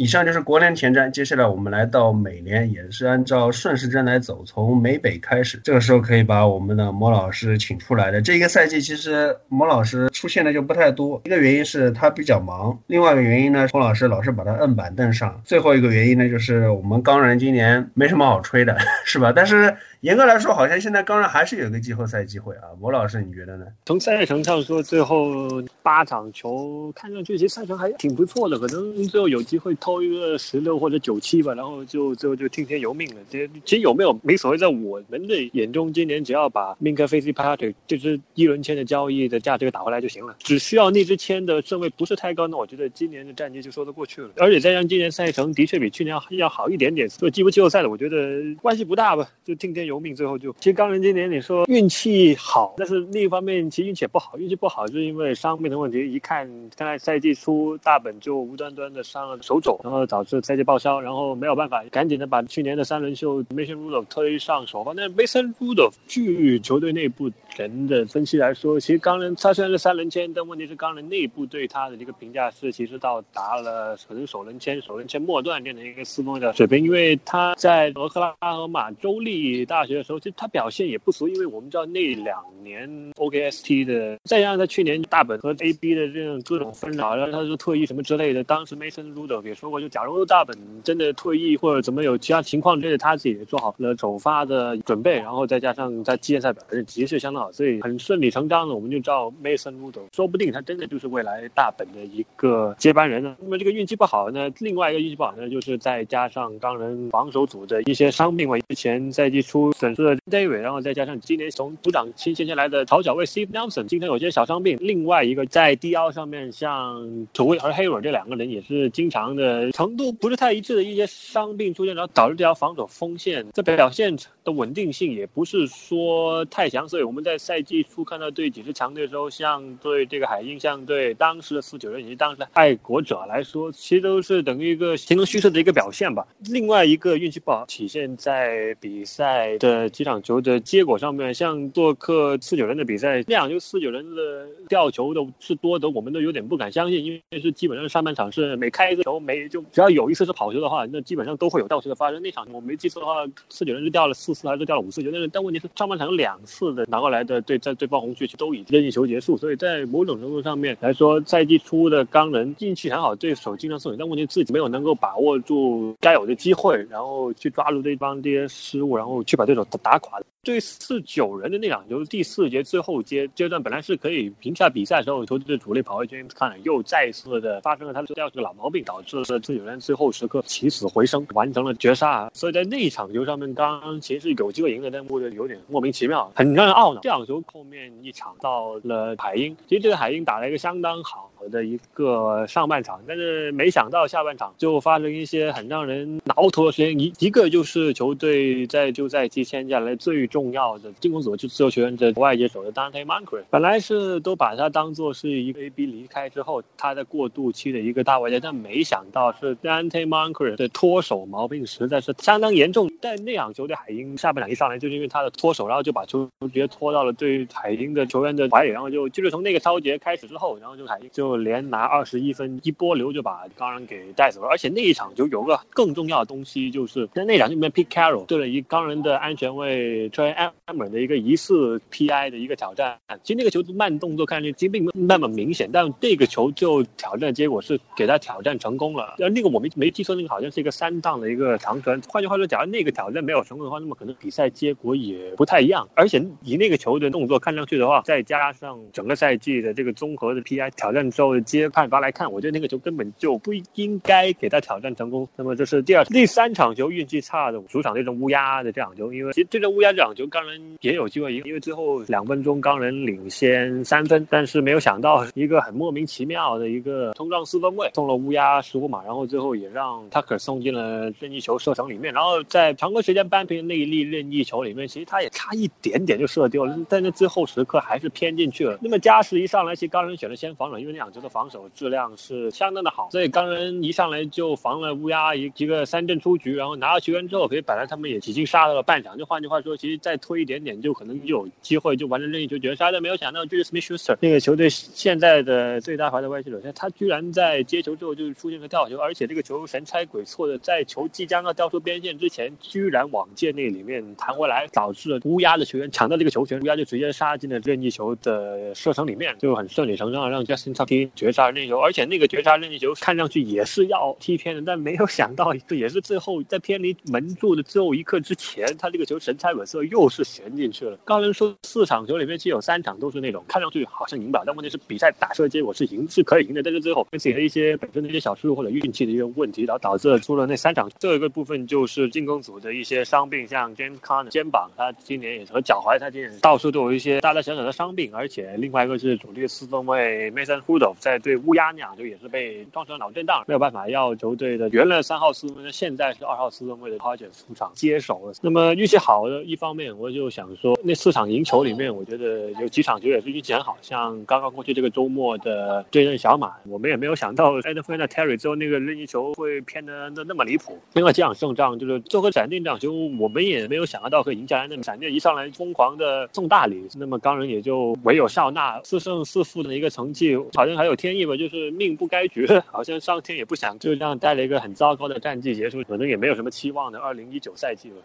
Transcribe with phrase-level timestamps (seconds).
[0.00, 5.60] 以上就是国联前瞻，接下来我们来到美联，也是按照顺时针来走，从美北开始。
[5.64, 8.22] 这个时候可以把我们的莫老师请出来的。
[8.22, 19.32] 这一个赛季其实莫老师出现的就不太多，一个原因是他比较忙，另外一个原因呢，莫老师老是把他摁板凳上，最后一个原因呢，就是我们钢人今年没什么好吹的， 是吧？
[19.34, 19.76] 但是。
[20.02, 22.70] 严格来说，好像现在钢人还是有一个季后赛机会啊。
[22.80, 23.66] 罗老师，你觉得呢？
[23.84, 33.16] 从赛程上说，最后八场球看上去其实赛程还挺不错的，可能最后有机会偷一个十六或者九七吧，然后就最后就听天由命了。
[33.28, 44.30] 其实其实有没有没所谓，在我们的眼中，今年只要把 Minka Fitzpatrick 这支一轮签的交易的价值给打回来就行了，只需要那支签的顺位不是太高，那我觉得今年的战绩就说得过去了。
[44.36, 49.87] 而且再加上今年赛程的确比去年要要好一点点，所以季不季后赛的，我觉得关系不大吧，就听天。
[49.88, 55.98] 由命，最后就其实钢人今年你说运气好，但是另一方面其实运气也不好，运气不好就是因为伤病的问题。
[56.12, 64.84] 一看，看来赛季初大本就无端端的伤了手肘，然后导致赛季报销，然后没有办法赶紧的把去年的三轮秀 Mason Rudolph 推上手。
[64.84, 79.77] 反正 Mason Rudolph 据球队内部人的分析来说，其实钢人他虽然是三轮签，但问题是钢人内部对他的一个评价是其实到达了可能首轮签、首轮签末段这样的一个四分的水平，因为他在俄克拉荷马州立大。
[79.78, 88.42] 大学的时候，其实他表现也不俗，因为我们知道那两年 OKST 的，再加上他去年大本和 AB 的这种各种纷扰，然后他就退役什么之类的。
[88.42, 103.36] 当时 Mason Rudor 也说过，就假如大本真的退役或者怎么有其他情况之类的，他自己也做好了首发的准备，然后再加上在季前赛表现的确相当好，所以很顺理成章的，我们就照 Mason Rudor，说不定他真的就是未来大本的一个接班人呢。
[103.40, 109.67] 那么这个运气不好呢，另外一个运气不好呢，就是再加上钢人防守组的一些伤病嘛，之前赛季初。
[109.72, 114.76] 损失了 David，然后再加上今年从组长新签下来的曹脚卫 Steve Nelson，今天有些小伤病。
[114.80, 124.16] 另外一个在 DL 上面，像土卫和 Hayward 这两个人也是经常的程度不是太一致的一些伤病出现，然后导致这条防守锋线这表现
[124.48, 126.88] 的稳定性也不是说太强。
[126.88, 136.26] 所以我们在赛季初看到对几支强队的时候，像对这个海鹰，像对当时的四九人以及当时的爱国者来说，其实都是等于一个形同虚设的一个表现吧。
[136.50, 139.58] 另外一个运气不好体现在比赛。
[139.58, 152.22] 的几场球的结果上面，像做客四九人的比赛，那场球四九人的掉球的是多的，我们都有点不敢相信，因为是基本上上半场是每开一次球，每就只要有一次是跑球的话，那基本上都会有掉球的发生。
[152.22, 155.10] 那场我没记错的话，四九人是掉了四次还是掉了五次球？
[155.12, 169.66] 但是但问题是上半场有两次的拿过来的对在对方红区都已经任意球结束，所以在某种程度上面来说，赛季初的刚能运气很好，对手经常送球，但问题自己没有能够把握住该有的机会，然后去抓住对方这些失误，然后去把对手。
[169.82, 182.30] 打垮对四九人的那场球，第四节最后阶阶段本来是可以赢下比赛的时候，球队的主力跑位 James Conner 又再次的发生了他的掉这个老毛病，导致了四九人最后时刻起死回生，完成了绝杀。
[182.32, 187.00] 所以在那一场球上面，刚刚其实是有机会赢的，但我觉得有点莫名其妙，很让人懊恼。
[187.02, 199.94] 这场球后面一场到了海鹰，其实这个海鹰打了一个相当好的一个上半场，但是没想到下半场就发生一些很让人挠头的事情，一一个就是球队在就在期签下来。
[199.98, 212.88] 最终重要的进攻组就自由球员的外接手的 Dante Moncrief，本来是都把他当做是一个 AB 离开之后他在过渡期的一个大外接，但没想到是 Dante Moncrief 的脱手毛病实在是相当严重。
[213.00, 224.48] 但那场球队海鹰下半场一上来就是因为他的脱手，然后就把球直接拖到了对海鹰的球员的怀里，然后就就是从那个超节开始之后，然后就海鹰就连拿二十一分，一波流就把钢人给带走了。
[224.48, 230.08] 而且那一场就有个更重要的东西，就是在那场里面 Pete Carroll 对了一钢人的安全位。
[230.18, 239.14] 对 t r a Amber 的一个疑似 PI 的一个挑战，其实那个球慢动作看上去并没有那么明显，但这个球就挑战结果是给他挑战成功了。
[239.16, 242.00] 那那个我没没记错，那个好像是一个三档的一个长传。
[242.08, 245.88] 换句话说，假如那个挑战没有成功的话，那么可能比赛结果也不太一样。
[245.94, 255.28] 而且以那个球的动作看上去的话，再加上整个赛季的这个综合的 PI 挑战之后的接判罚来看，我觉得那个球根本就不应该给他挑战成功。
[255.36, 259.68] 那么这是第二、第三场球运气差的主场这种乌鸦的这场球，因为其实这种。
[259.68, 278.78] 乌鸦这场球，钢人也有机会赢，因为最后两分钟钢人领先三分，但是没有想到一个很莫名其妙的一个冲撞四分位送了乌鸦十五码，然后最后也让 Tucker 送进了任意球射程里面，然后在常规时间扳平那一粒任意球里面，其实他也差一点点就射丢了，但在最后时刻还是偏进去了。
[278.80, 289.58] 那么加时一上来，其实钢人选择先防守，因为那场球的防守质量是相当的好，所以钢人一上来就防了乌鸦一一个三振出局，然后拿到球员之后，可以本来他们也已经杀到了半场，就换句话。
[289.58, 292.90] 说其实再推一点点，就可能就有机会就完成任意球绝杀。
[292.90, 320.98] 但没有想到，就是 Smith Schuster 那个球队现在的最大牌的外线手，他居然在接球之后就出现个吊球，而且这个球神差鬼错的，在球即将要掉出边线之前，居然往界内里面弹回来，导致了乌鸦的球员抢到这个球权，乌鸦就直接杀进了任意球的射程里面，就很顺理成章的让 Justin t u c k 绝杀任意球，而且那个绝杀任意球看上去也是要踢偏的，但没有想到，这也是最后在偏离门柱的最后一刻之前，他这个球神差鬼色又是旋进去了。
[321.04, 330.90] 刚人说四场球里面其实有三场都是那种看上去好像赢不了，但问题是比赛打出的结果是赢是可以赢的，但是最后自己的一些本身的一些小失误或者运气的一些问题，然后导致了出了那三场。
[330.98, 348.32] 这个部分就是进攻组的一些伤病，像 James Con 的肩膀，他今年也是和脚踝，他今年到处都有一些大大小小的伤病，而且另外一个是主力四分卫 Mason Hudo 在对乌鸦那样就也是被撞成脑震荡，没有办法要球队的原来三号四分卫，现在是二号四分卫的 h o d g e 出场接手了。
[348.42, 360.76] 那么运气好的一方面，我就想说，那四场赢球里面，我觉得有几场球也是运气很好，像刚刚过去这个周末的对阵小马，我们也没有想到 a d f r e n Terry 之后那个任意球会偏的那那么离谱。
[360.94, 364.66] 另外几场胜仗就是做个闪电这场球，我们也没有想到可以赢下来。
[364.66, 377.96] 那么闪电一上来疯狂的送大礼，那么钢人也就唯有笑纳四胜四负的一个成绩，好像还有天意吧，就是命不该绝，好像上天也不想就这样带了一个很糟糕的战绩结束，可能也没有什么期望的二零一九赛季了。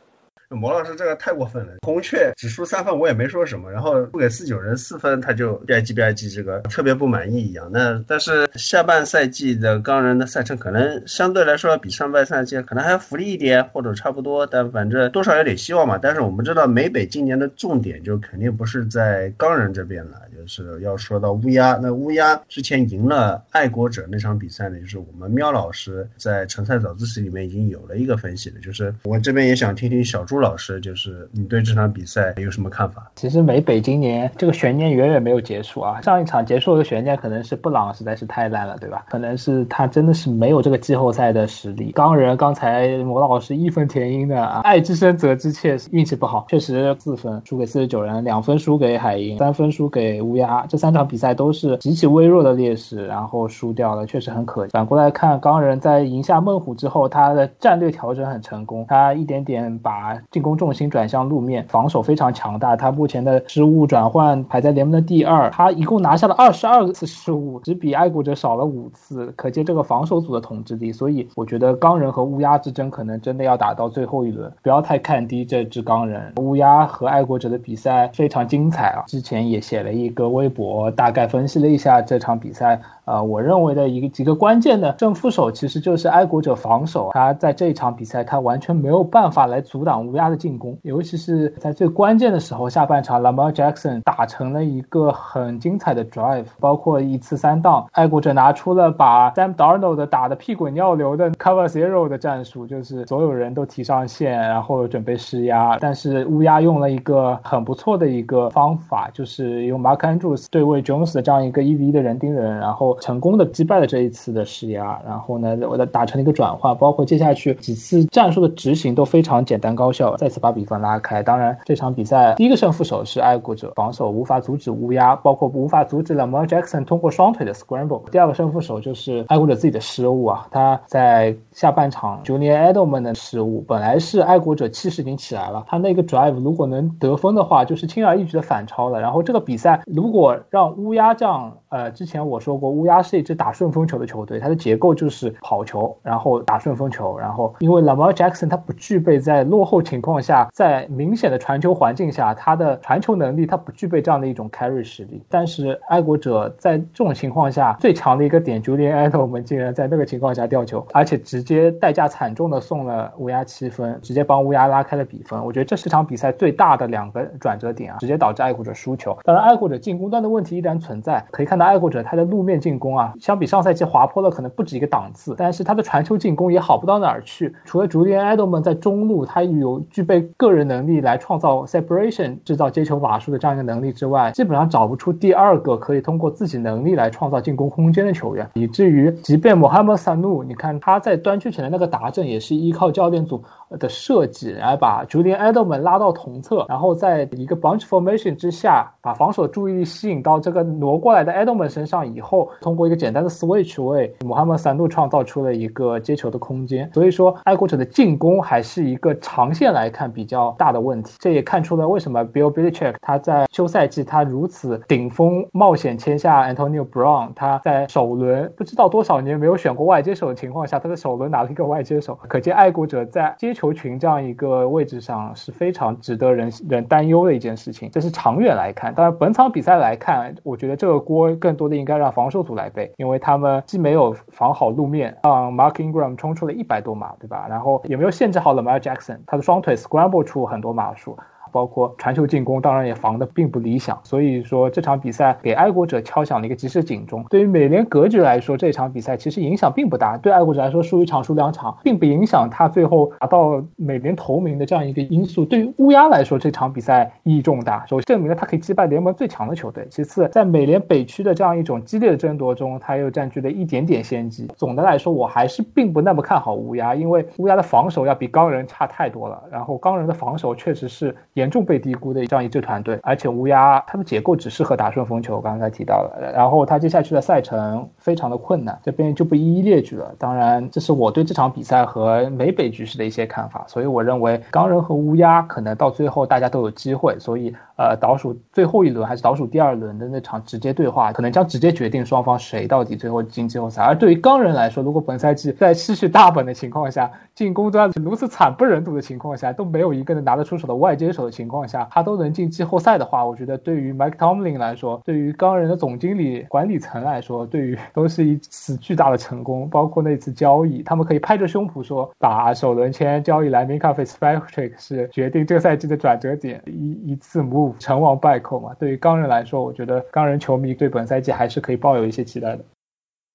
[0.53, 7.69] 魔老师这个太过分了，红雀只输三分，我也没说什么，然后不给四九人四分，他就吧唧吧唧，这个特别不满意一样。
[7.71, 15.97] 那但是下半赛季的钢人的赛程可能相对来说比上半赛季可能还要福利一点，或者差不多，但反正多少有点希望嘛。
[15.97, 21.79] 但是我们知道美北今年的重点就肯定不是在钢人这边了，是要说到乌鸦。
[21.81, 30.43] 那乌鸦之前赢了爱国者那场比赛呢，就是我们喵老师在成赛早自习里面已经有了一个分析的，就是我这边也想听听小朱。
[30.43, 33.09] 老师，就是你对这场比赛有什么看法？
[33.15, 36.01] 其实美北今年这个悬念远远没有结束啊！
[36.01, 39.05] 上一场结束的悬念可能是布朗实在是太烂了，对吧？
[39.09, 41.93] 可能是他真的是没有这个季后赛的实力。
[41.93, 54.71] 钢人刚才魔老师义愤填膺的啊，爱之深责之切，运气不好，确实四分输给四十九人，两分输给海鹰，三分输给乌乌鸦，这三场比赛都是极其微弱的劣势，然后输掉了，确实很可惜。
[54.71, 60.19] 反过来看，钢人在赢下猛虎之后，他的战略调整很成功，他一点点把。
[60.31, 62.75] 进攻重心转向路面，防守非常强大。
[62.75, 70.91] 他目前的失误转换排在联盟的第二，他一共拿下了二十二次失误，只比爱国者少了五次，可见这个防守组的统治力。
[70.91, 76.33] 所以我觉得钢人和乌鸦之争可能真的要打到最后一轮，不要太看低这支钢人。
[76.37, 79.03] 乌鸦和爱国者的比赛非常精彩啊！
[79.07, 82.79] 之前也写了一个微博，大概分析了一下这场比赛。
[83.05, 111.75] 呃，我认为的一个几个关键的正副手其实就是爱国者防守，他在这一场比赛他完全没有办法来阻挡乌鸦的进攻，尤其是在最关键的时候，下半场 Lamar Jackson 打成了一个很精彩的 drive，包括一次三档，爱国者拿出了把 Sam Darnold 打的屁滚尿流的 Cover Zero 的战术，就是所有人都提上线，然后准备施压，但是乌鸦用了一个很不错的一个方法，就是用 Mark Andrews 对位 Jones 的这样一个一
[111.75, 112.83] v 的人盯人，然后。
[112.99, 121.23] 成功的击败了这一次的施压，然后呢，我的打成了一个转换，包括接下去几次战术的执行都非常简单高效，再次把比分拉开。
[121.23, 128.09] 当然，这场比赛第一个胜负手是爱国者防守无法阻止乌鸦，包括无法阻止了 Mar Jackson 通过双腿的 scramble。
[128.09, 138.99] 第二个胜负手就是爱国者自己的失误啊，他在下半场 Julian Edelman 的失误，本来是爱国者气势已经起来了，他那个 drive 如果能得分的话，就是轻而易举的反超了。
[138.99, 141.51] 然后这个比赛如果让乌鸦这样。
[141.73, 155.23] 呃，之前我说过，乌鸦是一支打顺风球的球队，它的结构就是跑球，然后打顺风球，然后因为 Lamar Jackson 他不具备在落后情况下，在明显的传球环境下，他的传球能力他不具备这样的一种 carry 实力。
[155.27, 165.43] 但是爱国者在这种情况下最强的一个点，Julian Edelman 竟然在那个情况下掉球，而且直直接代价惨重的送了乌鸦七分，直接帮乌鸦拉开了比分。
[165.43, 169.17] 我觉得这是场比赛最大的两个转折点啊，直接导致爱国者输球。
[169.23, 171.63] 当然，爱国者进攻端的问题依然存在，可以看到。
[171.63, 177.55] 爱国者他的路面进攻啊，相比上赛季滑坡了可能不止一个档次，但是他的传球进攻也好不到哪儿去。
[177.65, 188.47] 除了 Julian Edelman 在中路，他有具备个人能力来创造 separation，制造接球瓦数的这样一个能力之外，基本上找不出第二个可以通过自己能力来创造进攻空间的球员。
[188.53, 193.43] 以至于即便 Mohamed Sanu，你看他在端区前的那个达阵，也是依靠教练组
[193.77, 199.73] 的设计来把 Julian Edelman 拉到同侧，然后在一个 bunch formation 之下，把防守注意。
[199.73, 206.87] 力吸引到这个挪过来的 Edelman 身上以后，通过一个简单的 switch 为穆罕默三度创造出了一个接球的空间。
[206.93, 211.15] 所以说，爱国者的进攻还是一个长线来看比较大的问题。
[211.17, 227.89] 这也看出了为什么 Bill Belichick 他在休赛季他如此顶峰冒险签下 Antonio Brown，他在首轮不知道多少年没有选过外接手的情况下，他在首轮拿了一个外接手，可见爱国者在接球群这样一个位置上是非常值得人人担忧的一件事情。
[227.91, 237.45] 这是长远来看，当然本场比赛来看，我觉得这个锅更多的应该让防守组来背，因为他们既没有防好路面，让 Mark Ingram 冲出了一百多码，对吧？
[237.49, 241.17] 然后也没有限制好 Lamar Jackson，他的双腿 scramble 出很多码数。
[241.53, 243.97] 包括传球进攻，当然也防的并不理想。
[244.03, 247.23] 所以说这场比赛给爱国者敲响了一个及时警钟。
[247.29, 250.17] 对于美联格局来说，这场比赛其实影响并不大。
[250.17, 255.45] 对爱国者来说，输一场输两场，并不影响他最后达到美联头名的这样一个因素。
[255.45, 259.87] 对于乌鸦来说，这场比赛意义重大，首先证明了他可以击败联盟最强的球队。
[259.91, 264.47] 其次，在美联北区的这样一种激烈的争夺中，他又占据了一点点先机。
[264.57, 269.43] 总的来说，我还是并不那么看好乌鸦，因为乌鸦的防守要比钢人差太多了。
[269.51, 271.15] 然后钢人的防守确实是。
[271.43, 276.31] 严重被低估的这样一支团队，而且乌鸦它的结构只适合打顺风球，刚才提到了。
[276.33, 280.15] 然后它接下去的赛程非常的困难，这边就不一一列举了。
[280.17, 283.65] 当然，这是我对这场比赛和美北局势的一些看法。
[283.67, 287.19] 所以我认为钢人和乌鸦可能到最后大家都有机会。
[287.19, 293.83] 所以呃，倒数最后一轮还是倒数第二轮的那场直接对话，可能将直接决定双方谁到底最后进季后赛。
[293.83, 301.33] 而对于钢人来说，如果本赛季在失去大本的情况下，进攻端如此惨不忍睹的情况下，都没有一个能拿得出手的外接手的。
[301.33, 309.67] 情况下，他都能进季后赛的话，我觉得对于 Mike Tomlin 来说，对于钢人的总经理管理层来说，对于都是一次巨大的成功。
[309.67, 318.73] 包括那次交易，他们可以拍着胸脯说，把首轮签交易来 Minka f i s Patrick 是决定这个赛季的转折点，一一次 move 成王败寇嘛。
[318.79, 322.63] 对于钢人来说，我觉得钢人球迷对本赛季还是可以抱有一些期待的。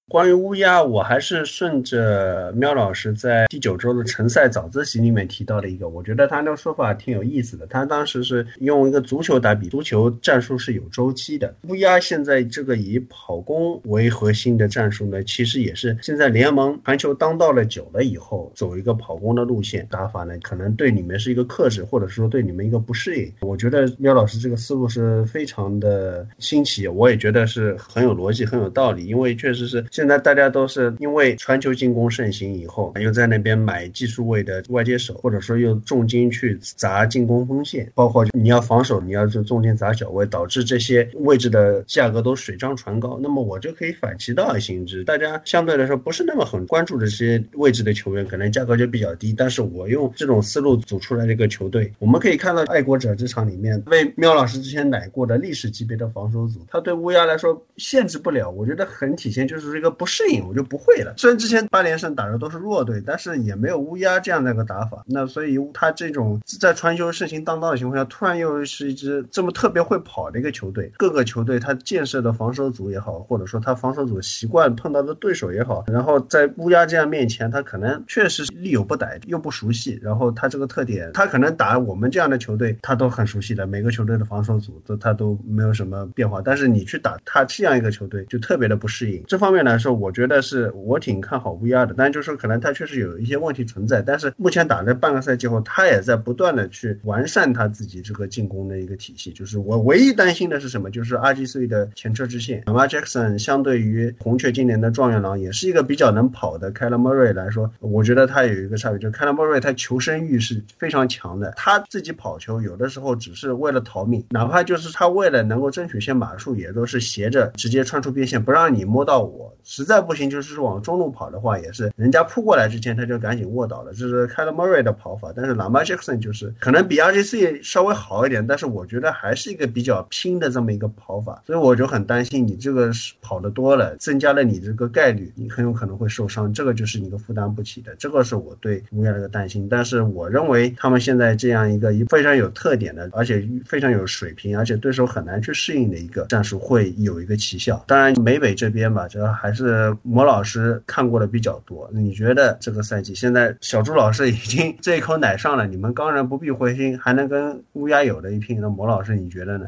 [0.09, 7.67] 关于乌鸦，我还是顺着喵老师在第九周的晨赛早自习里面提到的一个，我觉得他那个说法挺有意思的。
[7.67, 11.53] 他当时是用一个足球打比，足球战术是有周期的。
[11.67, 23.31] 乌鸦现在这个以跑攻为核心的战术呢，其实也是现在联盟传球当道了久了以后，走一个跑攻的路线打法呢，可能对你们是一个克制，或者说对你们一个不适应。
[23.41, 29.85] 我觉得喵老师这个思路是非常的新奇，我也觉得是很有逻辑、很有道理，因为确实是。
[29.99, 43.19] 现在大家都是因为传球进攻盛行以后，又在那边买技术位的外接手，或者说又重金去砸进攻锋线，包括你要防守，你要就重金砸脚位，导致这些位置的价格都水涨船高。
[43.21, 49.33] 那么我就可以反其道而行之，大家相对来说不是那么很关注这些位置的球员，可能价格就比较低。
[49.33, 58.49] 但是我用这种思路组出来的一个球队，我们可以看到爱国者这场里面为喵老师之前奶过的历史级别的防守组，他对乌鸦来说限制不了。
[58.49, 59.88] 我觉得很体现就是这个。
[59.89, 61.13] 不适应我就不会了。
[61.17, 65.03] 虽然之前八连胜打的都是弱队，但是也没有乌鸦这样的一个打法。
[65.05, 70.91] 那所以他这种在传球盛行当道的情况下，突然又是一支这么特别会跑的一个球队。
[70.97, 79.99] 各个球队他建设的防守组也好，或者说他防守组习惯碰到的对手也好，然后在乌鸦这样面前，他可能确实力有不逮，又不熟悉。
[80.01, 83.65] 然后他这个特点，他可能打我们这样的球队，他都很熟悉的。
[83.65, 86.41] 每个球队的防守组都他都没有什么变化。
[86.41, 89.23] 但是你去打他这样一个球队，就特别的不适应。
[89.27, 89.93] 这方面来说。
[89.93, 94.01] 我觉得是我挺看好 VR 的，但就是可能他确实有一些问题存在。
[94.01, 99.31] 但是目前打了半个赛季后，他也在不断的去完善他自己这个进攻的一个体系。
[99.31, 100.89] 就是我唯一担心的是什么？
[100.89, 102.63] 就是 RG3 的前车之鉴。
[102.65, 111.51] Lamar Jackson 相对于红雀今年的状元郎，也是一个比较能跑的 k y l e Murray 来说，我觉得他有一个差别，就是 k y l e Murray 他求生欲是非常强的。
[111.57, 119.53] 他自己跑球有的时候只是为了逃命，哪怕就是他为了能够争取一些码数，也都是斜着直接穿出边线，不让你摸到我。
[119.63, 123.91] 实在不行，就是往中路跑的话，也是人家扑过来之前，他就赶紧卧倒了。
[123.93, 139.67] 这是 k y l e Murray 的跑法，但是 Lamar Jackson 就是可能比 RGC 稍微好一点，但是我觉得还是一个比较拼的这么一个跑法，所以我就很担心你这个跑的多了，增加了你这个概率，你很有可能会受伤，这个就是你的负担不起的，这个是我对乌鸦的一个担心。
[139.69, 147.83] 但是我认为他们现在这样一个非常有特点的，而且非常有水平，而且对手很难去适应的一个战术会有一个奇效。
[147.87, 150.81] 当然美北这边吧，这还是是魔老师。
[150.87, 158.59] 看过的比较多，你觉得这个赛季现在小朱老师已经这一口奶上了，你们钢人不必灰心，还能跟乌鸦有的一拼。
[158.61, 159.67] 那魔老师你觉得呢？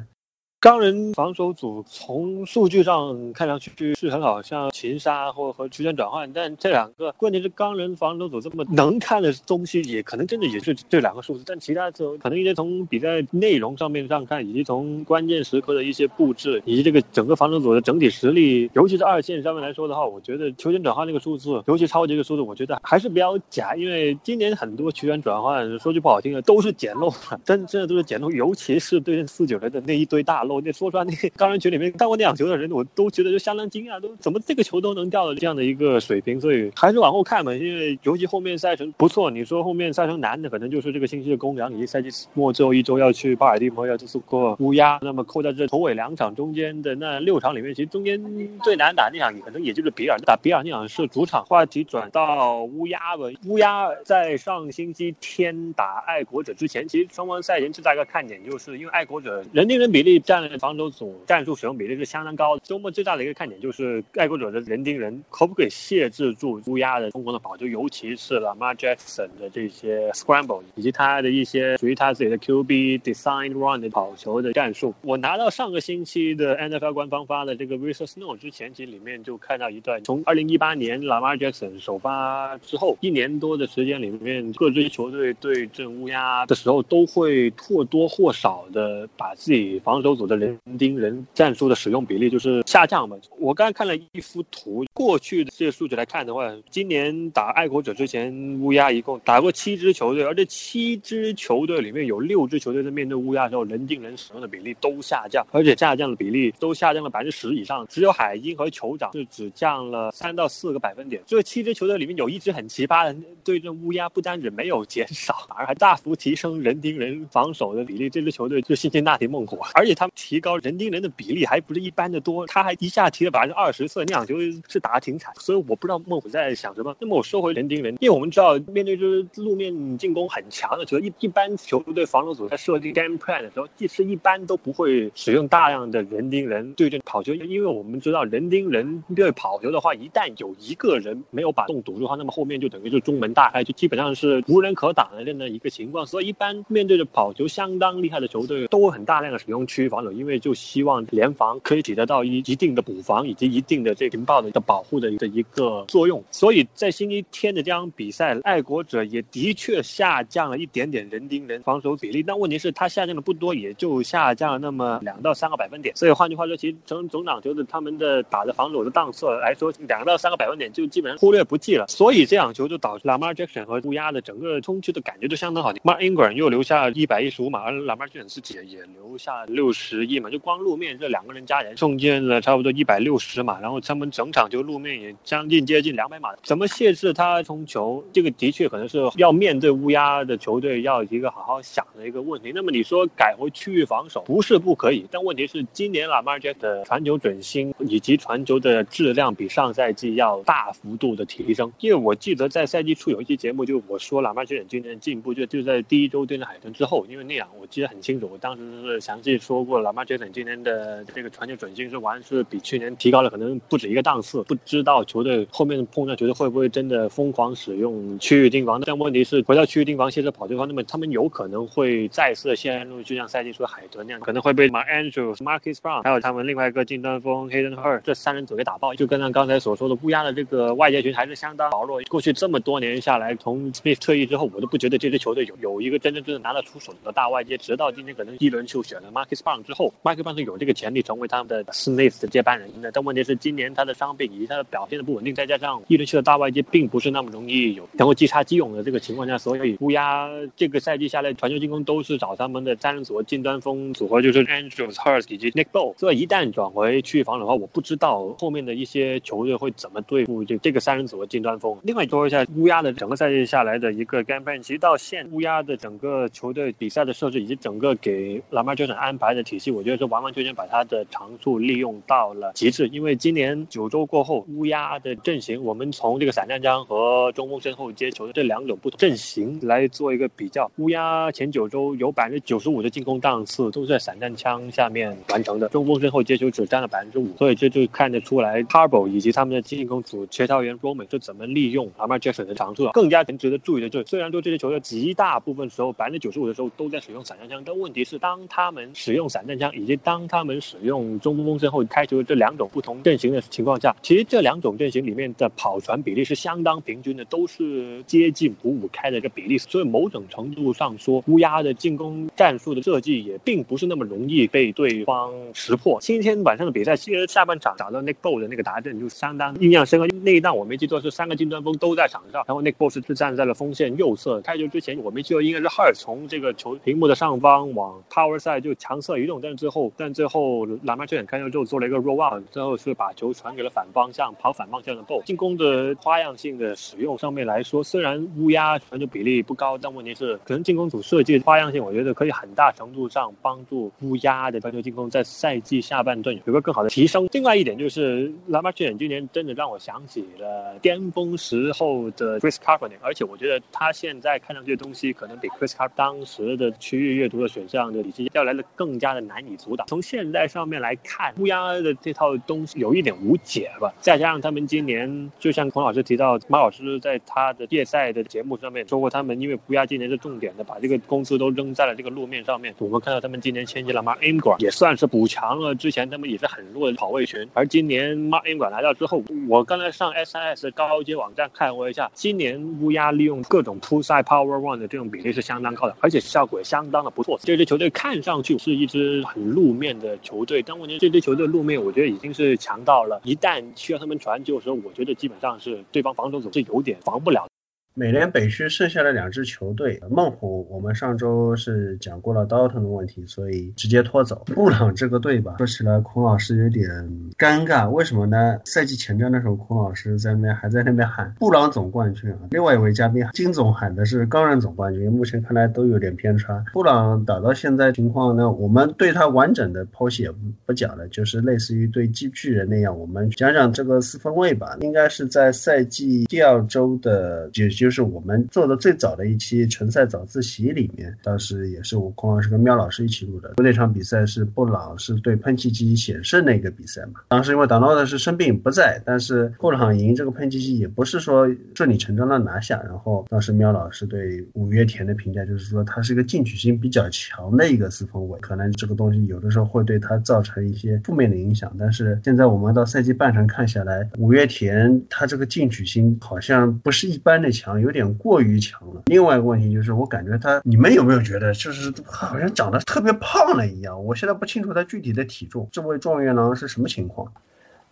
[0.62, 30.50] 钢人防守组从数据上看上去是很好，像擒杀或和区间转换，但这两个关键是钢人防守组这么能看的东西，也可能真的也是这两个数字，但其他的可能一些从比赛内容上面上看，以及从关键时刻的一些布置，以及这个整个防守组的整体实力，尤其是二线上面来说的话，我觉得球员转换那个数字，尤其超级这个数字，我觉得还是比较假，因为今年很多球员转换，说句不好听的，都是捡漏的，真真的都是捡漏，尤其是对阵四九人的那一堆大漏。
[30.51, 36.39] 我那说出来，那个钢人群里面看过那场球的人，我都觉得就相当惊讶，都怎么这个球都能掉到这样的一个水平？
[36.41, 39.31] 所以还是往后看嘛，因为尤其后面赛程不错。
[39.31, 45.00] 你说后面赛程难的，可能就是这个星期的公羊，以及赛季末最后一周要去巴尔的摩要去过乌鸦。
[45.01, 48.22] 那么扣在这头尾两场中间的那六场里面，其实中间
[48.62, 51.46] 最难打那场，可能也就是比尔打比尔那场是主场。
[51.46, 60.41] 话题转到乌鸦吧，乌鸦在上星期天打爱国者之前，其实双方赛前最大一个看点，就是因为爱国者人盯人比例占。
[60.60, 62.62] 防守组战术使用比例是相当高的。
[62.66, 74.94] 周末最大的一个看点就是爱国者的人盯人可不可以限制住乌鸦的疯狂的跑球，尤其是 Lamar Jackson 的这些 scramble，以及他的一些属于他自己的 QB design run 的跑球的战术。
[75.02, 93.18] 我拿到上个星期的 NFL 官方发的这个 research note 之前，其实里面就看到一段，从2018年 Lamar Jackson 首发之后一年多的时间里面，各支球队对阵乌鸦的时候，都会或多或少的把自己防守组的人盯人战术的使用比例就是下降嘛。
[93.38, 107.86] 我刚才看了一幅图，过去的这些数据来看的话，今年打爱国者之前，乌鸦一共打过七支球队，而这七支球队里面有六支球队在面对乌鸦的时候，人盯人使用的比例都下降，而且下降的比例都下降了百分之十以上。
[107.88, 111.22] 只有海鹰和酋长是只降了三到四个百分点。
[111.26, 118.10] 这七支球队里面有一支很奇葩的，对阵乌鸦不单只没有减少，反而还大幅提升人盯人防守的比例。
[118.10, 120.12] 这支球队是辛辛那提猛虎，而且他们。
[120.22, 124.36] 提高人盯人的比例还不是一般的多，他还一下提了百分之二十四，那场球
[124.70, 126.96] 是打的挺惨，所以我不知道孟虎在想什么。
[127.00, 146.05] 那么我说回人盯人，因为我们知道面对就是路面进攻很强的球，一一般球队防守组在设定 game plan 的时候，其实一般都不会使用大量的人盯人对阵跑球，因为我们知道人盯人对跑球的话，一旦有一个人没有把洞堵住的话，那么后面就等于是中门大开，就基本上是无人可挡的这样的一个情况。
[146.05, 150.11] 所以一般面对着跑球相当厉害的球队，都会很大量的使用区域防守。
[150.11, 165.96] 因为就希望联防可以起得到一一定的补防以及一定的这情报的一个保护的的一个作用，所以在星期天的这场比赛，爱国者也的确下降了一点点人盯人防守比例，但问题是它下降的不多，也就下降了那么两到三个百分点。
[165.96, 171.87] 所以换句话说，其实从总场球的他们的打的防守的档次来说，两到三个百分点就基本上忽略不计了。
[171.87, 175.72] 所以这场球就导致 Lamar Jackson 和乌鸦的整个冲击的感觉都相当好。
[175.74, 180.62] Mark Ingram 又留下一百一十五码，而 Lamar Jackson 自己也留下六十十一嘛，就光。
[180.62, 186.30] 路面这两个人加起来送进了差不多一百六十码，然后他们整场就路面也将近接近两百码。
[186.44, 188.04] 怎么限制他冲球？
[188.14, 192.51] 这个的确可能是要面对乌鸦的球队要一个好好想的一个问题。
[192.54, 201.74] 那么你说改回区域防守不是不可以，但问题是今年拉马尔杰的传球准心以及传球的质量比上赛季要大幅度的提升。
[201.80, 218.81] 因为我记得在赛季初有一期节目，就我说拉马尔杰今年进步就就在第一周对阵海豚之后，因为那样我记得很清楚，我当时是详细说过拉马杰森今年的这个传球准心是完是比去年提高了可能不止一个档次，不知道球队后面碰撞球队会不会真的疯狂使用区域盯防？
[218.85, 228.94] 但问题是回到区域盯防现在跑对方，那么他们有可能会再次陷入就像赛季初海豚那样，可能会被马 Andrew、Marcus Brown 还有他们另外一个近端锋 Hayden Hurst 这三人组给打爆。
[228.96, 232.01] 就跟上刚才所说的，乌鸦的这个外界群还是相当薄弱。
[232.09, 237.57] 过去这么多年下来，从 Smith 退役之后，我都不觉得这支球队有有一个真真正拿得出手的大外接。
[237.57, 240.72] 直到今天可能一轮就选了 Marcus Brown 之后麦克班是有这个。
[240.81, 255.96] 潜力成为他们的 Smith 的接班人的，但问题是今年他的伤病以及他的表现的不稳定，再加上一轮区的大外接并不是那么容易有能够即插即用的这个情况下，所以乌鸦这个赛季下来传球进攻都是找他们的三人组近端锋组合，就是 Andrews、Hurst 以及 Nick Ball。
[256.00, 261.77] 所以一旦转回去防守的话，我不知道后面的一些球队会怎么对付这这个三人组的近端锋。
[261.84, 270.68] 另外说一下乌鸦的整个赛季下来的一个 game plan，其实到现乌鸦的整个球队比赛的设置以及整个给 Lamar Jackson 安排的体系，我觉得是完完全全把。
[270.72, 280.72] 他的长处利用到了极致，因为今年九周过后，乌鸦的阵型，我们从这个散弹枪和中锋身后接球的这两种不同阵型来做一个比较。
[280.78, 292.90] 乌鸦前九周有百分之九十五的进攻档次都是在散弹枪下面完成的，中锋身后接球只占了百分之五，所以这就看得出来 h a r b o 以及他们的进攻组协调员 Roman 是怎么利用 Lamar Jackson 的长处。
[292.94, 309.57] 更加值得注意的就是，虽然说这些球队极大部分时候百分之九十五的时候都在使用散弹枪，但问题是当他们使用散弹弹枪，以及当他们使用中锋身后开球这两种不同阵型的情况下，其实这两种阵型里面的跑传比例是相当平均的，都是接近五五开的一个比例。
[309.57, 315.98] 所以某种程度上说，乌鸦的进攻战术的设计也并不是那么容易被对方识破。
[316.01, 320.07] 今天晚上的比赛，其实下半场找到 Nick Bol 的那个达阵就相当印象深刻。
[320.24, 324.40] 那一档我没记错是三个金端锋都在场上，然后 Nick Bol 是站在了锋线右侧。
[324.42, 335.22] 开球之前我没记错应该是 Hart 从这个球屏幕的上方往 Power Side 就强侧移动，但是最后但最后蓝马球员开球之后做了一个 Roll Out，最后是把球传给了反方向跑反方向的 b o。
[335.25, 347.27] 进攻的花样性的使用上面来说，虽然乌鸦传球比例不高，但问题是可能进攻组设计的花样性，我觉得可以很大程度上帮助乌鸦的传球进攻在赛季下半段有个更好的提升。
[347.32, 359.87] 另外一点就是蓝马球员今年真的让我想起了巅峰时候的 Chris Carpenter，而且我觉得他现在看上去的东西可能比 Chris c a r p e n 当时的区域阅读的选项的已经要来的更加的难以阻挡。
[359.87, 363.94] 从现在上面来看，乌鸦的这套东西有一点无解吧。
[364.01, 372.75] 再加上他们今年，就像孔老师提到，马老师在他的夜赛的节目上面说过，他们因为乌鸦今年是重点的，把这个公司都扔在了这个路面上面。
[372.79, 377.48] 我们看到他们今年签进了 Mark Ingram，也算是补强了之前他们也是很弱的跑位群。
[377.53, 387.39] 而今年 Mark Ingram 来到之后，我刚才上 SIS 高阶网站看过一下，今年乌鸦利用各种 Two Side Power One 的这种比例是相当高的，而且效果也相当的不错。
[387.44, 397.48] 这支球队看上去是一支很露面的球队，但问题这支球队露面我觉得已经是强到了，一旦需要他们传球的时候，我觉得基本上是对方防守总是有点防不了。
[397.94, 404.46] 美联北区剩下的两支球队，猛虎，我们上周是讲过了 Dota 的问题，所以直接拖走。
[404.46, 406.90] 布朗这个队吧，说起来孔老师有点
[407.38, 408.58] 尴尬，为什么呢？
[408.64, 416.64] 赛季前瞻的时候，孔老师在那边还在那边喊布朗总冠军啊，另外一位嘉宾金总喊的是钢人总冠军，目前看来都有点偏差。
[416.72, 427.70] 布朗打到现在情况呢，我们对他完整的剖析也不不讲了，就是类似于对机巨人那样，我们讲讲这个四分卫吧，应该是在赛季第二周的就。
[427.81, 433.55] 就是我们做的最早的一期纯赛早自习里面，当时也是我孔老师跟喵老师一起录的。
[433.57, 437.22] 那场比赛是布朗是对喷气机险胜的一个比赛嘛？
[437.27, 442.79] 当时因为达诺的是生病不在，但是布朗赢这个喷气机也不是说顺理成章的拿下。
[442.83, 451.75] 然后当时喵老师对五月田的评价就是说他是一个进取心比较强的一个四分卫，可能这个东西有的时候会对他造成一些负面的影响。
[451.79, 457.71] 但是现在我们到赛季半程看下来，五月田他这个进取心好像不是一般的强。
[457.79, 459.03] 有点过于强了。
[459.05, 464.03] 另外一个问题就是，我感觉他，你们有没有觉得，就是好像长得特别胖了一样？
[464.03, 465.70] 我现在不清楚他具体的体重。
[465.72, 467.31] 这位状元郎是什么情况？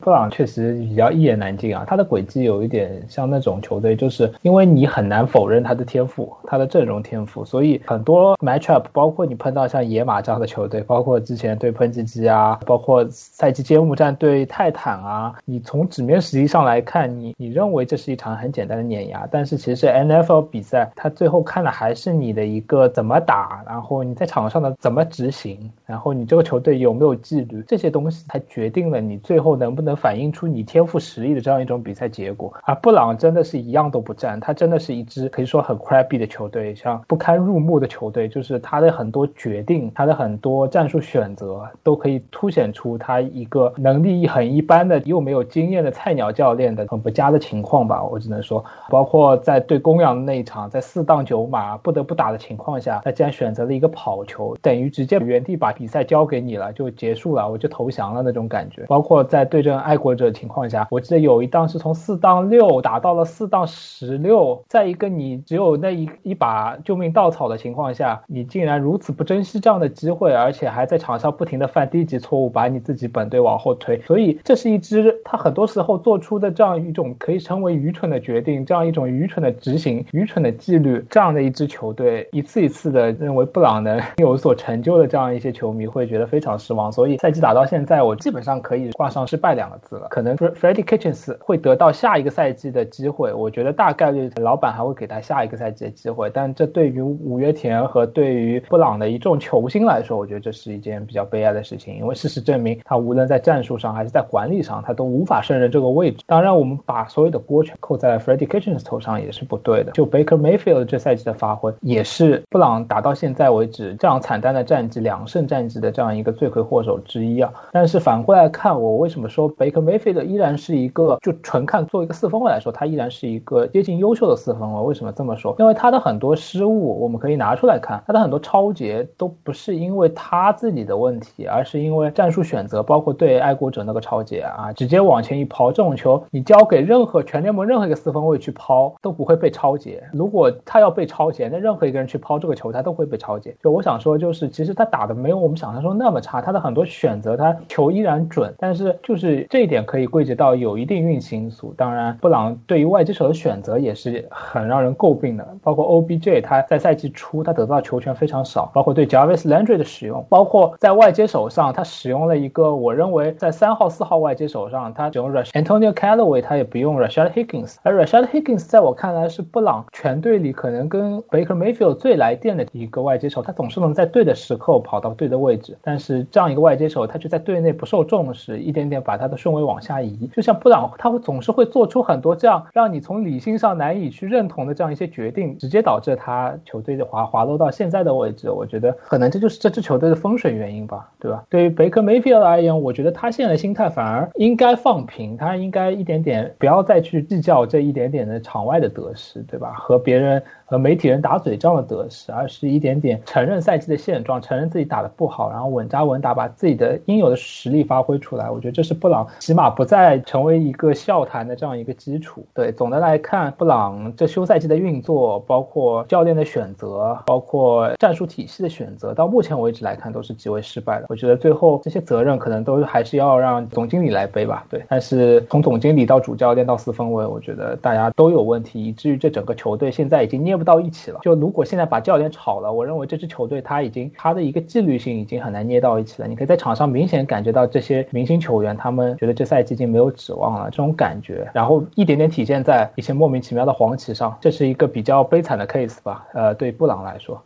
[0.02, 29.89] 布朗确实比较一言难尽啊，他的轨迹有一点像那种球队，就是因为你很难否认他的天赋，他的阵容天赋，所以很多 matchup，包括你碰到像野马这样的球队，包括之前对喷气机啊，包括赛季揭幕战对泰坦啊，你从纸面实力上来看，你你认为这是一场很简单的碾压，但是其实 NFL 比赛，他最后看的还是你的一个怎么打，然后你在场上的怎么执行，然后你这个球队有没有纪律，这些东西才决定了你最后能不能。
[29.90, 48.04] 能反映出你天赋实力的这样一种比赛结果，而布朗真的是一样都不占，他真的是一支可以说很 crappy 的球队，像不堪入目的球队，就是他的很多决定，他的很多战术选择都可以凸显出他一个能力很一般的又没有经验的菜鸟教练的很不佳的情况吧。
[48.04, 58.84] 我只能说，包括在对公羊的那一场，在四档九码不得不打的情况下，他竟然选择了一个跑球，等于直接原地把比赛交给你了，就结束了，我就投降了那种感觉。
[58.88, 59.79] 包括在对阵。
[59.80, 74.00] 爱国者情况下，我记得有一档是从四档六打到了四档十六，在一个你只有那一一把救命稻草的情况下，你竟然如此不珍惜这样的机会，而且还在场上不停的犯低级错误，把你自己本队往后推。
[74.02, 86.92] 所以这是一支他很多时候做出的这样一种可以称为愚蠢的决定，这样一种愚蠢的执行、愚蠢的纪律，这样的一支球队一次一次的认为布朗能有所成就的这样一些球迷会觉得非常失望。
[86.92, 89.69] 所以赛季打到现在，我基本上可以挂上失败两。
[89.78, 106.24] 字了，可能 Freddie Kitchens 会得到下一个赛季的机会，我觉得大概率老板还会给他下一个赛季的机会，但这对于五月田和对于布朗的一众球星来说，我觉得这是一件比较悲哀的事情，因为事实证明他无论在战术上还是在管理上，他都无法胜任这个位置。
[106.26, 109.92] 当然，我们把所有的锅全扣在 Freddie Kitchens 头上也是不对的。
[109.92, 117.52] 就 Baker Mayfield 这赛季的发挥，也是布朗打到现在为止这样惨淡的战绩两胜战绩的这样一个罪魁祸首之一啊。
[117.72, 119.48] 但是反过来看，我为什么说？
[119.60, 124.82] Baker Mayfield 依然是一个，就纯看作为一个四分卫来说，他依然是一个接近优秀的四分卫。
[124.84, 125.54] 为什么这么说？
[125.60, 140.02] 因为他的很多失误，我们可以拿出来看，他的很多超节都不是因为他自己的问题，而是因为战术选择，包括对爱国者那个超节啊，直接往前一抛，这种球你交给任何全联盟任何一个四分卫去抛都不会被超节。
[140.14, 143.56] 如果他要被超节，那任何一个人去抛这个球，他都会被超节。
[143.62, 151.74] 就我想说，就是其实他打的没有我们想象中那么差，他的很多选择，他球依然准，但是就是这一点可以归结到有一定运气因素。
[151.78, 171.94] 当然，布朗对于外接手的选择也是很让人诟病的，包括 OBJ 他在赛季初他得到球权非常少，包括对 Jarvis Landry 的使用，包括在外接手上他使用了一个我认为在三号、四号外接手上他使用 Rush Antonio Callaway，他也不用 Rashad Higgins，而 Rashad Higgins 在我看来是布朗全队里可能跟 Baker Mayfield
[171.94, 180.30] 最来电的一个外接手，他总是能在对的时刻跑到对的位置，但是这样一个外接手，他却在队内不受重视，一点点把他的顺位往下移。
[180.36, 188.50] 就像布朗，他会总是会做出很多这样让你从理性上难以去认同的这样一些决定，直接导致他球队的滑滑落到现在的位置。
[188.50, 191.44] 我觉得可能这就是这支球队的风水原因吧，对吧？
[191.50, 199.74] 对于贝克梅菲尔而言，我觉得他现在的心态反而应该放平，他应该一点点不要再去计较这一点点的场外的得失，对吧？
[199.74, 200.42] 和别人。
[200.70, 208.52] 和媒体人打嘴仗的得失，而是一点点承认赛季的现状，承认自己打的不好，然后稳扎稳打把自己的应有的实力发挥出来。
[208.52, 212.46] 我觉得这是布朗起码不再成为一个笑谈的这样一个基础。
[212.54, 221.08] 对，总的来看，布朗这休赛季的运作，包括教练的选择，包括战术体系的选择，到目前为止来看都是极为失败的。
[221.10, 224.64] 我觉得最后这些责任可能都还是要让总经理来背吧。
[224.70, 230.59] 对，但是从总经理到主教练到四分卫，我觉得大家都有问题，以至于这整个球队现在已经捏。
[230.60, 231.20] 不到一起了。
[231.24, 236.28] 就如果现在把教练炒了，我认为这支球队他已经他的一个纪律性已经很难捏到一起了。
[236.28, 246.28] 你可以在场上明显感觉到这些明星球员他们觉得这赛季已经没有指望了这种感觉，然后一点点体现在一些莫名其妙的黄旗上，这是一个比较悲惨的 case 吧。
[246.34, 247.42] 呃，对布朗来说。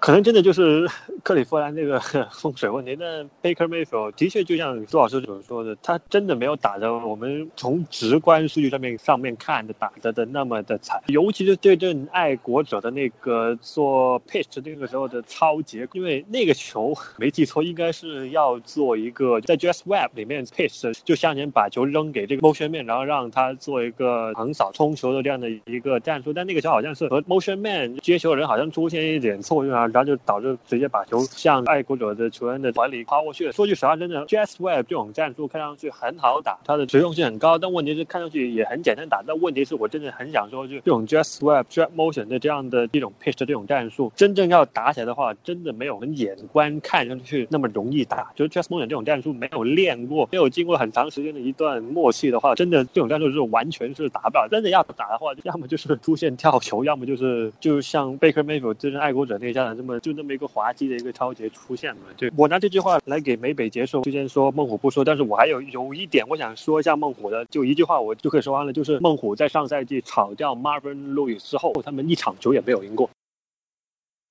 [0.00, 0.86] 可能真的就是
[1.22, 1.98] 克利夫兰那个
[2.30, 2.96] 风水问题。
[2.98, 11.02] 那 Baker Mayfield 的确就像朱老师所说的，他真的没有打的我们从直观数据上面上面看的打的的那么的惨。
[11.08, 26.32] 尤其是对阵爱国者的那个做 pitch 那个时候的超节，因为那个球没记错，应该是要做一个在 Just Web 里面 pitch，就向前把球扔给这个 motion man，然后让他做一个横扫冲球的这样的一个战术。
[26.32, 29.85] 但那个球好像是和 motion man 接球的人好像出现一点错误啊。
[29.92, 33.50] 然后就导致直接把球向爱国者的球员的怀里抛过去。
[33.52, 39.22] 说句实话，真的 j a s Web 这种战术看上去很好打，它的实用性很高，但问题是看上去也很简单打。
[39.26, 48.32] 但问题是我真的很想说，就这种 j a s Web Drag Motion 的这样的一种 pitch 的这种战术，真正要打起来的话，真的没有很眼观看上去那么容易打。
[48.34, 54.48] 就是 j a s Motion 这种战术没有练过，没有经过很长时间的一段默契的话，真的这种战术是完全是打不了。
[54.50, 59.75] 真的要打的话，要么就是出现跳球，要么就是就像 Baker Mayfield 这阵爱国者那家的。
[59.76, 64.02] 这么就那么一个滑稽的一个超节出现嘛，对我拿这句话来给美北结束。
[64.02, 73.08] 之前说孟虎不说，但是我还有有一点我想说一下孟虎的，就一句话我就可以说完了，就是孟虎在上赛季炒掉 Marvin Louis 之后，他们一场球也没有赢过。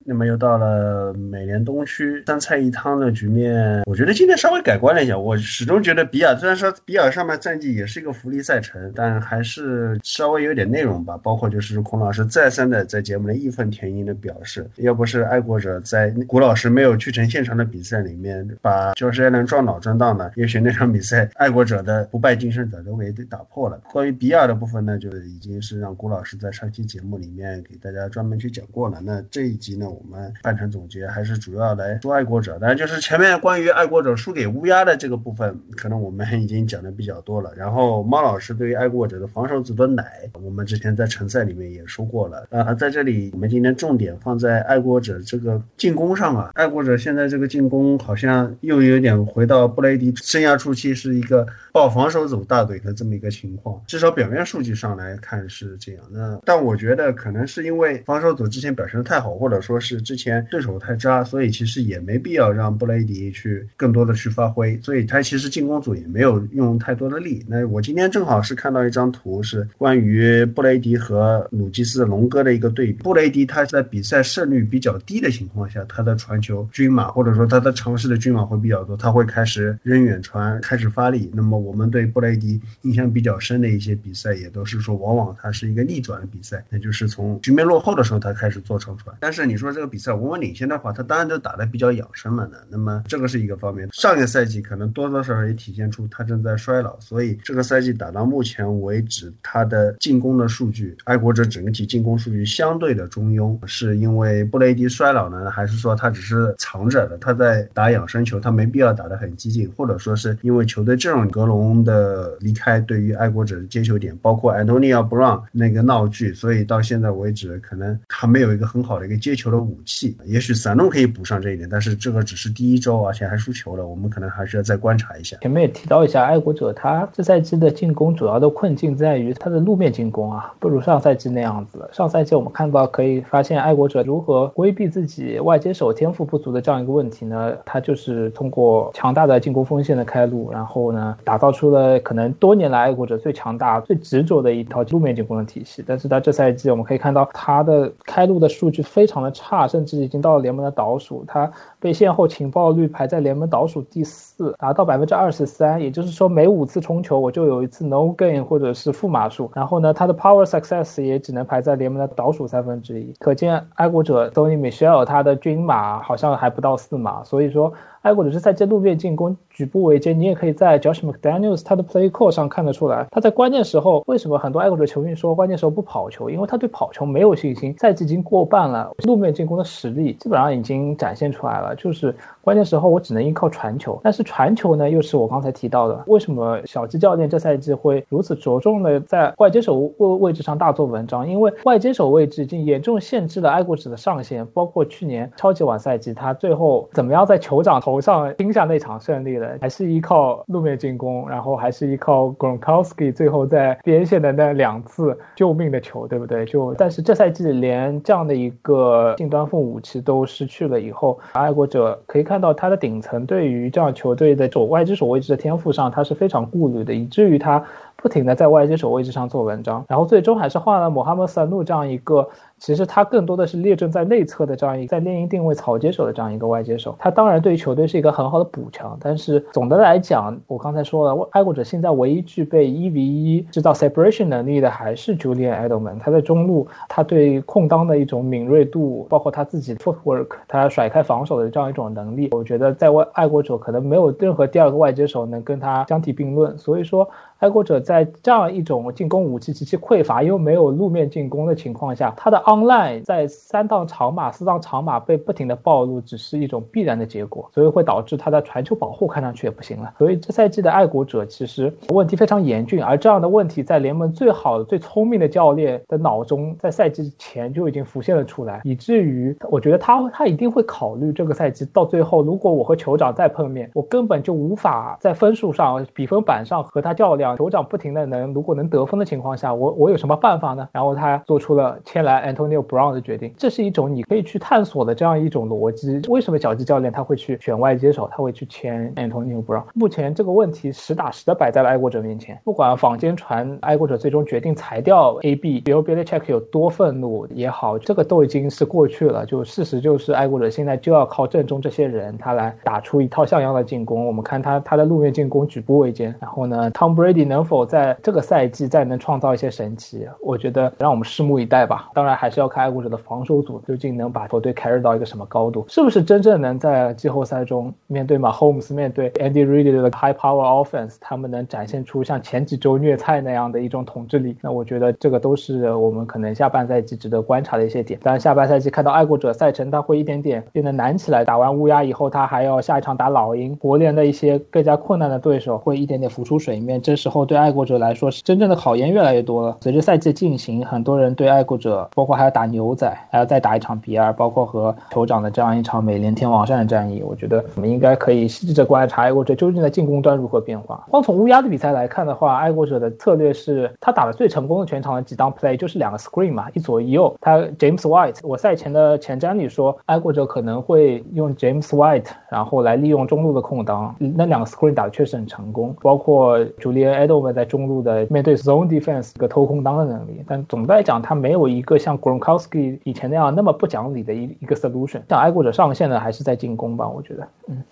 [0.08, 5.18] 那么又到了美联东区三菜一汤的局面，我觉得今天稍微改观了一下。
[5.18, 11.16] 我始终觉得比尔，虽然说比尔上面战绩也是一个福利赛程，但还是稍微有点内容吧。
[11.16, 23.80] 包括就是孔老师再三的在节目里义愤填膺的表示，要不是爱国者在古老师没有去成现场的比赛里面把乔治艾伦撞脑撞荡呢，也许那场比赛爱国者的不败精神早就给打破了。
[23.90, 29.00] 关于比尔的部分呢，就已经是让古老师在上期节目里面给大家专门去讲过了。
[29.02, 29.90] 那这一集呢？
[29.96, 37.50] 我们半程总结还是主要来说爱国者，当然就是前面关于爱国者输给乌鸦的这个部分，可能我们已经讲的比较多了。
[37.56, 40.04] 然后猫老师对于爱国者的防守组的奶，
[40.34, 42.46] 我们之前在城赛里面也说过了。
[42.50, 46.50] 呃，在这里我们今天重点放在爱国者这个进攻上啊。
[46.54, 56.04] 爱国者现在这个进攻好像又有点回到布雷迪生涯初期是一个抱防守组大腿的这么一个情况，至少表面数据上来看是这样。
[56.10, 67.44] 那但我觉得可能是因为防守组之前表现的太好，或者说是之前对手太渣，所以其实也没必要让布雷迪去更多的去发挥，所以他其实进攻组也没有用太多的力。
[67.48, 72.94] 那我今天正好是看到一张图，是关于布雷迪和鲁基斯龙哥的一个对比。
[72.94, 81.30] 布雷迪他在比赛胜率比较低的情况下，他的传球均码或者说他的尝试的均码会比较多，他会开始扔远传，开始发力。
[81.32, 89.14] 那么我们对布雷迪印象比较深的一些比赛，也都是说往往他是一个逆转的比赛，那就是从局面落后的时候他开始做长传。
[89.20, 89.65] 但是你说。
[89.66, 92.58] 说这个比赛稳稳领先的话，他当然都打得比较养生了呢。
[92.70, 93.88] 那么这个是一个方面。
[93.92, 107.18] 上个赛季可能多多少少也体现出他正在衰老，所以这个赛季打到目前为止，他的进攻的数据，爱国者整体进攻数据相对的中庸，是因为布雷迪衰老呢，还是说他只是藏着的？
[107.18, 120.16] 他在打养生球，他没必要打得很激进，或者说是因为球队阵容格隆的离开，对于爱国者的接球点，包括安东尼奥布朗那个闹剧，所以到现在为止，可能他没有一个很好的一个接球的武器。
[120.24, 125.36] 也许散弄可以补上这一点，但是这个只是第一周，而且还输球了，我们可能还是要再观察一下。
[125.42, 131.88] 前面也提到一下，爱国者他这赛季的进攻主要的困境在于他的路面进攻啊，不如上赛季那样子。
[131.92, 137.52] 上赛季我们看到可以发现，爱国者如何规避自己外接手天赋不足的这样一个问题呢？
[137.64, 145.84] 他就是通过强大的进攻锋线的开路，然后呢，打造出了可能多年来爱国者最强大、最执着的一套路面进攻的体系。
[145.86, 151.24] 但是他这赛季我们可以看到，他的开路的数据非常的差，差甚至已经到了联盟的倒数。
[151.28, 159.48] 他被线后情报率排在联盟倒数第四，达到百分之二十三，也就是说每五次冲球我就有一次 no gain 或者是负码数。
[159.54, 163.12] 然后呢，他的 power success 也只能排在联盟的倒数三分之一。
[163.20, 167.72] 可见爱国者 Tony Michelle 他的均码好像还不到四码，所以说。
[168.06, 177.74] 爱国者是在这路面进攻举步维艰，你也可以在 Josh McDaniels 他的 play call 上看得出来，他在关键时候为什么很多爱国者球员说关键时候不跑球，因为他对跑球没有信心。
[177.78, 183.98] 赛季已经过半了，路面进攻的实力基本上已经展现出来了，就是关键时候我只能依靠传球。
[184.04, 191.28] 但是传球呢，又是我刚才提到的，为什么小鸡教练这赛季会如此着重的在外接手位位置上大做文章？
[191.28, 197.95] 因为外接手位置已经严重限制了爱国者的上限，包括去年超级碗赛季，他最后怎么样在酋长头。
[197.96, 206.44] 头上拼下那场胜利了，还是依靠路面进攻，然后还是依靠 Gronkowski 最后在边线的那两次救命的球，对不对？
[206.44, 217.64] 就但是这赛季连这样的一个近端锋武器都失去了以后，爱国者可以看到他的顶层对于这样球队的左外之手位置的天赋上，他是非常顾虑的，以至于他
[217.96, 222.28] 不停的在外接手位置上做文章，然后最终还是换了穆哈默萨努这样一个。
[222.58, 247.06] 其实他更多的是列阵在内侧的这样一个在猎鹰定位草接手的这样一个外接手，他当然对于球队是一个很好的补强，但是总的来讲，我刚才说了，爱国者现在唯一具备一 v 一制造 separation 能力的还是 Julian Edelman，他在中路他对空当的一种敏锐度，包括他自己 footwork，他甩开防守的这样一种能力，我觉得在外爱国者可能没有任何第二个外接手能跟他相提并论，所以说。
[247.38, 259.92] 爱国者在这样一种进攻武器极其匮乏又没有路面进攻的情况下，他的 online 在三档长码、四档长码被不停的暴露，只是一种必然的结果，所以会导致他的传球保护看上去也不行了。
[259.98, 277.25] 所以这赛季的爱国者其实问题非常严峻，而这样的问题在联盟最好的、最聪明的教练的脑中，在赛季前就已经浮现了出来，以至于我觉得他他一定会考虑这个赛季到最后，如果我和酋长再碰面，我根本就无法在分数上、比分板上和他较量。
[277.34, 280.68] 酋长不停的能，如果能得分的情况下，我我有什么办法呢？
[280.72, 286.02] 然后他做出了签来 Antonio Brown 的决定，这是一种你可以去探索的这样一种逻辑。
[286.08, 289.64] 为什么小鸡教练他会去选外接手，他会去签 Antonio Brown？
[289.74, 292.38] 目前这个问题实打实的摆在了爱国者面前。
[292.44, 299.26] 不管坊间传爱国者最终决定裁掉 AB，Bill Belichick 有多愤怒也好，这个都已经是过去了。
[299.26, 304.06] 就事实就是爱国者现在就要靠正中这些人，他来打出一套像样的进攻。
[304.06, 306.14] 我们看他他的路面进攻举步维艰。
[306.20, 307.15] 然后呢，Tom Brady。
[307.16, 310.06] 你能否在这个赛季再能创造一些神奇？
[310.20, 311.88] 我觉得让我们拭目以待吧。
[311.94, 324.36] 当然还是要看爱国者的防守组究竟能把球队 carry 到一个什么高度，是不是真正能在季后赛中面对马 Holmes、面对 Andy Reid 的 high power offense，他们能展现出像前几周虐菜那样的一种统治力？
[324.42, 327.98] 那我觉得这个都是我们可能下半赛季值得观察的一些点。
[328.02, 336.78] 当然，下半赛季看到爱国者赛程他会一点点变得难起来，打完乌鸦以后，他还要下一场打老鹰，国联的一些更加困难的对手会一点点浮出水面。
[336.82, 337.05] 这是。
[337.06, 339.56] 之后对爱国者来说是真正的考验越来越多了。
[339.60, 350.84] 随着赛季的进行，很多人对爱国者，包括还要打牛仔，还要再打一场比尔，包括和酋长的这样一场美联天王山的战役，我觉得我们应该可以细致的观察爱国者究竟在进攻端如何变化。
[350.90, 357.16] 光从乌鸦的比赛来看的话，爱国者的策略是他打的最成功的全场的几档 play 就是两个 screen 嘛，一左一右。
[357.20, 363.94] 他 James White，我赛前的前瞻里说，爱国者可能会用 James White，然后来利用中路的空档。
[364.00, 366.95] 那两个 screen 打的确实很成功，包括朱利安。
[366.96, 375.00] Edelman 在中路的面对 zone defense 一个偷空当的能力，但总的来讲，他没有一个像 Gronkowski 以前那样那么不讲理的一一个 solution。
[375.08, 376.88] 像爱国者上线呢，还是在进攻吧？
[376.88, 377.62] 我觉得，嗯。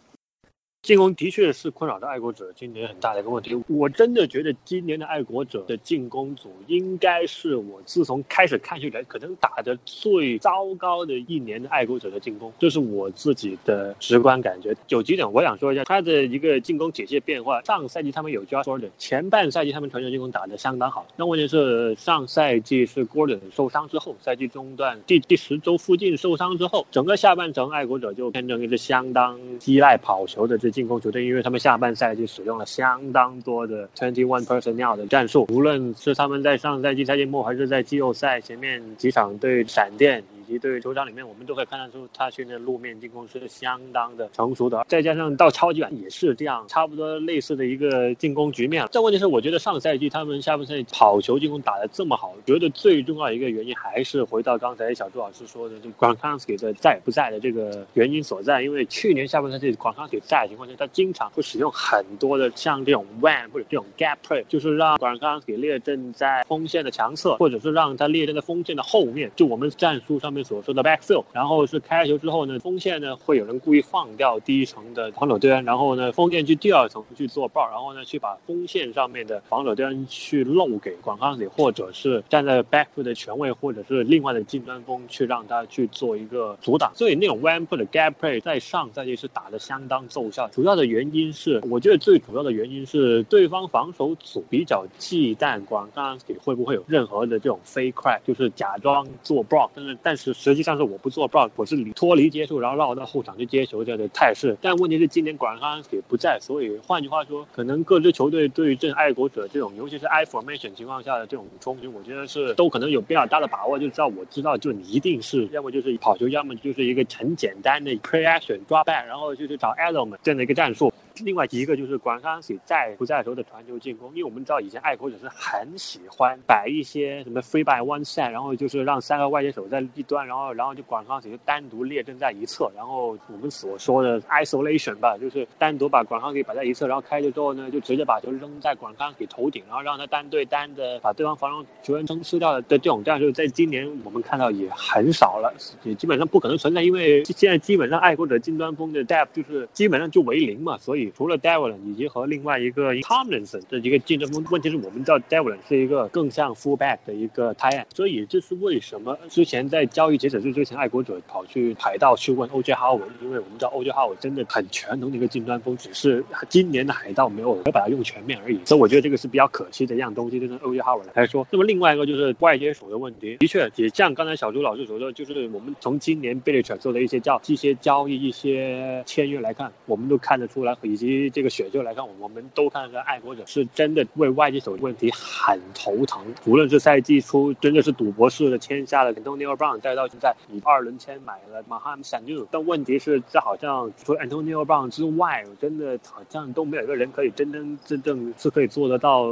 [0.84, 3.58] 进攻的确是困扰着爱国者今年很大的一个问题。
[3.68, 14.76] 我真的觉得今年的爱国者的进攻组应该是我自从开始看球来可能打的最糟糕的一年的爱国者的进攻，这是我自己的直观感觉。
[14.88, 17.62] 有几点我想说一下，他的一个进攻体系变化。
[17.62, 21.06] 上赛季他们有 Josh Gordon，前半赛季他们传球进攻打得相当好。
[21.16, 30.73] 那问题是上赛季是 Gordon 受伤之后，赛季中段第第十周附近受伤之后，整个下半程爱国者就变成一支相当依赖跑球的这。
[30.74, 40.22] 进攻球队，因为他们下半赛季使用了相当多的 twenty one personnel 的战术，无论是他们在上赛季赛季末，还是在季后赛前面几场对闪电。
[40.46, 44.84] 以及对球场里面，我们都可以看得出，他现在路面进攻是相当的成熟的。
[44.88, 48.86] 再加上到超级碗也是这样，差不多类似的一个进攻局面。
[48.92, 58.62] 这问题是，我觉得上赛季他们下半赛季跑球进攻打得这么好，觉得最重要一个原因还是回到刚才小朱老师说的，就 Gronkowski 的在不在的这个原因所在。
[58.62, 69.30] 因为去年下半赛季 Gronkowski 在的情况下，他经常会使用很多的像这种 one 或者这种 gap play，就是让 Gronkowski 列阵在锋线的强侧，或者是让他列阵在锋线的后面。
[69.36, 70.74] 就我们战术上面所说。
[70.74, 86.90] 的 backfill，然后是开球之后呢，锋线呢会有人故意放掉第一层的防守端，然后呢锋线去第二层去做 b 然后呢去把锋线上面的防守端去漏给广康里，或者是站在 backfield 的权位，或者是另外的近端锋去让他去做一个阻挡。
[86.96, 90.48] 所以那种 one foot gap play 在上赛季是打的相当奏效。
[90.48, 100.64] 主要的原因是，我觉得最主要的原因是对方防守组比较忌惮广康里会不会有任何的这种 fake crack，就是假装做 block，但是但是就实际。
[100.64, 104.56] 上是我不做 block，我是脱离接触，然后绕到后场去接球这样的态势。
[104.62, 113.78] 但问题是今年管康也不在，所以换句话说，可能各支球队对于这爱国者这种，尤其是 I formation 情况下的这种冲击，我觉得是都可能有比较大的把握。
[113.78, 120.90] 就知道我知道，就你一定是要么就是跑球，要么就是一个很简单的 pre action draw back，然后就是找 element 这样的一个战术。
[121.22, 145.54] 另外一个就是管康喜在不在时候的传球进攻，因为我们知道以前爱国者是很喜欢摆一些什么 free by one side，然后就是让三个外接手在一端，然后然后就管康喜就单独列阵在一侧，然后我们所说的 isolation 吧，就是单独把管康给摆在一侧，然后开球之后呢，就直接把球扔在管康给头顶，然后让他单对单的把对方防守球员撑吃掉的这种战术，在今年我们看到也很少了，
[145.84, 151.03] 也基本上不可能存在，因为现在基本上爱国者近端锋的 depth 就是基本上就为零嘛，所以。
[151.16, 163.70] 除了 Devlin 以及和另外一个 Tomlinson 这一个竞争问题是我们知道 Devlin 是一个更像 fullback 的一个 t i e n 所以这是为什么之前在交易截止日之前，爱国者跑去海盗去问 OJ Howard，因为我们知道
[163.70, 171.46] OJ Howard 真的很全能的一个近端锋，只是今年的海盗没有没把它用全面而已，所以我觉得这个是比较可惜的一样东西，就是 OJ Howard 来说。
[171.50, 186.24] 那么另外一个就是外接手的问题，的确也像刚才小朱老师所说，就是我们从今年 Billy 做的一些交一些交易、一些签约来看，我们都看得出来，以及这个选秀来看，我们都看出来爱国者是真的为外接手问题很头疼。
[186.46, 199.28] 无论是赛季初真的是赌博式的签下了 Antonio Brown，再到现在以二轮签买了 Maham Sanu，但问题是这好像除了 Antonio Brown 之外，真的好像都没有一个人可以真真正正是可以做得到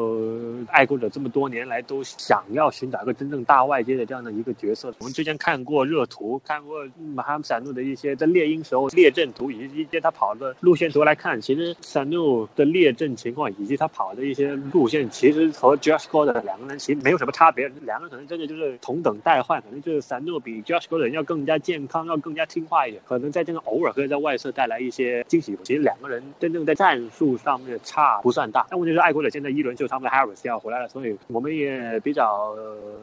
[0.67, 4.93] 爱国者这么多年来都想要寻找一个真正大外接的这样的一个角色。
[4.99, 6.85] 我们之前看过热图，看过
[7.15, 12.49] Maham Sanu 的一些在猎鹰时候列阵图以及一些他跑的路线图来看，其其实 Sanu。
[12.55, 25.57] 的列阵情况以及他跑的一些路线，其实和 Josh g o r d 两个人其实没有什么差别，两个人可能真的就是同等代换，可能就是三诺比 Josh g o r d 要更加健康，要更加听话一点，可能在这个偶尔可以在外侧带来一些惊喜。
[25.63, 32.55] 其实两个人真正在战术上面差不算大，但问题是爱国者现在一轮就他们的 Harris 要回来了，所以我们也比较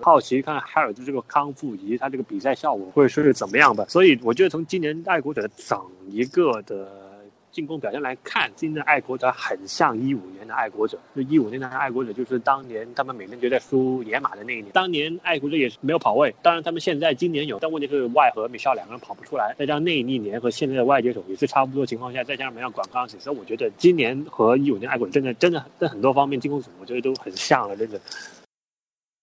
[0.01, 3.85] 好奇看 Harris 这个康复以及他这个比赛效果会是怎么样吧。
[3.87, 7.08] 所以我觉得从今年爱国者整一个的。
[7.51, 10.97] 进攻表现来看，今年的爱国者很像一五年的爱国者。
[11.15, 14.71] 就一五年的爱国者，就是当年他们每年就在输野马的那一年。
[14.71, 19.55] 当年爱国者也是没有跑位，当然他们现在今年有，但问题是外和米少两个人跑不出来。
[19.57, 27.99] 再加上那一年和现在的外接手也是差不多情况下，再加上没有广康，所以我觉得今年和一五年爱国者真的真的在很多方面进攻组，我觉得都很像了，真的。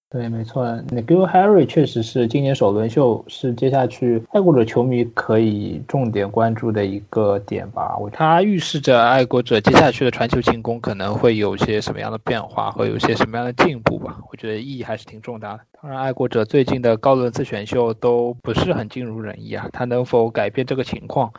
[0.09, 7.97] 对，没错 n i k o Harry 确实是今年首轮秀，是接下去爱国者球迷可以重点关注的一个点吧。
[8.13, 14.17] 他预示着爱国者接下去的传球进攻可能会有些什么样的变化和有些什么样的进步吧。
[14.31, 15.61] 我觉得意义还是挺重大的。
[15.83, 21.33] 当然，爱国者最近的高轮次选秀都不是很尽如人意啊，他能否改变这个情况，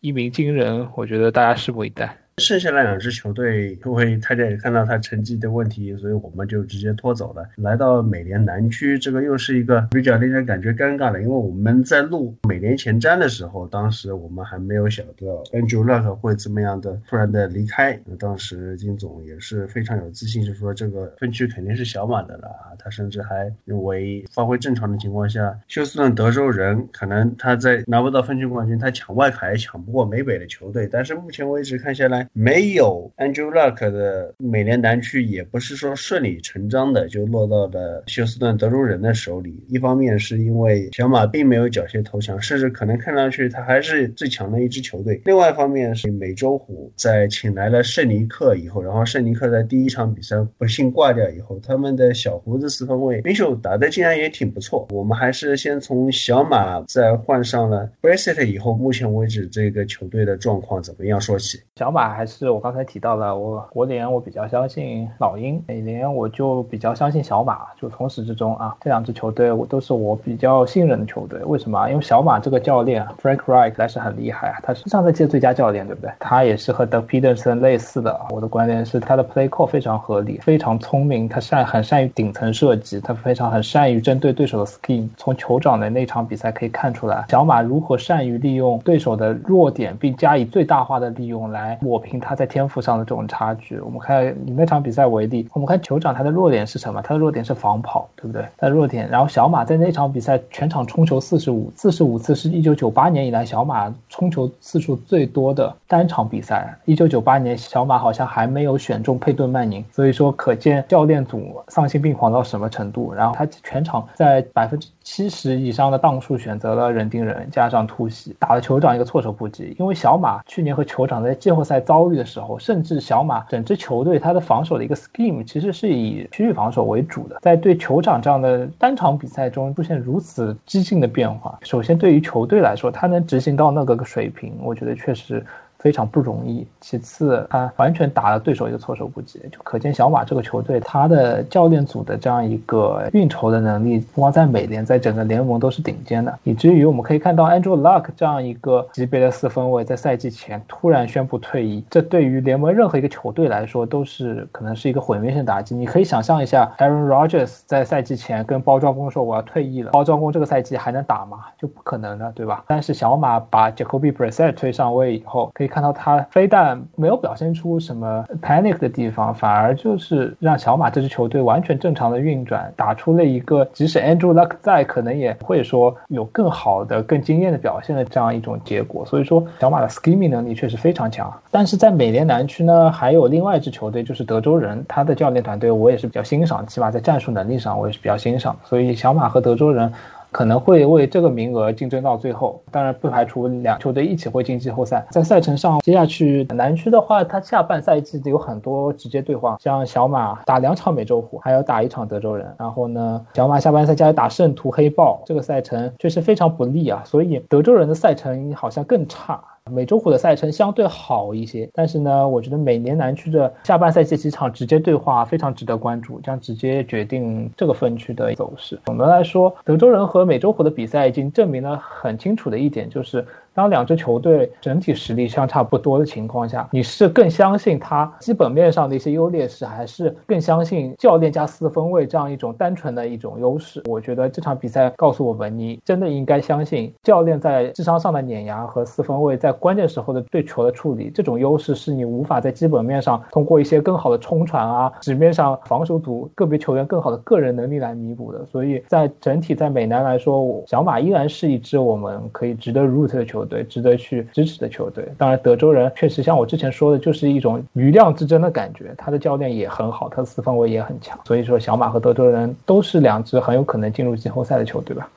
[0.00, 2.14] 一鸣惊人，我觉得大家拭目以待。
[2.42, 7.48] 剩下的两支球队，因为大家也看到他成绩的问题，所以我们就直接拖走了。
[7.56, 17.98] 来到美联南区，这个又是一个比较令人感觉尴尬的，因为我们在录美联前瞻的时候，当时我们还没有想到 Andrew Luck 会这么样的突然的离开。
[18.18, 22.74] 当时金总也是非常有自信，是说这个分区肯定是小马的了啊。
[22.78, 30.88] 他甚至还认为发挥正常的情况下，休斯顿德州人可能他在拿不到分区冠军，他抢外卡也抢不过美北的球队。
[30.90, 39.62] 但是目前为止看下来，没有 Andrew Luck 的美联南区也不是说顺理成章的就落到了休斯顿德州人的手里。
[39.68, 45.20] 一方面是因为小马并没有缴械投降，甚至可能看上去他还是最强的一支球队。
[45.26, 54.88] 另外一方面是美洲虎在请来了圣尼克以后，然后圣尼克在第一场比赛不幸挂掉以后，他们的小胡子四分卫明秀打的竟然也挺不错。
[54.90, 61.60] 我们还是先从小马在换上了 Brissett 以后，目前为止这个球队的状况怎么样说起？
[61.78, 67.60] 小马还是我刚才提到了，我国联我比较相信老鹰，美联我就比较相信小马。
[67.80, 71.40] 就从始至终啊，这两支球队我都是我比较信任的球队。
[71.44, 71.88] 为什么？
[71.88, 76.12] 因为小马这个教练 Frank Reich 还是很厉害啊，他是上赛季最佳教练，对不对？
[76.18, 78.20] 他也是和 Doug Peterson 类似的。
[78.28, 85.08] 我的观点是，他的 play call 非常合理，非常聪明，他善很善于顶层设计，他非常很善于针对对手的 scheme。
[85.16, 93.78] 从酋长的那场比赛可以看出来，小马如何善于利用对手的弱点，并加以最大化的利用来来抹平他在天赋上的这种差距。
[93.78, 97.00] 我们看以那场比赛为例，我们看酋长他的弱点是什么？
[97.02, 98.44] 他的弱点是防跑，对不对？
[98.56, 99.08] 他的弱点。
[99.08, 106.76] 然后小马在那场比赛全场冲球四十五，四十五次是一九九八年以来小马冲球次数最多的单场比赛。
[106.84, 113.14] 一九九八年小马好像还没有选中佩顿曼宁，所以说可见教练组丧心病狂到什么程度。
[113.14, 119.76] 然后他全场在百分之七十以上的档数选择了人盯人，加上突袭，打了酋长一个措手不及。
[119.78, 135.44] 因为小马去年和酋长在季后赛遭遇的时候，甚至小马整支球队他的防守的一个 scheme 其实是以区域防守为主的，在对酋长这样的单场比赛中出现如此激进的变化，首先对于球队来说，他能执行到那个水平，我觉得确实。
[135.82, 136.64] 非常不容易。
[136.80, 146.38] 其次，他完全打了对手一个措手不及，就可见小马这个球队他的教练组的这样一个运筹的能力，不光在美联，在整个联盟都是顶尖的。
[146.44, 155.74] 以至于我们可以看到 Andrew Luck 这样一个级别的四分卫，在赛季前突然宣布退役，这对于联盟任何一个球队来说都是可能是一个毁灭性打击。
[155.74, 161.38] 你可以想象一下，Aaron Rodgers 在赛季前跟包装工说我要退役了，包装工这个赛季还能打吗？
[161.58, 162.62] 就不可能的，对吧？
[162.68, 165.71] 但是小马把 Jacoby Brissett 推上位以后，可以。
[165.72, 179.02] 看到他非但没有表现出什么 panic 的地方，反而就是让小马这支球队完全正常的运转，打出了一个即使 Andrew Luck 在，可能也会说有更好的、更惊艳的表现的这样一种结果。
[179.06, 181.32] 所以说，小马的 scheming 能力确实非常强。
[181.50, 188.54] 但是在美联南区呢，还有另外一支球队就是德州人，他的教练团队我也是比较欣赏，起码在战术能力上我也是比较欣赏。
[188.62, 189.90] 所以小马和德州人。
[190.32, 195.06] 可能会为这个名额竞争到最后，当然不排除两球队一起会进季后赛。
[195.10, 202.52] 在赛程上，接下去南区的话，它下半赛季有很多直接对话，像小马打两场美洲虎，还要打一场德州人。
[202.58, 207.02] 然后呢，小马下半赛季要打圣徒黑豹，这个赛程确实非常不利啊。
[207.04, 209.38] 所以德州人的赛程好像更差。
[209.70, 218.78] 美洲虎的赛程相对好一些，但是呢，我觉得每年南区的下半赛季几场直接对话非常值得关注，将直接决定这个分区的走势。
[218.86, 223.24] 总的来说，德州人和美洲虎的比赛已经证明了很清楚的一点，就是。
[223.54, 233.82] 当两支球队整体实力相差不多的情况下，你是更相信他基本面上的一些优劣势，还是更相信教练加四分卫这样一种单纯的一种优势？
[233.88, 248.44] 我觉得这场比赛告诉我们，你真的应该相信教练在智商上的碾压和四分卫在关键时候的对球的处理，这种优势是你无法在基本面上通过一些更好的冲传啊，纸面上防守组个别球员更好的个人能力来弥补的。
[248.46, 253.52] 所以在整体在美男来说，小马依然是一支我们可以值得 root 的球。
[253.52, 258.94] 队值得去支持的球队，当然德州人确实像我之前说的，就是一种余量之争的感觉。
[258.96, 265.08] 他的教练也很好，他的四分位也很强，所以说小马和德州人都是两支很有可能进入季后赛的球队吧。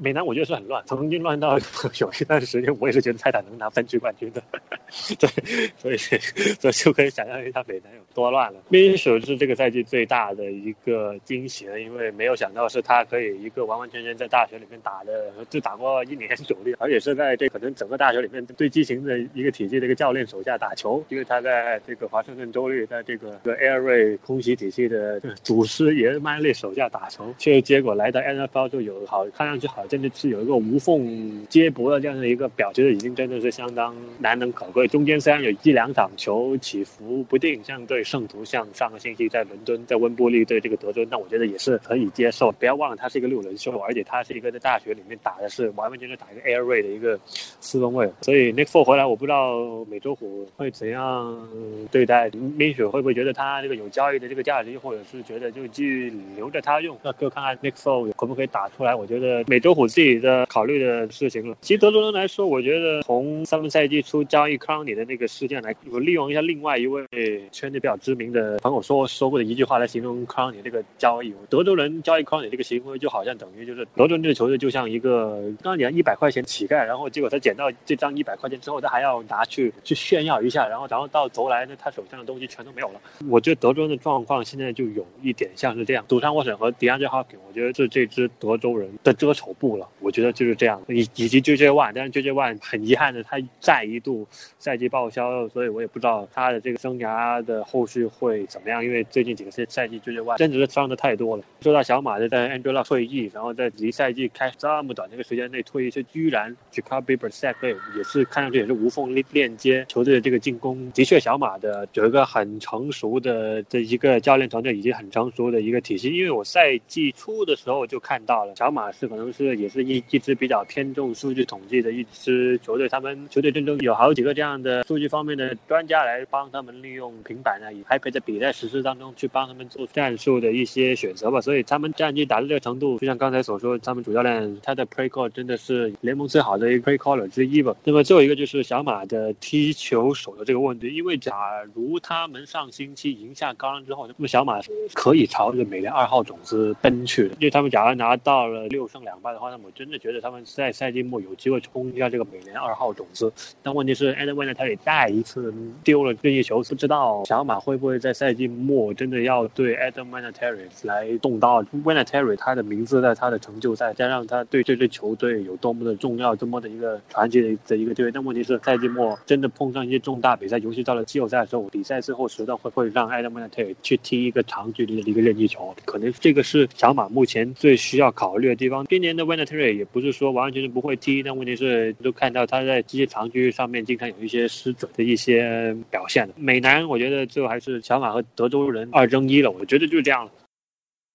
[0.00, 1.58] 美南我觉得是很乱，曾经乱到
[2.00, 4.42] 有一段时间，我也是觉得泰坦能拿分区冠军的。
[5.18, 5.28] 对，
[5.76, 8.60] 所以所以就可以想象一下美南有多乱了。
[8.70, 29.81] 米手是这个赛季最大的一个惊喜了，因为没有想到是他可以一个完完全全在大学里面打的，就打过一年主力，而且是在这可能整个大学里面最畸形的一个体系的一个教练手下打球，因为他在这个华盛顿州立，在这个 Air Ray 空袭体系的祖师爷麦利手下打球，却结果来到 NFL 就有好看上去好。
[29.88, 34.86] 真的是有一个无缝接驳的这样的一个表，其实已经真的是相当难能可贵。
[34.88, 42.52] 中间虽然有一两场球起伏不定，像对圣徒，像上个星期在伦敦，在温布利对这个德州，但我觉得也是可以接受。
[42.52, 48.10] 不要忘了，他是一个六人秀，而且他是一个在大学里面打的是完完全全打一个 air raid 的一个四分卫。
[48.20, 51.48] 所以 Nick Four 回来，我不知道美洲虎会怎样
[51.90, 52.30] 对待。
[52.58, 56.96] 冰雪会不会觉得他这个有交易的这个价值，或者是觉得就继续留着他用？
[57.02, 58.94] 那就看看 Nick Four 可不可以打出来。
[58.94, 61.56] 我觉得美洲虎自己的考虑的事情了。
[61.60, 67.06] 其实德州人来说，我觉得从上个赛季初交易康尼的那个事件来，我利用一下另外一位
[67.50, 83.00] 圈内比较知名的朋友说说过的一句话来形容康尼这个交易：德州人交易康尼这个行为，就好像等于就是德州人这个球队就像一个刚你一百块钱乞丐，然后结果他捡到这张一百块钱之后，他还要拿去去炫耀一下，然后然后到头来呢，他手上的东西全都没有了。
[83.28, 89.88] 我觉得德州人的状况现在就有一点像是这样，赌上沃森和迪安杰哈肯，我觉得是这支德州人的遮丑不了。
[90.00, 94.26] 我觉得就是这样，以以及 JJ One，但是 JJ One 很遗憾的，他再一度
[94.58, 101.44] 赛季报销，所以我也不知道他的这个生涯的后续会怎么样，因为最近几个赛赛季 JJ One 真的是伤的太多了。
[101.60, 107.54] 说到小马的在 Andrew Luck 退役，然后在离赛季开这么短的一个时间内退役，却居然 Jacoby Brissett
[107.96, 110.90] 也是看上去也是无缝链链接球队的这个进攻。
[110.90, 116.08] 的确，小马的有一个很成熟的这一个教练团队，以及很成熟的一个体系。
[116.08, 122.88] 因为我赛季初的时候就看到了，小马是可能是也是一一支比较偏重数据统计的一支球队。
[122.88, 131.40] 他们球队阵中有好几个这样的数据方面的专家来帮他们利用平板呢，以 iPad 在比赛实施当中去帮他们做战术的一些选择吧。
[131.40, 137.74] 所以他们战绩达到这个程度，就像刚才所说，他们主教练他的 play call 真的是联盟最好的一个 play caller 之一吧。
[137.84, 141.34] 那么最后一个就是小马的踢球手的这个问题，因为假
[141.74, 144.60] 如他们上星期赢下高兰之后，那么小马
[144.92, 147.34] 可以朝着美联二号种子奔去的。
[147.34, 153.32] 因为他们假如拿到了六胜两败的话，那我真的觉得他们在赛季末有机会冲一下这个美联二号种子。
[153.62, 155.52] 但问题是，Adam Vinatieri 再一次
[155.84, 161.62] 丢了任意球，不知道小马会不会在赛季末真的要对 Adam Vinatieri 来动刀。
[161.62, 168.10] Vinatieri 他的名字在他的成就在，加上他对这支球队有多么的重要，这么的一个传奇的的一个队。
[168.10, 175.74] 但问题是，赛季末真的碰上一些重大比赛，尤其到了季后赛的时候，比赛最后时段会不会让 Adam Vinatieri 去踢一个长距离的一个任意球？
[175.84, 178.86] 可能这个是小马目前最需要考虑的地方。
[178.86, 186.28] 今年的 Vinatieri 也不是说完完全全不会踢，但问题是都看到他在这些长局上面经常有一些失准的一些表现。
[186.36, 189.50] 美男，我觉得最后还是小马和德州人二争一了。
[189.50, 190.32] 我觉得就是这样了。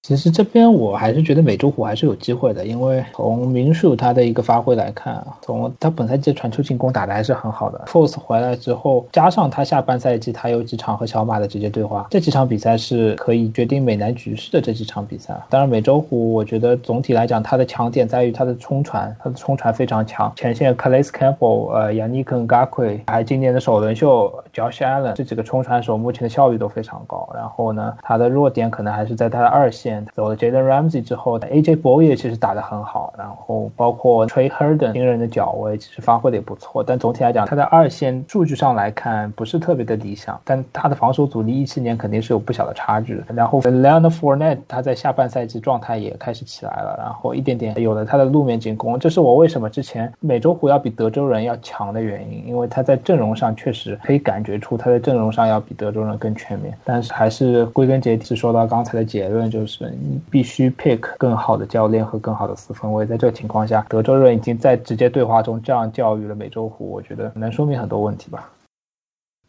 [0.07, 7.83] 其实这边我还是觉得美洲虎还是有机会的，因为从明树他的一个发挥来看啊，从他本赛季传球进攻打的还是很好的。
[7.87, 15.37] Force 回来之后，加上他下半赛季他有几场和小马的直接对话，这几场比赛是可以决定美男局势的这几场比赛。
[15.49, 20.31] 当然，美洲虎我觉得总体来讲，他的强点在于他的冲传，他的冲传非常强。
[20.37, 27.29] 前线 Calais Campbell、呃 Yannick Ngakwe，还有今年的首轮秀 Josh Allen 这几个冲传手目前的效率都非常高。
[27.35, 29.96] 然后呢，他的弱点可能还是在他的二线。
[30.13, 43.23] 走了 Jalen Ramsey 之后，AJ b o y 其实打得很好，然后包括 Trey h e r d e n 新人的脚位其实发挥的也不错，但总体来讲，他在二线数据上来看不是特别的理想，但他的防守阻力一七年肯定是有不小的差距。
[43.33, 59.86] 然后 Leonard Fournette 他在下半赛季状态也开始起来了，然后一点点有了他的路面进攻，这是我为什么之前美洲虎要比德州人要强的原因，因为他在阵容上确实可以感觉出他在阵容上要比德州人更全面，但是还是归根结底是说到刚才的结论就是。
[59.91, 68.49] 你必须 pick 更好的教练和更好的四分卫，在这个情况下，德州人已经在直接对话中这样教育了美洲虎，我觉得能说明很多问题吧。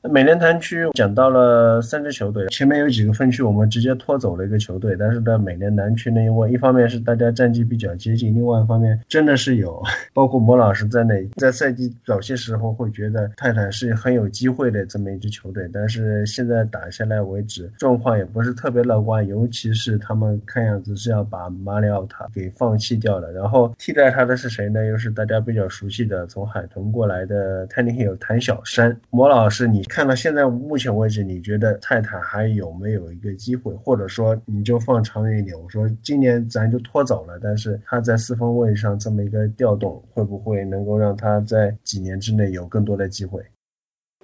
[0.01, 9.83] 那美联坛区讲到了三支球队，前面有几个分区我们直接拖走了一个球队，但是在美联南区呢，因为一方面是大家战绩比较接近，另外一方面真的是有，
[10.15, 24.87] 包括莫老师在内，在赛季早些时候会觉得泰坦是很有机会的这么一支球队，但是现在打下来为止，状况也不是特别乐观，尤其是他们看样子是要把马里奥塔给放弃掉了，然后替代他的是谁呢？
[24.87, 29.88] 又是大家比较熟悉的从海豚过来的 Tanny Hill 谭小山，莫老师你。
[29.89, 33.75] 看到现在目前为止，你觉得泰坦还有没有一个机会？
[33.75, 43.43] 或者说，你就放长远一点，我说今年咱就拖走了，但是他在四分位上这么一个调动，会不会能够让他在几年之内有更多的机会？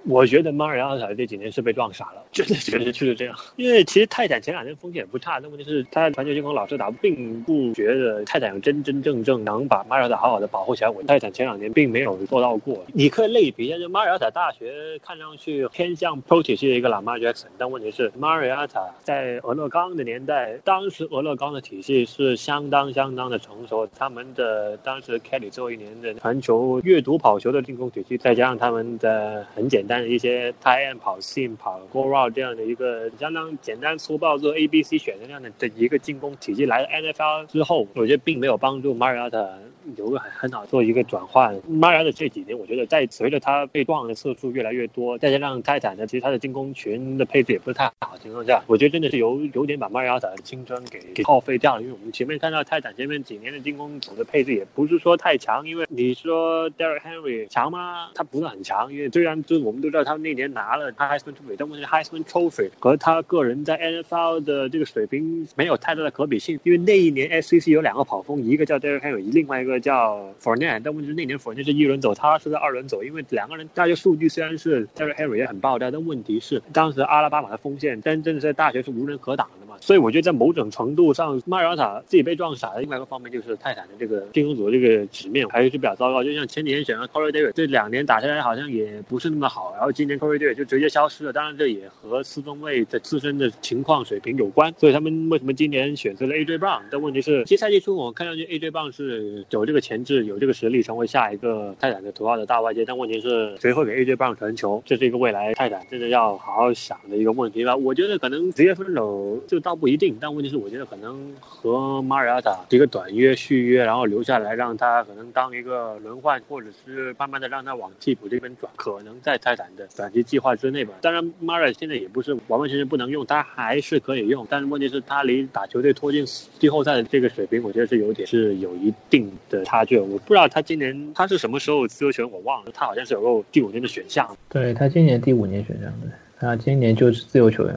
[0.07, 3.35] 我觉得马里奥塔这几年是被撞傻了， 真的觉得就是这样。
[3.55, 10.89] 因为其实泰坦前两年风险也不差，但问题是他传球进攻老是打，并不觉得泰坦有真真正正能把马里奥塔好好的保护起来。
[10.89, 11.01] 我。
[11.05, 12.83] 泰坦前两年并没有做到过。
[12.91, 34.67] 你可以类比一下，就马里奥塔大学看上去偏向 Pro 体系的一个 Lamar Jackson，但问题是马里奥塔在俄勒冈的年代，当时俄勒冈的体系是相当相当的成熟，他们的当时 Kelly 最后一年的传球、阅读跑球的进攻体系，再加上他们的很简单一些 tie end 跑 seam 跑 go route 这样的一个相当简单粗暴做 A
[34.67, 39.49] B C 选择这样的的一个进攻体系，来了 NFL 之后，我觉得并没有帮助 Mariota
[39.97, 41.55] 有个很很好做一个转换。
[41.69, 51.81] mari 的这几年，我觉得在随着他被撞的次数越来越多，再加上泰坦的其实他的进攻群的配置也不是太好的情况下，我觉得真的是有有点把 Maria 的青春给给耗费掉了。
[51.81, 58.09] 因为我们前面看到泰坦前面几年的进攻组的配置也不是说太强，因为你说 Derek Henry 强吗？
[58.15, 75.13] 他不是很强，因为虽然就我们都知道他那年拿了 Heisman Trophy，但问题是 Heisman Trophy 和他个人在 NFL 的这个水平没有太大的可比性，因为那一年 SEC 有两个跑锋，一个叫 Derek Henry，另外一个叫 Fournier，但问题是那年 Fournier 是一轮走，他是在二轮走，因为两个人大学数据虽然是 Terry
[75.15, 104.81] Henry 也很爆炸，但问题是当时阿拉巴马的锋线真正的在大学是无人可挡的所以我觉得在某种程度上，马尔塔自己被撞傻的另外一个方面就是泰坦的这个进攻组的这个纸面还是比较糟糕，就像前几年选了 Corey David，这两年打下来好像也不是那么好，然后今年 Corey David 就直接消失了，当然这也和四中卫的自身的情况水平有关，所以他们为什么今年选择了 AJ 布朗但问题是，其实赛季初我看上去 AJ 布朗是有这个潜质，有这个实力成为下一个泰坦的头号的大外接，但问题是谁会给 AJ 布朗传球？
[104.85, 107.75] 这是一个未来泰坦真的要好好想的一个问题吧。
[107.75, 120.93] 我觉得可能职业分手就倒不一定，但问题是我觉得可能和马尔塔一个短约续约，然后留下来让他可能当一个轮换，或者是慢慢的让他往替补这边转，可能在泰坦的短期计划之内吧。
[121.01, 126.23] 当然，马尔现在也不是完完全全不能用，他还是可以用，但是问题是，他离打球队拖进
[126.59, 129.97] 季后赛的这个水平，我觉得是有点是有一定的差距。
[129.97, 134.37] 我不知道他今年他是什么时候自由球员，我忘了，他好像是有个第五年的选项。
[134.47, 136.07] 对他今年第五年选项的，
[136.39, 137.75] 他今年就是自由球员。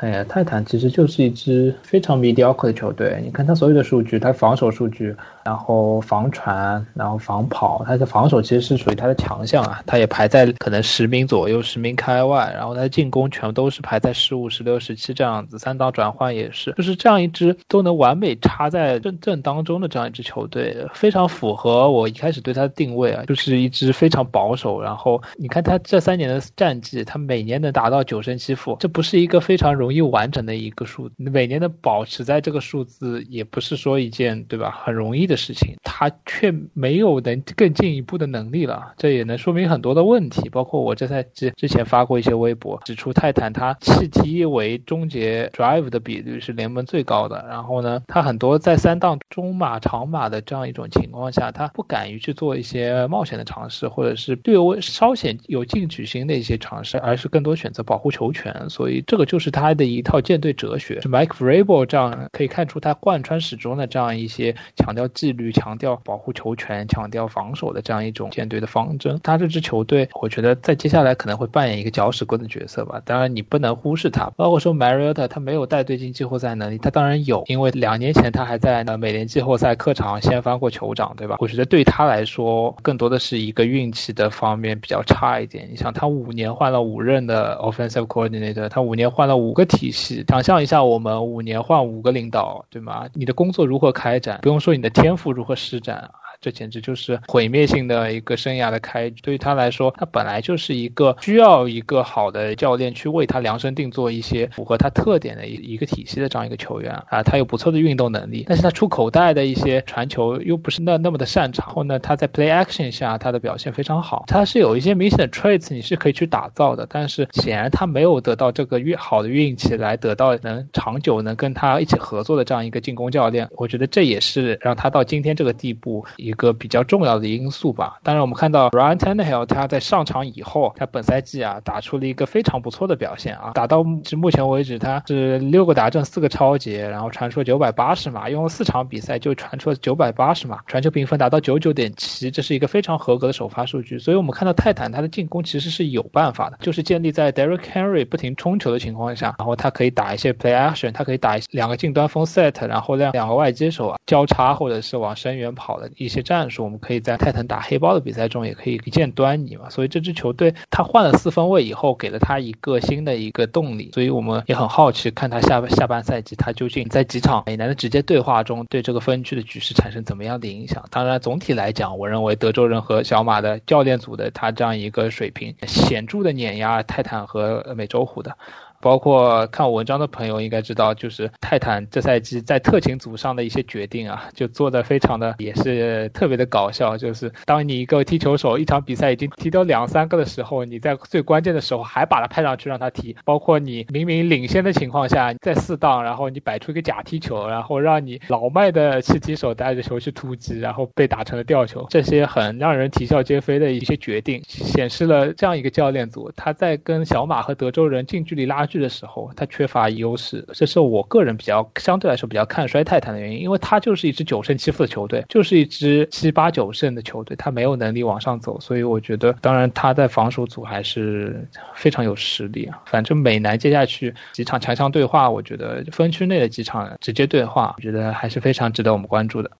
[0.00, 3.20] 哎呀，泰坦其实就是一支非常 mediocre 的球队。
[3.24, 5.14] 你看他所有的数据，他防守数据，
[5.48, 9.82] 然后防传，然后防跑，他的防守其实是属于他的强项啊。
[9.86, 12.52] 他也排在可能十名左右，十名开外。
[12.54, 24.80] 然后他的进攻全部都是排在十五、十六、十七这样子，三档转换也是，就是这样一支都能完美插在正正当中的这样一支球队，非常符合我一开始对他的定位啊，就是一支非常保守。
[24.80, 29.88] 然后你看他这三年的战绩，他每年能达到九胜七负，这不是一个非常容。
[29.88, 40.50] 易完整的一个数，每年的保持在这个数字也不是说一件对吧很容易的事情，他却没有能更进一步的能力了，这也能说明很多的问题。
[40.50, 59.68] 包括我这赛之之前发过一些微博，指出泰坦他弃 T 为终结 drive 的比率是联盟最高的，然后呢，他很多在三档中马长马的这样一种情况下，他不敢于去做一些冒险的尝试，或者是略微稍显有进取心的一些尝试，而是更多选择保护球权，所以这个就是他。
[59.68, 69.18] 的一套舰队哲学，Mike Vrabel 这样可以看出他贯穿始终的这样一些强调技纪律、强调保护球权、强调防守的这样一种舰队的方针。
[69.22, 73.00] 他这支球队，我觉得在接下来可能会扮演一个搅屎棍的角色吧。
[73.04, 74.30] 当然，你不能忽视他。
[74.36, 81.36] 包括说 Mariota，他没有带队进季后赛能力，他当然有，因为两年前他还在呃美联季后赛客场先翻过酋长，对吧？
[81.38, 85.68] 我觉得对他来说，更多的是一个运气的方面比较差一点。
[85.70, 89.68] 你想，他五年换了五任的 offensive coordinator，他五年换了五个。
[89.68, 93.06] 体系，想象一下，我们五年换五个领导，对吗？
[93.12, 94.38] 你的工作如何开展？
[94.40, 96.27] 不用说你的天天赋如何施展啊。
[96.40, 99.20] 这简直就是毁灭性的一个生涯的开局。
[99.22, 107.22] 对于他来说，他本来就是一个需要一个好的教练去为他量身定做一些符合他特点的一一个体系的这样一个球员啊。
[107.24, 111.66] 他有不错的运动能力，但是他出口袋的一些传球又不是那那么的擅长。
[111.66, 114.24] 然后呢，他在 play action 下他的表现非常好。
[114.28, 123.48] 他是有一些明显的 traits 你是可以去打造的，但是显然他没有得到这个运好的运气来得到能长久能跟他一起合作的这样一个进攻教练。
[123.56, 126.06] 我觉得这也是让他到今天这个地步。
[126.28, 127.98] 一个比较重要的因素吧。
[128.02, 133.52] 当然，我们看到 Ryan Tannehill 他在上场以后，他本赛季啊打出了一个非常不错的表现啊。
[133.54, 143.98] 打到至目前为止，他是六个达阵，四个超节，然后传出九百八十码，用了四场比赛就传出了九百八十码，传球评分达到九九点七，这是一个非常合格的首发数据。
[143.98, 156.17] 所以我们看到泰坦他的进攻其实是有办法的，就是建立在 Derek Henry 不停冲球的情况下，然后他可以打一些 play action，他可以打两个近端锋 set，然后让两个外接手啊交叉或者是往深远跑的一些。
[156.22, 159.68] 战术，我们可以在泰坦打黑豹的比赛中也可以一见端倪嘛。
[159.70, 170.84] 所以这支球队他换了四分卫以后，给了他一个新的一个动力，所以我们也很好奇看他下下半赛季他究竟在几场美男的直接对话中对这个分区的局势产生怎么样的影响。
[170.90, 178.36] 当然，总体来讲，我认为德州人和小马的教练组的他这样一个水平，显著的碾压泰坦和美洲虎的。
[178.80, 186.96] 包括看我文章的朋友应该知道，就是泰坦这赛季在特勤组上的一些决定啊，就做的非常的也是特别的搞笑。
[186.96, 193.16] 就是当你一个踢球手一场比赛已经踢掉两三个的时候，你在最关键的时候还把他派上去让他踢。
[193.24, 201.84] 包括你明明领先的情况下，在四档，然后你摆出一个假踢球，然后让你老迈的气踢手带着球去突击，然后被打成了吊球。
[201.90, 208.67] 这些很让人啼笑皆非的一些决定，显示了这样一个教练组他在跟小马和德州人近距离拉。
[208.68, 221.44] 剧的时候，他缺乏优势，这是我个人比较相对来说比较看衰泰坦的原因，因为他就是一支九胜七负的球队，就是一支七八九胜的球队，他没有能力往上走，所以我觉得，当然他在防守组还是
[221.74, 222.80] 非常有实力啊。
[222.86, 229.50] 反正美南接下去几场强强对话，我觉得分区内的几场直接对话，我觉得还是非常值得我们关注的。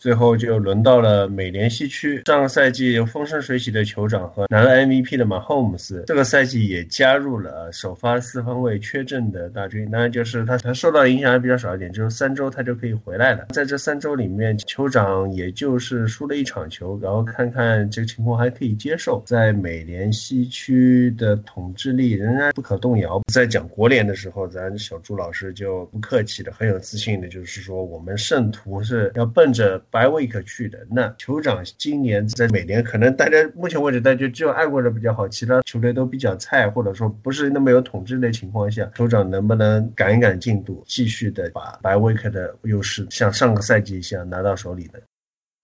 [0.00, 9.90] 最后就轮到了美联西区，上个赛季风生水起的酋长和拿了 MVP 的马霍姆斯，这个赛季也加入了首发四分卫缺阵的大军。
[9.90, 13.48] 当然，就是他他受到影响还比较少一点，就是三周他就可以回来了。
[13.50, 19.22] 在这三周里面，酋长也就是输了一场球，然后看看这个情况还可以接受。
[19.26, 23.20] 在美联西区的统治力仍然不可动摇。
[23.30, 29.78] 在讲国联的时候，咱小朱老师就不客气的、很有自信的，就是说我们圣徒是要奔着。
[29.90, 45.00] 白威克去的那酋长今年在美联，可能大家目前为止大家只有爱国者比较好，其他球队都比较菜，或者说不是那么有统治的情况下，酋长能不能赶一赶进度，继续的把白威克的优势像上个赛季一样拿到手里呢？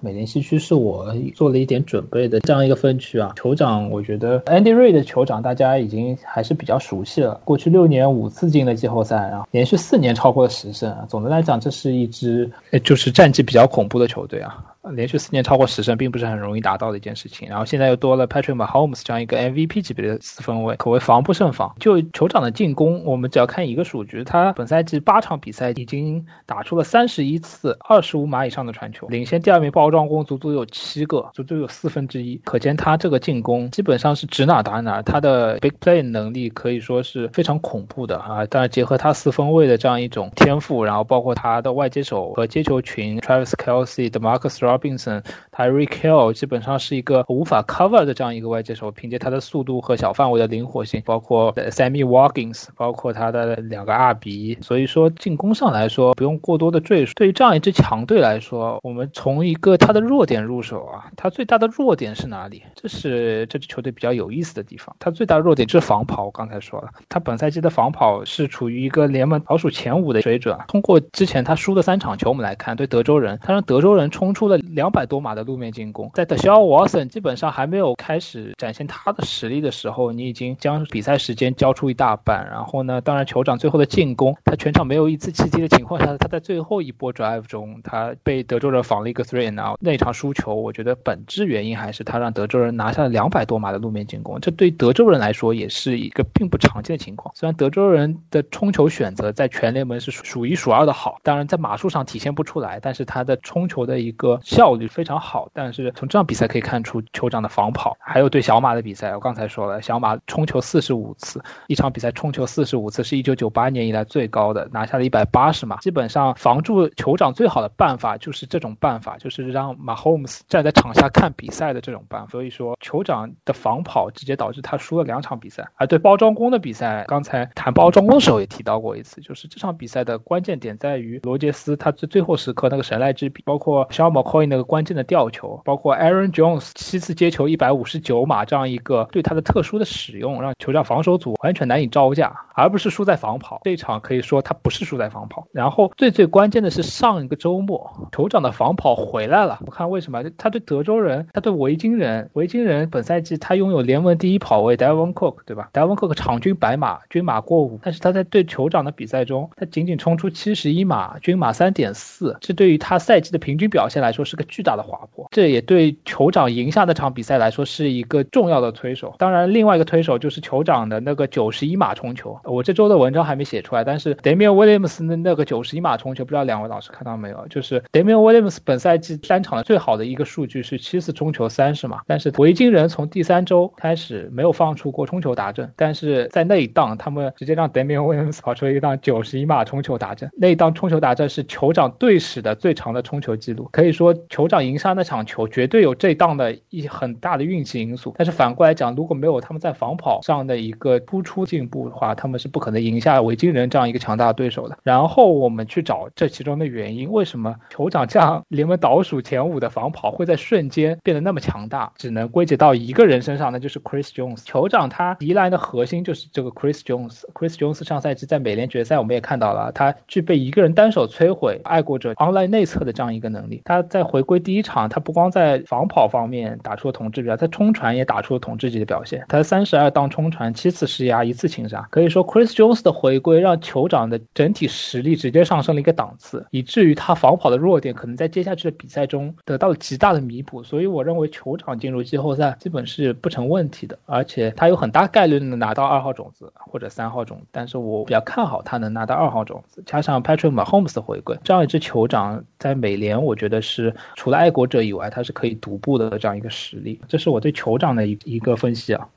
[0.02, 3.32] 美联西区是我做了一点准备的这样一个分区啊。
[3.34, 11.06] 酋长，我觉得 Andy Reid 的酋长大家已经还是比较熟悉了，过去六年五次进了季后赛，然后连续四年超过了十胜啊。
[11.08, 12.50] 总的来讲，这是一支
[12.84, 14.62] 就是战绩比较恐怖的球队啊。
[14.92, 17.48] 连续四年超过十胜，并不是很容易达到的一件事情。
[17.48, 21.74] 然后现在又多了 Patrick Mahomes 这样一个 MVP 级别的四分卫，可谓防不胜防。
[21.80, 32.36] 就酋长的进攻，我们只要看一个数据，他本赛季八场比赛已经打出了三十一次二十五码以上的传球，领先第二名包装工足足有七个，足足有四分之一。
[32.44, 38.46] 可见他这个进攻基本上是指哪打哪，他的 big play 能力可以说是非常恐怖的啊！
[38.46, 44.75] 当然结合他四分卫的这样一种天赋，然后包括他的外接手和接球群，Travis Kelsey 的 Marcus Rob。
[44.76, 45.22] Robinson、
[45.52, 57.12] Tyreek Hill 基本上是一个无法 cover 的这样一个外接手，凭借他的速度和小范围的灵活性，包括 Sammy Watkins，包括他的两个二比，所以说进攻上来说不用过多的赘述。
[57.14, 62.62] 对于这样一支强队来说，我们从一个他的弱点入手啊，他最大的弱点是哪里？
[62.74, 64.94] 这是这支球队比较有意思的地方。
[64.98, 70.56] 他最大的弱点就是防跑，我刚才说了，他本赛季的防跑是处于一个联盟跑数前五的水准。
[70.68, 74.58] 通过之前他输的三场球，我们来看，对德州人，他让德州人冲出了。
[74.70, 82.46] 两百多码的路面进攻，在德肖·沃森基本上还没有开始展现他的实力的时候，你已经将比赛时间交出一大半。
[82.50, 89.78] 然后呢，当然酋长最后的进攻，他全场没有一次契机的情况下，他在最后一波 drive 中，他被德州人防了一个 three and out。
[89.80, 97.32] 那场输球，我觉得本质原因还是他让德州人拿下了两百多码的路面进攻，这对德州人来说也是一个并不常见的情况。
[97.34, 104.40] 虽然德州人的冲球选择在全联盟是数一数二的好，当然在码数上体现不出来，但是他的冲球的一个。
[104.46, 115.78] 效率非常好，但是从这场比赛可以看出酋长的防跑，还有对小马的比赛，我刚才说了，小马冲球四十五次，一场比赛冲球四十五次，是一九九八年以来最高的，拿下了一百八十码。
[115.78, 122.28] 基本上防住酋长最好的办法就是这种办法，就是让马 Holmes 站在场下看比赛的这种办法。
[122.30, 125.68] 所以说，酋长的防跑直接导致他输了两场比赛。
[125.74, 134.46] 而对包装工的比赛，刚才谈包装工的时候也提到过一次，就是这场比赛的关键点在于罗杰斯他最最后时刻那个神来之笔，包括小马 Coin。
[134.46, 143.60] 那个关键的吊球，包括 Aaron Jones 七次接球一百五十九码这样一个对他的特殊的使用，让酋长防守组完全难以招架，而不是输在防跑。
[143.64, 145.46] 这场可以说他不是输在防跑。
[145.52, 149.58] 然后最最关键的是上一个周末，酋长的防跑回来了。
[149.66, 150.22] 我看为什么？
[150.36, 164.25] 他对德州人，他对维京人，维京人本赛季他拥有联盟第一跑位 Devon Cook，对吧？Devon Cook 场均百码，均码过五，但是他在对酋长的比赛中，他仅仅冲出七十一码，均码三点四，这对于他赛季的平均表现来说。
[164.26, 169.14] 是个巨大的滑坡，这也对酋长赢下那场比赛来说是一个重要的推手。
[169.18, 172.38] 当然，另外一个推手就是酋长的那个九十一码冲球。
[172.44, 177.46] 我这周的文章还没写出来，但是 Damian Williams 的那个九十一码冲球，不知道两位老师看到没有？
[177.48, 198.14] 就是 Damian Williams 本赛季单场的最好的一个数据是七次冲球三十码，但是维京人从第三周开始没有放出过冲球达阵，但是在那一档他们直接让 Damian Williams 跑出了一档九十一码冲球达阵，那一档冲球达阵是酋长队史的最长的冲球记录，可以说酋长赢下那场球绝对有这档的一很大的运气因素。
[198.16, 204.76] 但是反过来讲，如果没有他们在防跑上的一个突出进步的话，他们是不可能赢下维京人这样一个强大的对手的。
[204.82, 211.92] 然后我们去找这其中的原因，为什么酋长这样联盟倒数前五的防跑会在瞬间变得那么强大？
[211.96, 214.44] 只能归结到一个人身上，那就是 Chris Jones。
[214.44, 217.22] 酋长他迪兰的核心就是这个 Chris Jones。
[217.34, 223.62] Chris Jones 上赛季在美联决赛我们也看到了，他具备一个人单手摧毁爱国者 online 内侧的这样一个能力。
[223.64, 229.24] 他在回归第一场，他不光在防跑方面打出了统治表，在冲传也打出了统治级的表现。
[229.28, 231.86] 他三十二档冲传，七次施压，一次擒杀。
[231.90, 240.62] 可以说，Chris Jones 的回归让酋长的整体实力直接上升了一个档次，以至于他防跑的弱点可能在接下去的比赛中得到了极大的弥补。
[240.62, 247.46] 所以，我认为酋长进入季后赛基本是不成问题的，而且他有很大概率能拿到二号种子或者三号种子。
[247.52, 257.00] 但是我比较看好他能拿到二号种子，加上 Patrick Mahomes 的回归，这样一支酋长在美联，我觉得是除了爱国者以外，他是可以独步的这样一个实力。
[257.08, 259.08] 这是我对酋长的一一个分析啊。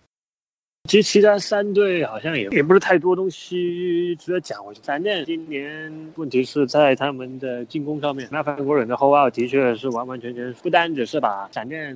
[0.88, 4.66] 其实其他三队好像也也不是太多东西值得讲。
[4.66, 11.96] 我觉得闪电今年问题是在他们的进攻上面，那范国人的后奥的确是完完全全不单只是把闪电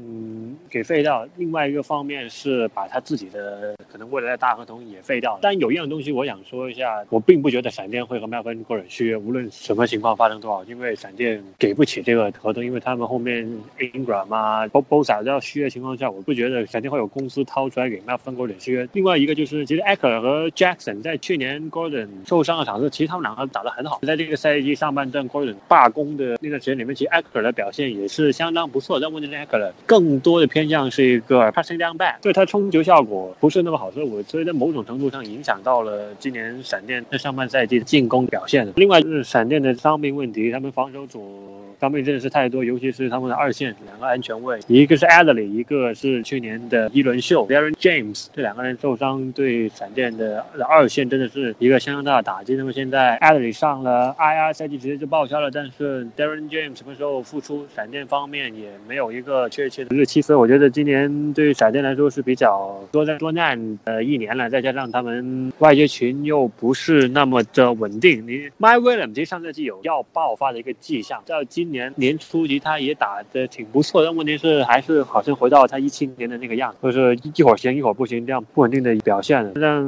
[0.69, 5.39] 给废掉，另外一个方面是把他自己的可能未来的大合同也废掉了。
[5.41, 13.43] 但有一样东西我想说一下，我并不觉得闪电会和麦芬国人续约，无论什么情况发生多少，因为闪电给不起这个合同，因为他们后面
[13.79, 18.82] Ingram 啊、Bosa 都要续约情况下，我不觉得闪电会有公司掏出来给麦芬国人续约。
[18.91, 23.99] 另外一个就是，其实 Eckler 和 Jackson 在去年 Gordon 受伤的场次，其实他们两个打得很好。
[24.03, 28.99] 在这个赛季上半段 Gordon 罢工的那段时间里面，其实 Eckler 的表现也是相当不错。
[28.99, 38.71] 但问题是 Eckler 更多的偏向是一个 passing down back，对他冲球效果不是那么好，所以我所以在某种程度上影响到了今年闪电在上半赛季进攻表现。
[38.75, 41.62] 另外就是闪电的伤病问题，他们防守组。
[41.79, 52.55] 伤病真的是太多，尤其是他们的二线两个安全卫，一个是 Adley，一个是去年的一轮秀 Darren James，这两个人受伤对闪电的二线真的是一个相当大的打击。
[52.55, 64.49] 那么现在 Adley 上了 IR 赛季直接就报销了，但是 Darren James 什么时候复出，闪电方面也没有一个确切的日期，所以我觉得今年对于闪电来说是比较多灾多难的一年了。
[64.49, 71.73] 再加上他们外接群又不是那么的稳定，你 My William 其实上赛季有要爆发的一个迹象，到今。
[71.73, 79.51] 年年初级他也打的挺不错，但问题是还是好像回到他一七年的那个样子，就是一会儿行一会儿不行，这样不稳定的表现。
[79.55, 79.83] 让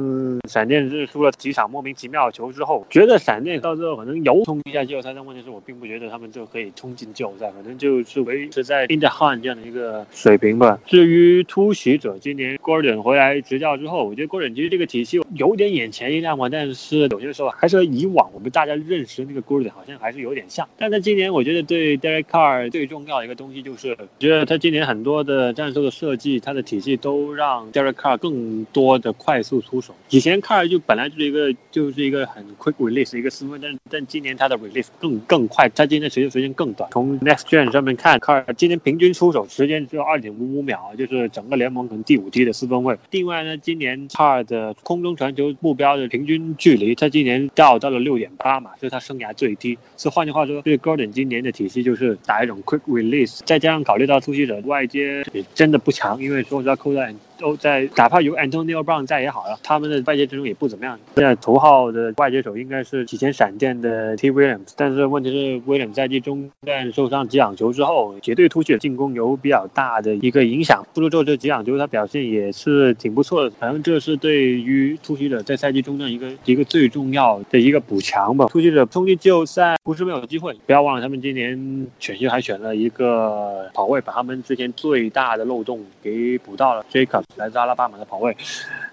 [0.48, 10.80] 闪电是输了几场莫名其妙的球之后，觉得闪电到最后可能有冲一下季后赛，但问题是我并不觉得他们就可以冲进季后赛，可能就是维持在 In the Hunt 这样的一个水平吧。
[10.86, 20.68] 至于突袭者，今年 Gordon 回来执教之后，我觉得 Gordon 其实这个体系有点眼前一亮嘛，但是有些时候还是和以往我们大家认识的那个 Gordon 好像还是有点像。
[20.76, 21.98] 但在今年，我觉得对。
[21.98, 29.94] Derek Carr 最重要的一个东西就是，我觉得他今年很多的战术的设计，他的体系都让 Derek Carr 更多的快速出手。
[30.10, 36.88] 以前 Carr 就本来就是一个就是一个很 quick release 一个四分，但但今年他的 release 更更快，他今天持续时间更短。
[36.92, 42.96] 从 Next Gen 上面看，Carr 今年平均出手时间只有二点五五秒，就是整个联盟可能第五低的四分位。
[43.10, 49.76] 另外呢，今年 Carr 的空中传球目标的平均距离，他今年掉到了六点八码，是他生涯最低。
[49.96, 51.66] 所以换句话说，对 Gordon 今年的体。
[51.68, 57.12] 系就是打一种 quick release，再加上考虑到突袭者外接也真的不强，因为说实话，扣在。
[57.38, 60.98] 都在，哪怕有 Antonio Brown 在也好了，他们的外接阵容也不怎么样。
[61.14, 70.84] 现在头号的外接手应该是提前闪电的 T Williams，但是问题是 Williams 赛季中段受伤几场球之后，绝对突袭进攻有比较大的一个影响。
[70.94, 78.46] 复出之后这几场球他表现也是挺不错的，反正这是对于突袭者在赛季中段一个一个最重要的一个补强吧。
[78.46, 86.84] 突袭者冲击季后赛不是没有机会，不要忘了他们今年选秀还选了一个跑位，把他们之前最大的漏洞给补到了。
[86.90, 88.34] Jacob 来自阿拉巴马的跑位。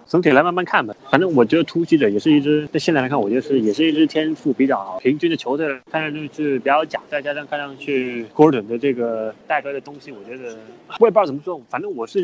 [0.06, 0.95] 总体来慢慢看吧。
[1.10, 10.56] 反正我觉得突袭者也是一支，在现在来看，我觉得是也是一支天赋比较平均的球队，看上去是比较假，再加上看上去 Gordon 的这个带出来的东西，我觉得
[10.99, 12.20] 我也不知道怎么说，反正我是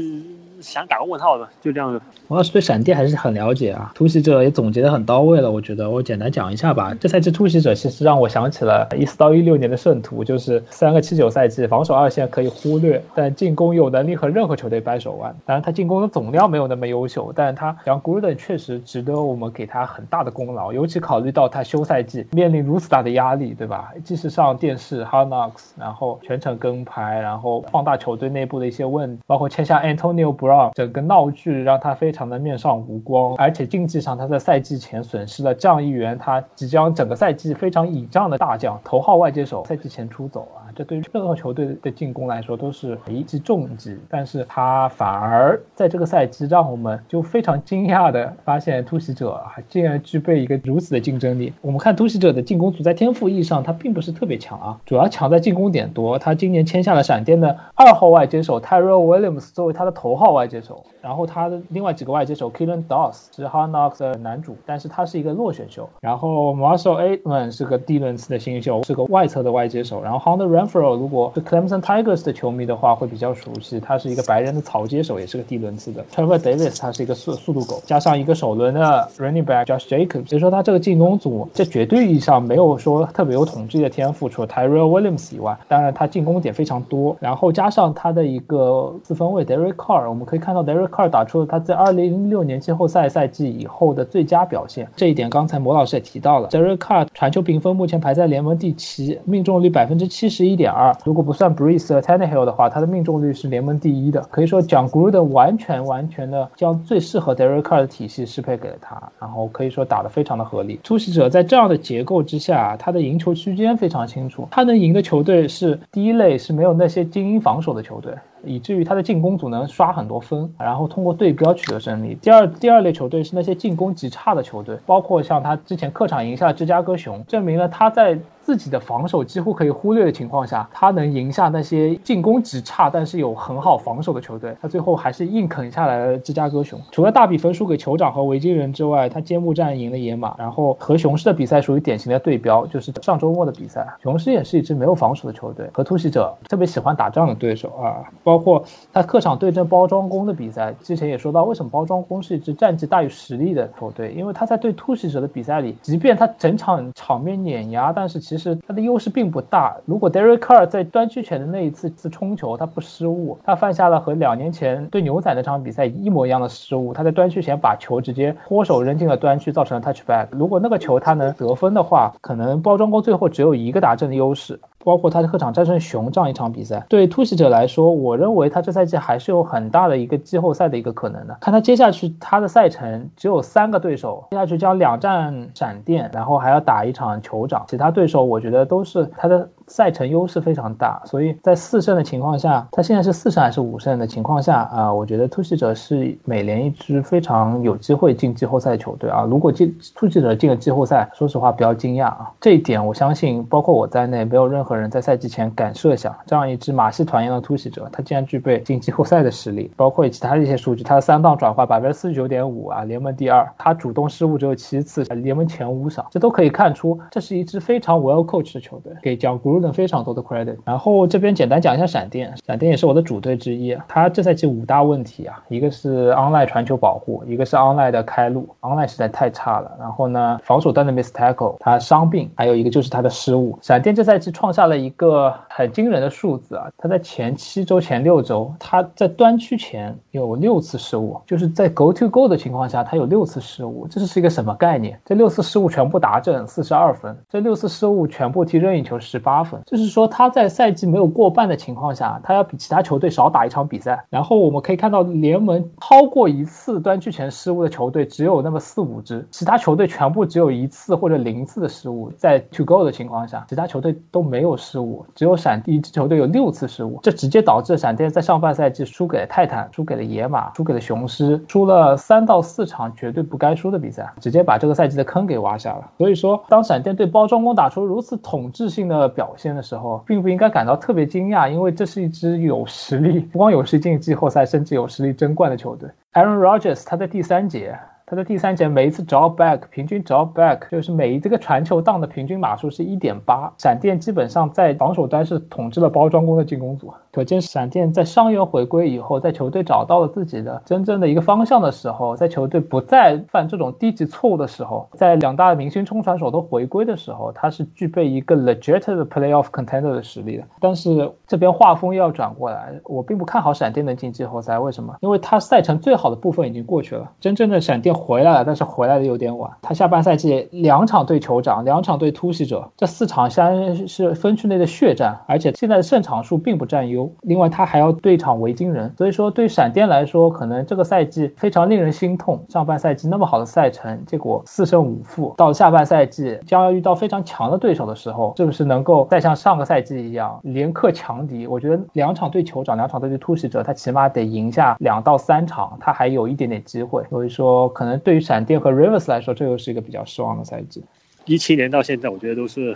[0.62, 2.02] 想打个问号的，就这样子。
[2.28, 6.94] 我要是对闪电还是很了解啊，突袭者也总结的很到位了，我觉得我简单讲一下吧。
[7.00, 15.36] 这赛季突袭者其实让我想起了一四到一六年的圣徒，就是三个七九赛季，防守二线可以忽略，但进攻有能力和任何球队掰手腕。
[15.46, 23.92] 当然他进攻的总量没有那么优秀，但他像 Gordon 确实值得我们给他很大的功劳，尤其考虑到他休赛季面临如此大的压力，对吧？
[24.04, 51.52] 即使上电视 Hard Knocks，然后全程跟拍，然后放大球队内部的一些问题，包括签下 Antonio Brown，整个闹剧让他非常的面上无光，而且竞技上他在赛季前损失了这样一员他即将整个赛季非常倚仗的大将头号外接手，赛季前出走啊，这对于任何球队的进攻来说都是一记重击，但是他反而在这个赛季让我们就非常惊讶的发现突袭者还竟然具备一个如此的竞争力。
[51.60, 56.18] 我们看突袭者的进攻组在天赋意义上他并不是特别强啊，主要强在进攻点多。
[56.18, 65.90] 他今年签下了闪电的二号外接手 Tyrell Williams 作为他的头号外接手，然后他的另外几个外接手 Killen Doss 是 Hard Knocks 的男主，但是他是一个落选秀。
[66.00, 70.02] 然后 Marshall Aitman 是个第轮次的新秀，是个外侧的外接手。
[70.02, 76.04] 然后 Hunter Renf 如果是 Clemson Tigers 的球迷的话会比较熟悉，他是一个白人的草接手，也是个第轮次的。
[76.14, 87.16] Trevor Davis 他是一个速速度狗，加上一个首轮的 Running Back Josh Jacobs，所以说他这个进攻组在绝对意义上没有说特别有统治的天赋，除了 Tyrell Williams 以外，当然他进攻点非常多。
[87.20, 94.88] 然后加上他的一个四分卫 Derek Carr，我们可以看到 Derek Carr 打出了他在2006年季后赛赛季以后的最佳表现。
[94.96, 100.94] 这一点刚才魔老师也提到了，Derek Carr 传球评分目前排在联盟第七，命中率百分之七十一点二。
[101.06, 104.22] 如果不算 Breeze 和 Tannehill 的话，他的命中率是联盟第一的。
[104.30, 110.80] 可以说讲 Gruden 完全完全的将最适合 Derek Carr 的体系适配给了他，然后可以说打得非常的合理。
[110.84, 118.14] 突袭者在这样的结构之下，他的赢球区间非常清楚，他能赢的球队是第一类是没有那些精英防守的球队。
[118.44, 122.16] 以至于他的进攻组能刷很多分，然后通过对标取得胜利。
[122.16, 134.56] 第二第二类球队是那些进攻极差的球队，包括像他之前客场赢下芝加哥熊，证明了他在自己的防守几乎可以忽略的情况下，他能赢下那些进攻极差但是有很好防守的球队。
[134.60, 136.82] 他最后还是硬啃下来了芝加哥熊。
[136.92, 143.86] 除了大比分输给酋长和维京人之外，他揭幕战赢了野马，然后和雄狮的比赛属于典型的对标，就是上周末的比赛。
[144.02, 148.02] 雄狮也是一支没有防守的球队，和突袭者特别喜欢打仗的对手啊。
[148.30, 148.64] 包括
[148.94, 154.14] 他客场对阵包装工的比赛，之前也说到，为什么包装工是一支战绩大于实力的球队？
[154.16, 159.76] 因为他在对突袭者的比赛里，即便他整场场面碾压，但是其实他的优势并不大。
[159.88, 170.28] 如果 Derek Carr 在端区前的那一次次冲球他不失误，他犯下了和两年前对牛仔那场比赛一模一样的失误，他在端区前把球直接脱手扔进了端区，造成了 touchback。
[170.30, 174.60] 如果那个球他能得分的话，可能包装工最后只有一个达阵的优势。
[174.84, 181.38] 包括他的客场战胜熊这样一场比赛，对突袭者来说，我认为他这赛季还是有很大的一个季后赛的一个可能的。
[181.42, 199.22] 看他接下去他的赛程只有三个对手，接下去将两战闪电，然后还要打一场酋长，其他对手我觉得都是他的赛程优势非常大，所以在四胜的情况下，他现在是四胜还是五胜的情况下啊，我觉得突袭者是美联一支非常有机会进季后赛球队啊。
[199.30, 204.80] 如果进突袭者进了季后赛，说实话不要惊讶啊，这一点我相信包括我在内没有任何。
[204.80, 219.38] 人在赛季前敢设想，这样一支马戏团一样的突袭者，他竟然具备进季后赛的实力，包括其他的一些数据，他的三档转化百分之四十九点五啊，联盟第二，他主动失误只有七次，联盟前五少，这都可以看出这是一支非常 well coach 的球队，给 John
[219.74, 220.56] 非常多的 credit。
[220.64, 233.58] 然后这边简单讲一下闪电，闪电也是我的主队之一，他这赛季五大问题啊，一个是 online 传球保护，一个是 online 的开路，online 实在太差了，然后呢，防守端的 miss tackle，他伤病，还有一个就是他的失误。
[233.62, 236.68] 闪电这赛季创下了一个很惊人的数字啊！
[236.78, 245.00] 他在前七周、前六周，他在端区前有六次失误，就是在 go to go 的情况下，他有六次失误，这是一个什么概念？
[245.06, 249.49] 这六次失误全部达阵，四十二分；这六次失误全部踢任意球，十八分。
[249.66, 254.04] 就是说他在赛季没有过半的情况下，他要比其他球队少打一场比赛。
[254.10, 262.12] 然后我们可以看到，联盟超过一次端区前失误的球队只有那么四五支，其他球队全部只有一次或者零次的失误。
[262.18, 275.90] 在 to go 的情况下，其他球队都没有失误，只有闪一支球队有六次失误，这直接导致闪电在上半赛季输给了泰坦，输给了野马，输给了雄狮，输了三到四场绝对不该输的比赛，直接把这个赛季的坑给挖下了。
[275.98, 285.90] 所以说，当闪电对包装工打出如此统治性的表先的时候，并不应该感到特别惊讶，因为这是一支有实力，不光有实力进季后赛，甚至有实力争冠的球队。
[286.14, 287.80] Aaron Rodgers 他在第三节。
[288.10, 293.54] 他的第三节每一次 drop back 平均 drop back 就是每一这个传球档的平均码数是一点八。
[293.60, 310.44] 闪电基本上在防守端是统治了包装工的进攻组，可见闪电在伤员回归以后，在球队找到了自己的真正的一个方向的时候，在球队不再犯这种低级错误的时候，在两大明星冲传手都回归的时候，他是具备一个 legit 的 playoff contender 的实力的。
[310.60, 314.58] 但是这边画风又要转过来，我并不看好闪电能进季后赛。
[314.58, 314.96] 为什么？
[315.02, 317.99] 因为他赛程最好的部分已经过去了，真正的闪电。
[318.00, 319.52] 回来了，但是回来的有点晚。
[319.62, 327.12] 他下半赛季两场对酋长，两场对突袭者，这四场相是分区内的血战，而且现在的胜场数并不占优。
[327.24, 332.44] 另外，他还要对场维京人，所以说对闪电来说，可能这个赛季非常令人心痛。
[332.50, 341.46] 上半赛季那么好的赛程，结果四胜五负，到下半赛季将要遇到非常强的对手的时候，是不是能够再像上个赛季一样连克强敌？
[341.46, 347.04] 我觉得两场对酋长，两场对突袭者，他起码得赢下两到三场，他还有一点点机会。
[347.10, 347.89] 所以说，可能。
[347.98, 350.84] 对于闪电和 Rivers 来说，这又是一个比较失望的赛季。
[351.30, 352.76] 一七年到现在，我觉得都是，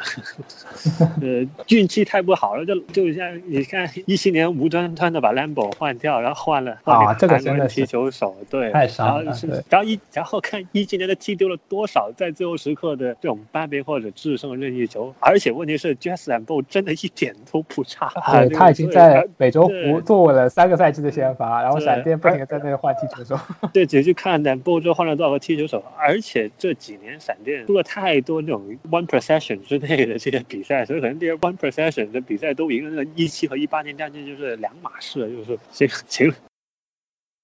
[1.20, 2.64] 呃，运气太不好了。
[2.64, 9.34] 就就像你看，一七年无端端的把 Lambo 换掉，然后换了啊，这个真的踢球手，对，太伤了。
[9.72, 18.14] 然后一然后看一七年的踢丢了多少在最后时刻的这种扳平或者制胜任意球，而且问题是 Jesse Lambo 真的一点都不差。
[18.32, 23.40] 对，他已经在美洲湖坐稳了三个赛季的先发，然后闪电不停的在那换踢球手。
[23.74, 28.43] 对，只去看 Lambo 这换了多少个踢球手，而且这几年闪电出了太多。
[28.46, 33.04] 那种 one possession 之内的这些比赛，所以可能这些 one possession 的比赛都赢了。
[33.04, 36.34] 那一七和一八年战绩就是两码事，就是行行。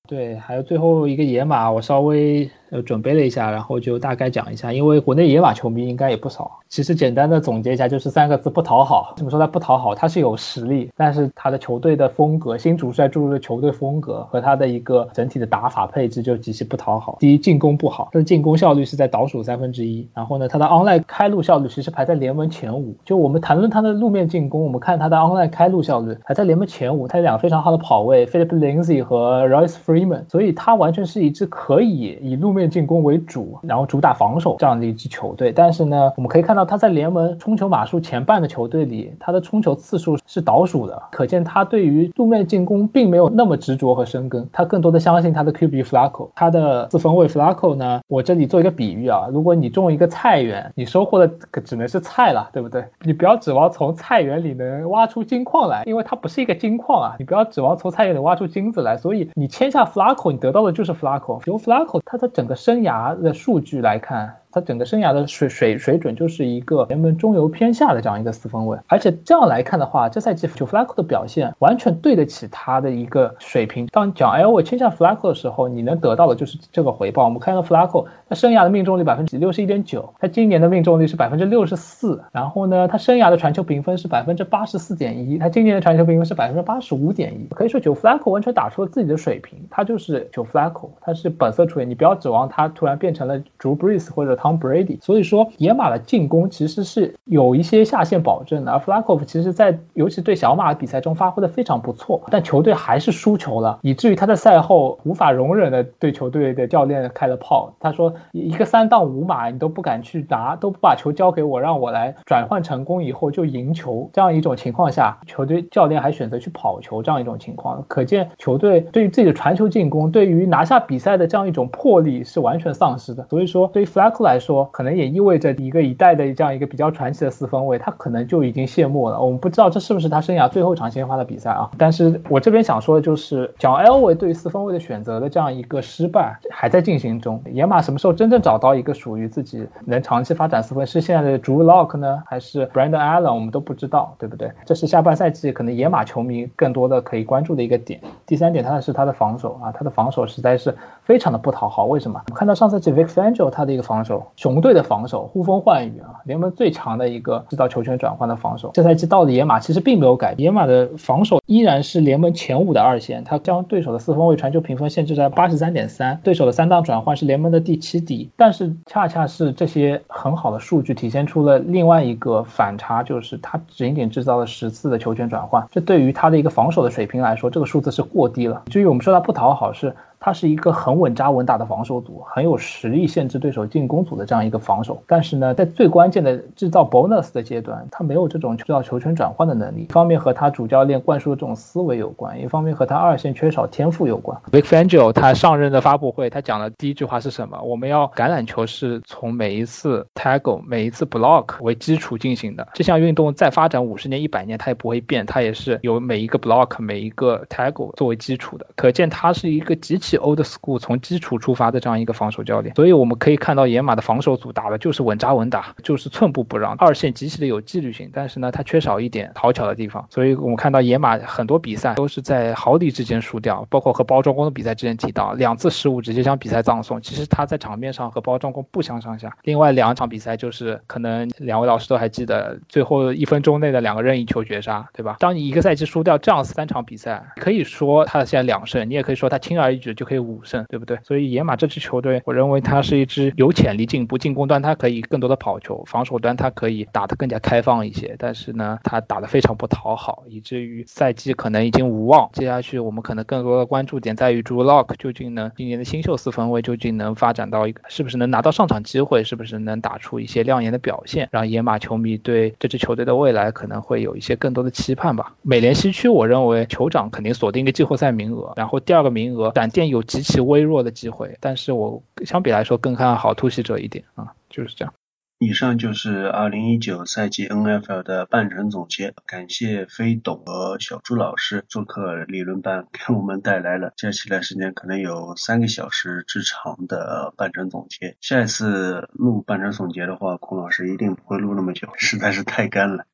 [0.07, 2.49] 对，还有最后一个野马，我稍微。
[2.71, 6.59] 呃，准备了一下，然后就大概讲一下，因为国内野马球迷应该也不少。
[6.67, 9.13] 其实简单的总结一下，就是三个字：不讨好。
[9.17, 9.95] 怎么说他不讨好？
[9.95, 17.17] 他是有实力，但是他的球队的风格，新主帅注入的球队风格和他的一个整体的打法配置就极其不讨好。
[17.19, 20.07] 第一，进攻不好，他的进攻效率是在倒数三分之一。
[20.13, 22.95] 然后呢，他的 online 开路效率其实排在联盟前五。
[23.03, 27.07] 就我们谈论他的路面进攻，我们看他的 online 开路效率还在联盟前五。
[27.07, 52.83] 他有两个非常好的跑位，Philip Lindsay 和 Royce Freeman，所以他完全是一支可以以路面面进攻为主，然后主打防守这样的一支球队，但是呢，我们可以看到他在联盟冲球码数前半的球队里，他的冲球次数是倒数的，可见他对于路面进攻并没有那么执着和深耕，他更多的相信他的 QB Flacco，他的四分卫 Flacco 呢，我这里做一个比喻啊，如果你种一个菜园，你收获的可只能是菜了，对不对？
[53.03, 63.15] 你不要指望从菜园里能挖出金矿来，因为它不是一个金矿啊，你不要指望从菜园里挖出金子来，所以你签下 Flacco，你得到的就是 Flacco，由 Flacco 他的整的生涯。
[63.21, 64.35] 的数据来看。
[64.51, 73.85] 他整个生涯的水水水准就是一个联盟中游偏下的这样一个四分卫，而且这样来看的话，这赛季就 Flacco 的表现完全对得起他的一个水平。
[73.87, 77.25] 当讲 L 位签下 Flacco 的时候，你能得到的就是这个回报。
[77.25, 94.38] 我们看到 Flacco 他生涯的命中率百分之六十一点九，他今年的命中率是百分之六十四，然后呢，他生涯的传球评分是百分之八十四点一，他今年的传球评分是百分之八十五点一，可以说九 Flacco 完全打出了自己的水平，他就是九 Flacco，他是本色出演，你不要指望他突然变成了 Drew Brees 或者。
[94.39, 107.73] Tom Brady，所以说野马的进攻其实是有一些下限保证的，而 Flacco 其实在尤其对小马的比赛中发挥的非常不错，但球队还是输球了，以至于他在赛后无法容忍的对球队的教练开了炮。
[107.79, 114.09] 他说一个三到五码你都不敢去拿，都不把球交给我，让我来转换成功以后就赢球。
[114.13, 123.25] 这样一种情况下，球队教练还选择去跑球，这样一种情况，可见球队对于自己的传球进攻，对于拿下比赛的这样一种魄力是完全丧失的。
[123.29, 129.19] 所以说对于 Flacco 来说，可能也意味着一个一代的这样一个比较传奇的四分卫，他可能就已经谢幕了。
[129.19, 131.69] 我们不知道这是不是他生涯最后一场先发的比赛啊？
[131.77, 137.41] 但是我这边想说的就是，讲 L 位对于四分卫的选择的这样一个失败还在进行中。
[137.51, 143.33] 野马什么时候真正找到一个属于自己能长期发展四分，是现在的 Drew Lock 呢，还是 Brandon Allen？
[143.33, 144.51] 我们都不知道，对不对？
[144.65, 147.99] 这是下半赛季可能野马球迷更多的可以关注的一个点。
[148.25, 151.85] 第三点，他的是他的防守啊，他的防守实在是非常的不讨好。
[151.85, 152.21] 为什么？
[152.27, 154.59] 我们看到上赛季 Vic Fangio 他的一个防守雄。
[154.59, 158.71] 队的防守呼风唤雨啊，联盟最强的一个制造球权转换的防守。
[158.73, 163.23] 这赛季到了野马，其实并没有改，野马的防守依然是联盟前五的二线。
[163.23, 168.29] 他将对手的四分卫传球评分限制在八十三点三，对手的三档转换是联盟的第七底。
[168.35, 178.63] 但是恰恰是这些很好的数据体现出了另外一个反差，就是他仅仅制造了十次的球权转换，这对于他的一个防守的水平来说，这个数字是过低了。
[178.65, 179.95] 至于我们说他不讨好是。
[180.19, 185.01] 他是一个很稳扎稳打的防守组，很有实力限制对手进攻组的这样一个防守。
[185.07, 189.83] 但是呢，在最关键的制造 bonus 的阶段，他没有这种制造球权转换的能力。
[189.83, 194.37] 一方面和他主教练灌输的这种思维有关，一方面和他二线缺少天赋有关。
[194.51, 197.59] Vic Fangio 他上任的发布会，他讲的第一句话是什么？
[197.61, 202.67] 我们要橄榄球是从每一次 tackle、每一次 block 为基础进行的。
[202.73, 208.65] 这项运动再发展五十年、一百年，它也不会变，它也是有每一个 block、每一个 tackle 作为基础的。
[208.75, 212.73] 可见他是一个极其 old school、从基础出发的这样一个防守教练。
[212.75, 216.75] 所以我们可以看到，野马的防守组打的就是稳扎稳打，就是寸步不让。
[216.75, 220.05] 二线极其的有纪律性，但是呢，它缺少一点讨巧的地方。
[220.09, 227.01] 所以我们看到野马很多比赛都是在毫厘之间输掉，包括和包装工的比赛之前提到两次失误直接将比赛葬送。
[227.01, 229.35] 其实他在场面上和包装工不相上下。
[229.43, 235.17] 另外两场比赛就是可能两位老师都还记得，最后一分钟内的两个任意球绝杀，对吧？
[235.19, 240.97] 当你一个赛季输掉这样三场比赛，可以说他现在两胜，你也可以说他轻而易举就可以五胜，对不对？
[241.03, 248.15] 所以野马这支球队，我认为它是一支有潜力进步，进攻端它可以更多的跑球，防守端它可以打得更加开放一些。
[248.17, 252.29] 但是呢，他打得非常不讨好，以至于赛季可能已经无望。
[252.31, 265.35] 接下去我们可能更多的关注点在于 Drew Lock 究竟能今年的新秀四分卫究竟能发展到一个是不是能拿到上场机会，是不是能打出一些亮眼的表现，让野马球迷对这支球队的未来可能会有一些更多的期盼吧。
[265.41, 274.93] 美联西区，我认为酋长肯定锁定一个季后赛名额，然后第二个名额闪电有极其微弱的机会，但是我相比来说更看好突袭者一点啊，就是这样。
[275.41, 288.17] 以上就是二零一九赛季 NFL 的半程总结，感谢飞董和小朱老师做客理论班，给我们带来了加起来时间可能有三个小时之长的半程总结。
[288.19, 293.05] 下一次录半程总结的话，孔老师一定不会录那么久，实在是太干了。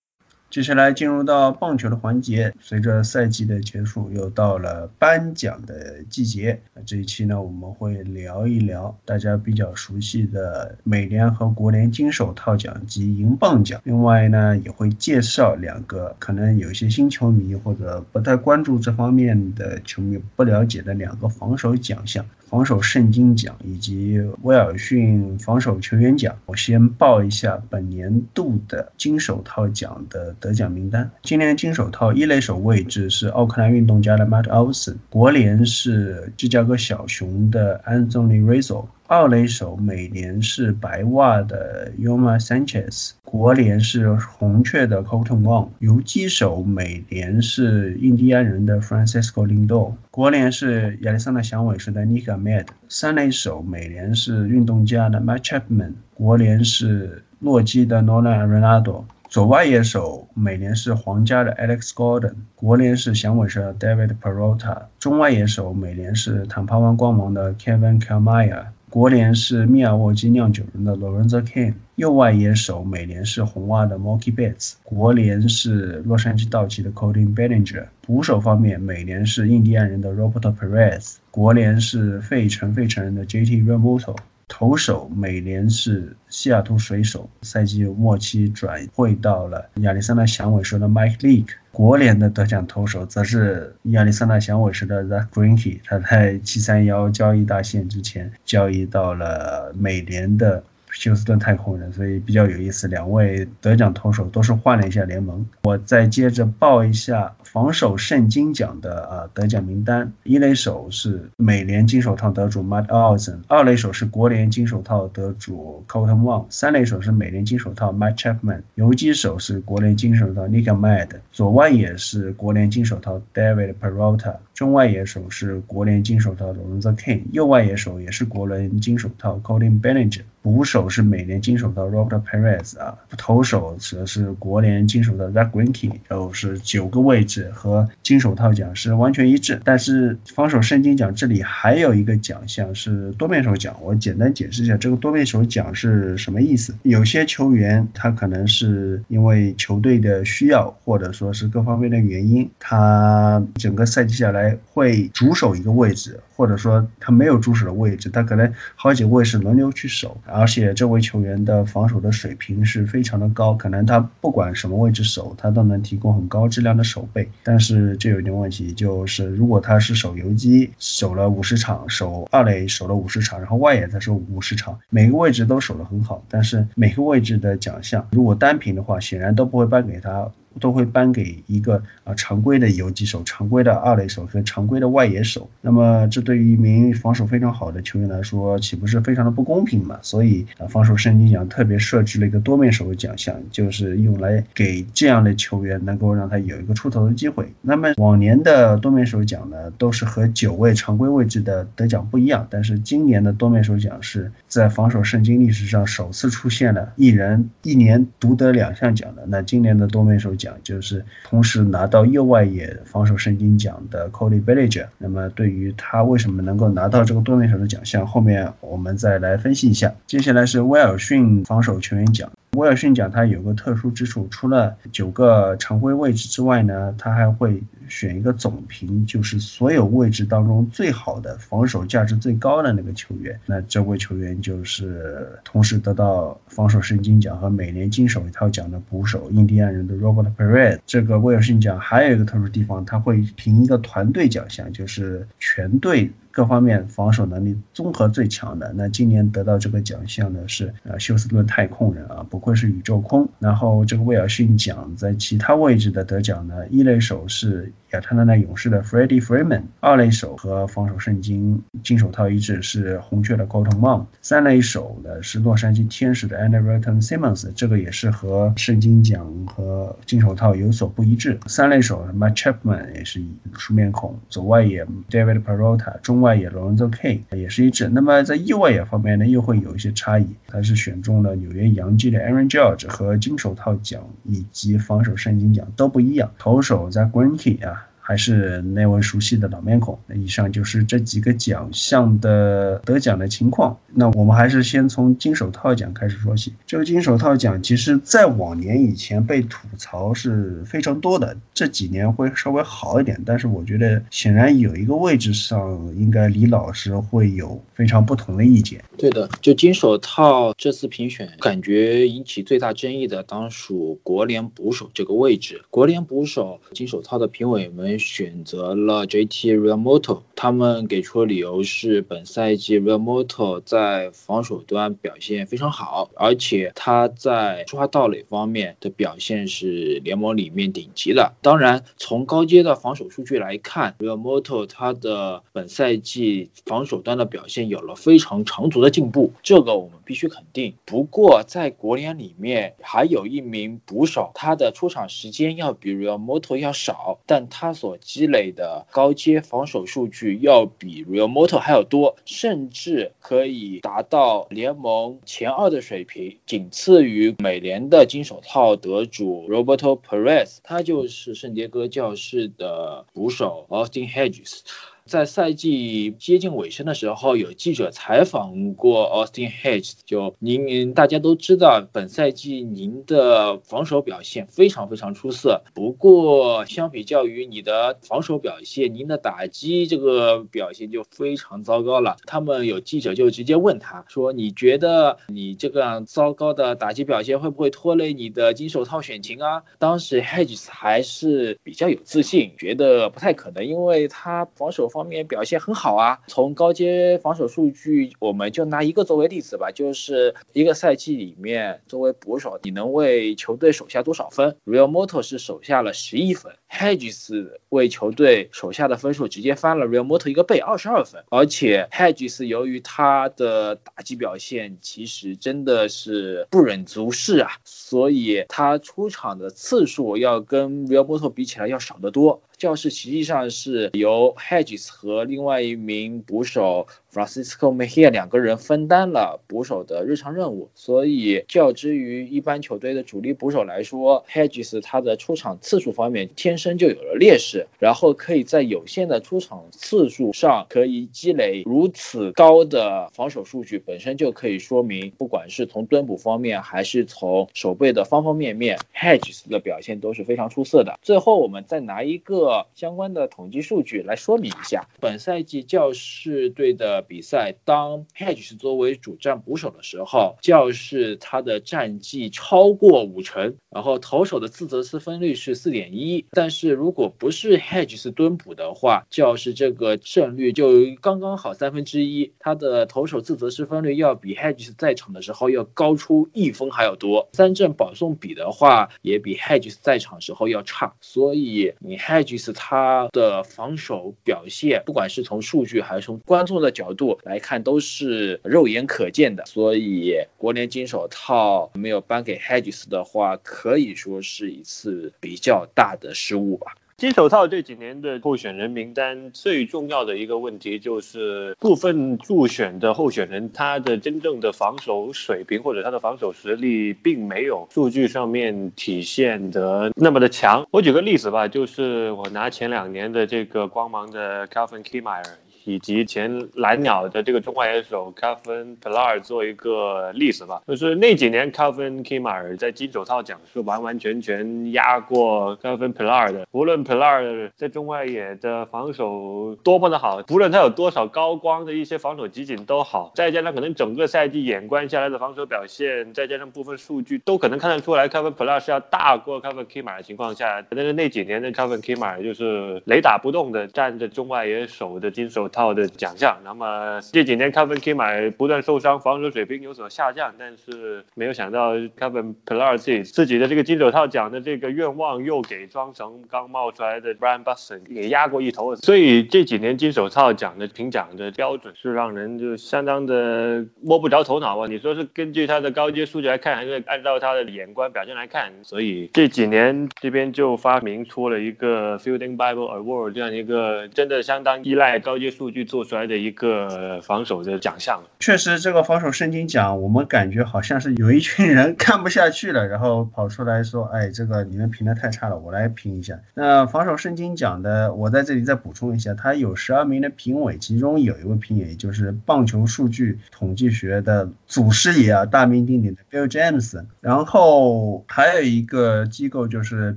[0.55, 6.57] 接下来进入到棒球的环节，随着赛季的结束，又到了颁奖的季节。
[6.85, 13.81] 这一期呢，我们会聊一聊大家比较熟悉的美联和国联金手套奖及银棒奖。
[13.83, 22.25] 另外呢，也会介绍两个可能有一些新球迷或者不太关注这方面的球迷不了解的两个防守奖项。
[22.45, 31.09] 防守圣经奖以及威尔逊防守球员奖，我先报一下本年度的金手套奖的得奖名单。
[31.23, 38.85] 今年金手套一类手位置是奥克兰运动家的 Matt Olson，国联是芝加哥小熊的 Anthony Rizzo。
[39.07, 64.15] 二垒手美联是白袜的 Yoma Sanchez，国联是红雀的 Colton Wong，游击手美联是印第安人的 Francisco Lindor，国联是亚利桑那响尾蛇的 Nick Ahmed，三垒手美联是运动家的 Matt Chapman，国联是洛基的 Nolan Arenado，左外野手美联是皇家的 Alex Gordon，国联是响尾蛇 David
[64.19, 68.65] Peralta，中外野手美联是坦帕湾光芒的 Kevin Kiermaier。
[68.95, 77.87] 国联是密尔沃基酿酒人的 Lorenzo Cain，右外野手美联是红袜的 Mookie Betts，国联是洛杉矶道奇的 Cody Bellinger。
[77.99, 84.15] 捕手方面，美联是印第安人的 Roberto Perez，国联是费城费城人的 JT Realmuto。
[84.47, 91.53] 投手美联是西雅图水手，赛季末期转会到了亚历山大响尾蛇的 Mike Leake。
[91.71, 100.63] 国联的得奖投手则是亚历山大响尾蛇的 Zach Greinke，他在七三幺交易大限之前交易到了美联的。
[100.95, 102.87] 休斯顿太空人，所以比较有意思。
[102.87, 105.45] 两位得奖投手都是换了一下联盟。
[105.63, 130.21] 我再接着报一下防守圣经奖的啊得奖名单：一垒手是美联金手套得主 Matt Olson，二垒手是国联金手套得主 Colton Wong，三垒手是美联金手套 Matt Chapman，游击手是国联金手套 Nick Mad，左外野是国联金手套 David Peralta，中外野手是国联金手套 Lorenzo Cain，右外野手也是国联金手套 Colin Bellinger。
[130.41, 139.59] 捕手是美联金手套 Robert Perez 啊，投手则是国联金手套 Zach Greinke，就是九个位置和金手套奖是完全一致。
[139.65, 146.75] 但是防守圣经奖这里还有一个奖项是多面手奖，我简单解释一下这个多面手奖是什么意思。
[146.83, 160.17] 有些球员他可能是因为球队的需要，或者说是各方面的原因，他整个赛季下来会主守一个位置，或者说他没有主守的位置，他可能好几个位置轮流去守。
[160.25, 167.29] 而且这位球员的防守的水平是非常的高，可能他不管什么位置守，他都能提供很高质量的守备。
[167.43, 180.29] 但是这有一点问题，就是如果他是守游击，守了五十场，守二垒守了五十场，然后外野再守五十场，每个位置都守得很好，但是每个位置的奖项如果单凭的话，显然都不会颁给他。
[180.59, 185.49] 都会颁给一个啊常规的游击手、常规的二垒手和常规的外野手。
[185.61, 189.97] 那么这对于一名防守非常好的球员来说，岂不是非常的不公平嘛？
[190.01, 197.51] 所以啊，防守圣经奖特别设置了一个多面手的奖项，就是用来给这样的球员能够让他有一个出头的机会。
[197.61, 209.25] 那么往年的多面手奖呢，都是和九位常规位置的得奖不一样，但是今年的多面手奖是在防守圣经历史上首次出现了一人一年独得两项奖的。
[209.27, 214.89] 那今年的多面手奖奖就是同时拿到右外野防守圣经奖的 Cody b e l l i g e r。
[214.99, 219.91] 那么对于他为什么能够拿到这个多面手的奖项，后面我们再来分析一下。
[220.05, 222.29] 接下来是威尔逊防守球员奖。
[222.55, 233.39] 威尔逊奖它有个特殊之处，除了九个常规位置之外呢，它还会选一个总评，就是所有位置当中最好的防守价值最高的那个球员。
[233.45, 240.79] 那这位球员就是同时得到防守圣经奖和每年金手套奖的捕手印第安人的 Robert Perez。
[240.85, 246.11] 这个威尔逊奖还有一个特殊地方，他会评一个团队奖项，就是全队。
[246.31, 253.25] 各方面防守能力综合最强的，那今年得到这个奖项的是呃休斯顿太空人啊，不愧是宇宙空。
[253.39, 257.71] 然后这个威尔逊奖在其他位置的得奖呢，一垒手是。
[257.95, 271.39] 亚特兰大勇士的 Freddie Freeman，二垒手和防守圣经金手套一致是红雀的 Colton m o n 三垒手呢是洛杉矶天使的 Andy Roten Simmons，这个也是和圣经奖和金手套有所不一致。
[271.45, 273.23] 三垒手 m a t Chapman 也是
[273.57, 277.87] 熟面孔，左外野 David Peralta，中外野 Lorenzo K 也是一致。
[277.87, 286.29] 那么在右外野方面呢，又会有一些差异，他是选中了纽约洋基的 Aaron Judge 和金手套奖以及防守圣经奖都不一样。
[286.37, 287.84] 投手在 Greinke 啊。
[288.07, 289.97] 还是那位熟悉的老面孔。
[290.05, 293.75] 那以上就是这几个奖项的得奖的情况。
[293.91, 296.53] 那我们还是先从金手套奖开始说起。
[296.67, 303.19] 这个金手套奖，其实在往年以前被吐槽是非常多的，这几年会稍微好一点。
[303.25, 308.83] 但是我觉得，显然有一个位置上，应该李老师会有非常不同的意见。
[308.95, 315.63] 对的，就金手套这次评选，感觉引起最大争议的当属国联捕手这个位置。
[315.71, 317.94] 国联捕手金手套的评委们。
[317.97, 331.33] 选择了 JT Realmoto，他们给出的理由是本赛季 Realmoto 在防守端表现非常好，而且他在出发盗垒方面的表现是联盟里面顶级的。
[331.41, 340.73] 当然，从高阶的防守数据来看，Realmoto 他的本赛季防守端的表现有了非常长足的进步，这个我们必须肯定。
[340.85, 364.61] 不过，在国联里面还有一名捕手，他的出场时间要比 Realmoto 要少，但他所所积累的高阶防守数据要比 Real Moto 还要多，甚至可以达到联盟前二的水平，仅次于美联的金手套得主 Roberto Perez，他就是圣迭戈教士的捕手 Austin Hedges。
[365.05, 375.61] 在赛季接近尾声的时候，有记者采访过 Austin Hedges，就您大家都知道，本赛季您的防守表现非常非常出色。
[375.75, 382.17] 不过，相比较于你的防守表现，您的打击这个表现就非常糟糕了。
[382.25, 394.89] 他们有记者就直接问他说：“你觉得你这个糟糕的打击表现会不会拖累你的金手套选情啊？”当时 Hedges 还是比较有自信，觉得不太可能，因为他防守。
[394.95, 396.17] 方面表现很好啊！
[396.27, 411.21] 从高阶防守数据，我们就拿一个作为例子吧，就是一个赛季里面，作为捕手，你能为球队守下多少分？Real Moto 是守下了十一分，Hedges 为球队守下的分数直接翻了 Real Moto 一个倍，二十二分。
[411.29, 422.41] 而且 Hedges 由于他的打击表现其实真的是不忍足视啊，所以他出场的次数要跟 Real Moto 比起来要少得多。
[422.57, 426.87] 教室实际上是由 Hedges 和另外一名捕手。
[427.15, 450.99] Francisco Mejia 两个人分担了捕手的日常任务，所以较之于一般球队的主力捕手来说，Hedges 他的出场次数方面天生就有了劣势，然后可以在有限的出场次数上可以积累如此高的防守数据，本身就可以说明，不管是从蹲捕方面还是从守备的方方面面，Hedges 的表现都是非常出色的。
[451.01, 457.04] 最后，我们再拿一个相关的统计数据来说明一下，本赛季教士队的。
[457.07, 470.71] 比赛，当 Hedges 作为主战捕手的时候，教士他的战绩超过五成，然后投手的自责失分率是四点一，但是如果不是 Hedges 蹲捕的话，教士这个胜率就
[471.01, 489.45] 刚刚好三分之一，他的投手自责失分率要比 Hedges 在场的时候要高出一分还要多，三振保送比的话也比 Hedges 在场时候要差，所以你 Hedges 他的防守表现，不管是从数据还是从观众的角度度来看，都是肉眼可见的。
[489.45, 496.73] 所以国联金手套没有颁给 Hedges 的话，可以说是一次比较大的失误吧。
[496.97, 510.65] 金手套这几年的候选人名单最重要的一个问题就是部分入选的候选人，他的真正的防守水平或者他的防守实力并没有数据上面体现的那么的强。
[510.71, 515.37] 我举个例子吧，就是我拿前两年的这个光芒的 Calvin k i m e y e r。
[515.65, 526.45] 以及前蓝鸟的这个中外野手 Kevin p l a r 做一个例子吧，就是那几年 Kevin Kimar 在金手套奖是完完全全压过 Kevin p l a r 的。
[526.51, 545.49] 无论 p l a r 在中外野的防守多么的好，无论他有多少高光的一些防守集锦都好，再加上可能整个赛季眼观下来的防守表现，再加上部分数据都可能看得出来 Kevin Pillar 是要大过 Kevin Kimar 的情况下，但是那几年的 Kevin Kimar 就是雷打不动的站着中外野手的金手。
[545.55, 564.67] 套的奖项，那么这几年 Kevin k i m a 不断受伤，防守水平有所下降，但是没有想到 Kevin Pillar 自己自己的这个金手套奖的这个愿望又给装成刚冒出来的 Brian Busson 给压过一头，所以这几年金手套奖的评奖的标准是让人就相当的摸不着头脑吧？
[564.67, 568.51] 你说是根据他的高阶数据来看，还是按照他的眼观表现来看？
[568.61, 575.44] 所以这几年这边就发明出了一个 Fielding Bible Award 这样一个真的相当依赖高阶数。
[575.45, 596.83] 数据做出来的一个防守的奖项，确实，这个防守圣经奖，我们感觉好像是有一群人看不下去了，然后跑出来说：“哎，这个你们评的太差了，我来评一下。”那防守圣经奖的，我在这里再补充一下，它有十二名的评委，其中有一位评委就是棒球数据统计学的祖师爷啊，大名鼎鼎的 Bill James。
[597.01, 599.95] 然后还有一个机构就是